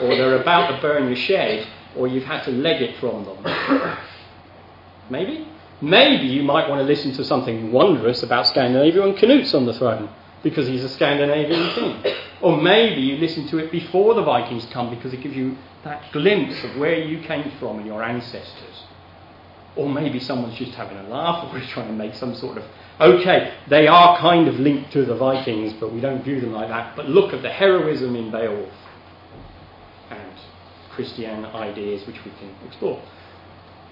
or 0.01 0.09
they're 0.09 0.41
about 0.41 0.75
to 0.75 0.81
burn 0.81 1.07
your 1.07 1.15
shed, 1.15 1.65
or 1.97 2.07
you've 2.07 2.23
had 2.23 2.43
to 2.43 2.51
leg 2.51 2.81
it 2.81 2.97
from 2.99 3.25
them. 3.25 3.37
Maybe? 5.09 5.47
Maybe 5.81 6.27
you 6.27 6.43
might 6.43 6.67
want 6.67 6.79
to 6.79 6.85
listen 6.85 7.13
to 7.13 7.23
something 7.23 7.71
wondrous 7.71 8.23
about 8.23 8.47
Scandinavia 8.47 9.01
when 9.01 9.15
Canute's 9.15 9.53
on 9.53 9.65
the 9.65 9.73
throne, 9.73 10.09
because 10.43 10.67
he's 10.67 10.83
a 10.83 10.89
Scandinavian 10.89 11.69
king. 11.75 12.13
Or 12.41 12.59
maybe 12.59 13.01
you 13.01 13.17
listen 13.17 13.47
to 13.49 13.57
it 13.57 13.71
before 13.71 14.15
the 14.15 14.23
Vikings 14.23 14.65
come, 14.71 14.89
because 14.89 15.13
it 15.13 15.21
gives 15.21 15.35
you 15.35 15.55
that 15.83 16.11
glimpse 16.11 16.63
of 16.63 16.77
where 16.77 16.97
you 16.97 17.21
came 17.21 17.51
from 17.59 17.77
and 17.77 17.85
your 17.85 18.03
ancestors. 18.03 18.83
Or 19.75 19.87
maybe 19.87 20.19
someone's 20.19 20.57
just 20.57 20.73
having 20.73 20.97
a 20.97 21.03
laugh, 21.03 21.53
or 21.53 21.57
is 21.59 21.69
trying 21.69 21.87
to 21.87 21.93
make 21.93 22.15
some 22.15 22.33
sort 22.33 22.57
of, 22.57 22.63
okay, 22.99 23.53
they 23.67 23.87
are 23.87 24.17
kind 24.17 24.47
of 24.47 24.59
linked 24.59 24.91
to 24.93 25.05
the 25.05 25.15
Vikings, 25.15 25.73
but 25.73 25.93
we 25.93 26.01
don't 26.01 26.23
view 26.23 26.41
them 26.41 26.53
like 26.53 26.69
that. 26.69 26.95
But 26.95 27.07
look 27.07 27.33
at 27.33 27.43
the 27.43 27.51
heroism 27.51 28.15
in 28.15 28.31
Beowulf 28.31 28.71
and 28.71 28.86
Christian 30.97 31.45
ideas 31.45 32.05
which 32.07 32.17
we 32.25 32.31
can 32.31 32.49
explore. 32.65 32.99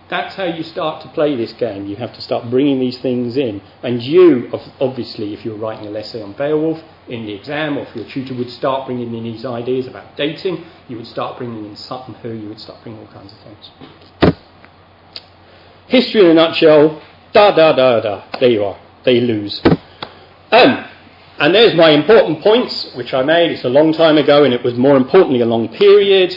That's 0.10 0.34
how 0.36 0.46
you 0.46 0.64
start 0.64 1.04
to 1.04 1.08
play 1.10 1.36
this 1.36 1.54
game. 1.54 1.86
You 1.86 1.96
have 1.98 2.14
to 2.14 2.22
start 2.22 2.50
bringing 2.50 2.80
these 2.80 2.98
things 2.98 3.38
in. 3.38 3.62
And 3.84 4.02
you, 4.02 4.52
obviously, 4.80 5.34
if 5.34 5.46
you're 5.46 5.58
writing 5.58 5.88
a 5.88 6.00
essay 6.00 6.22
on 6.22 6.34
Beowulf 6.34 6.82
in 7.08 7.28
the 7.28 7.34
exam, 7.34 7.78
or 7.78 7.82
if 7.82 7.96
your 7.96 8.06
tutor 8.06 8.34
would 8.34 8.50
start 8.50 8.88
bringing 8.88 9.14
in 9.16 9.24
these 9.24 9.46
ideas 9.46 9.86
about 9.86 10.18
dating, 10.18 10.64
you 10.88 10.98
would 10.98 11.08
start 11.08 11.38
bringing 11.38 11.66
in 11.66 11.76
Sutton 11.76 12.16
Hoo, 12.16 12.34
you 12.34 12.50
would 12.50 12.60
start 12.60 12.82
bringing 12.82 13.02
all 13.02 13.14
kinds 13.14 13.34
of 13.34 13.40
things. 13.40 14.38
History 15.88 16.22
in 16.22 16.28
a 16.28 16.34
nutshell, 16.34 17.02
da 17.34 17.56
da 17.56 17.74
da 17.74 18.00
da. 18.00 18.26
There 18.40 18.50
you 18.50 18.64
are. 18.64 18.80
They 19.04 19.22
lose. 19.22 19.62
Um, 20.52 20.86
and 21.40 21.54
there's 21.54 21.76
my 21.76 21.90
important 21.90 22.42
points, 22.42 22.94
which 22.96 23.14
I 23.14 23.24
made. 23.24 23.52
It's 23.52 23.64
a 23.64 23.70
long 23.70 23.92
time 23.92 24.18
ago, 24.18 24.44
and 24.44 24.54
it 24.54 24.64
was 24.64 24.76
more 24.76 24.98
importantly 24.98 25.42
a 25.42 25.46
long 25.46 25.68
period. 25.70 26.36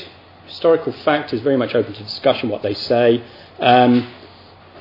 Historical 0.49 0.93
fact 0.93 1.33
is 1.33 1.41
very 1.43 1.57
much 1.57 1.75
open 1.75 1.93
to 1.93 2.03
discussion, 2.03 2.49
what 2.49 2.63
they 2.63 2.75
say. 2.75 3.23
Um, 3.59 4.13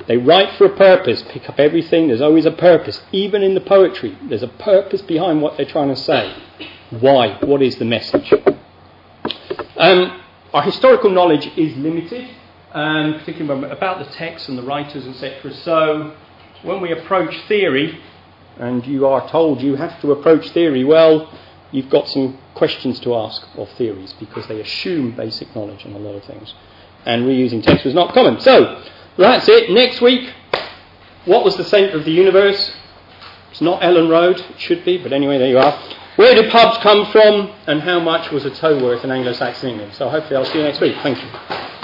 they 0.06 0.16
write 0.16 0.56
for 0.56 0.64
a 0.64 0.76
purpose, 0.76 1.22
pick 1.28 1.48
up 1.48 1.58
everything. 1.60 2.08
There's 2.08 2.20
always 2.22 2.46
a 2.46 2.52
purpose. 2.52 3.02
Even 3.12 3.42
in 3.42 3.54
the 3.54 3.60
poetry, 3.60 4.16
there's 4.28 4.42
a 4.42 4.48
purpose 4.48 5.02
behind 5.02 5.42
what 5.42 5.56
they're 5.56 5.66
trying 5.66 5.88
to 5.88 5.96
say. 5.96 6.34
Why? 6.90 7.38
What 7.42 7.62
is 7.62 7.76
the 7.76 7.84
message? 7.84 8.32
Um, 9.76 10.22
our 10.54 10.62
historical 10.62 11.10
knowledge 11.10 11.46
is 11.58 11.76
limited, 11.76 12.30
um, 12.72 13.14
particularly 13.18 13.70
about 13.70 13.98
the 13.98 14.10
texts 14.14 14.48
and 14.48 14.56
the 14.56 14.62
writers, 14.62 15.06
etc. 15.06 15.52
So 15.52 16.16
when 16.62 16.80
we 16.80 16.92
approach 16.92 17.36
theory, 17.46 18.00
and 18.58 18.86
you 18.86 19.06
are 19.06 19.28
told 19.30 19.60
you 19.60 19.76
have 19.76 20.00
to 20.00 20.12
approach 20.12 20.48
theory, 20.50 20.84
well, 20.84 21.30
you've 21.70 21.90
got 21.90 22.08
some 22.08 22.38
questions 22.58 23.00
to 23.00 23.14
ask 23.14 23.42
of 23.56 23.70
theories 23.70 24.12
because 24.14 24.46
they 24.48 24.60
assume 24.60 25.12
basic 25.12 25.54
knowledge 25.54 25.86
on 25.86 25.92
a 25.92 25.98
lot 25.98 26.14
of 26.14 26.24
things. 26.24 26.54
And 27.06 27.24
reusing 27.24 27.62
text 27.62 27.84
was 27.84 27.94
not 27.94 28.12
common. 28.12 28.40
So 28.40 28.84
that's 29.16 29.48
it. 29.48 29.70
Next 29.70 30.00
week, 30.00 30.32
what 31.24 31.44
was 31.44 31.56
the 31.56 31.64
centre 31.64 31.96
of 31.96 32.04
the 32.04 32.10
universe? 32.10 32.72
It's 33.50 33.60
not 33.60 33.82
Ellen 33.82 34.08
Road, 34.08 34.38
it 34.38 34.60
should 34.60 34.84
be, 34.84 34.98
but 34.98 35.12
anyway, 35.12 35.38
there 35.38 35.48
you 35.48 35.58
are. 35.58 35.72
Where 36.16 36.34
do 36.34 36.50
pubs 36.50 36.78
come 36.78 37.06
from, 37.12 37.52
and 37.66 37.80
how 37.80 38.00
much 38.00 38.30
was 38.30 38.44
a 38.44 38.50
toe 38.50 38.82
worth 38.82 39.04
in 39.04 39.10
Anglo 39.10 39.32
Saxon 39.32 39.70
England? 39.70 39.94
So 39.94 40.08
hopefully 40.08 40.36
I'll 40.36 40.44
see 40.44 40.58
you 40.58 40.64
next 40.64 40.80
week. 40.80 40.96
Thank 41.02 41.22
you. 41.22 41.77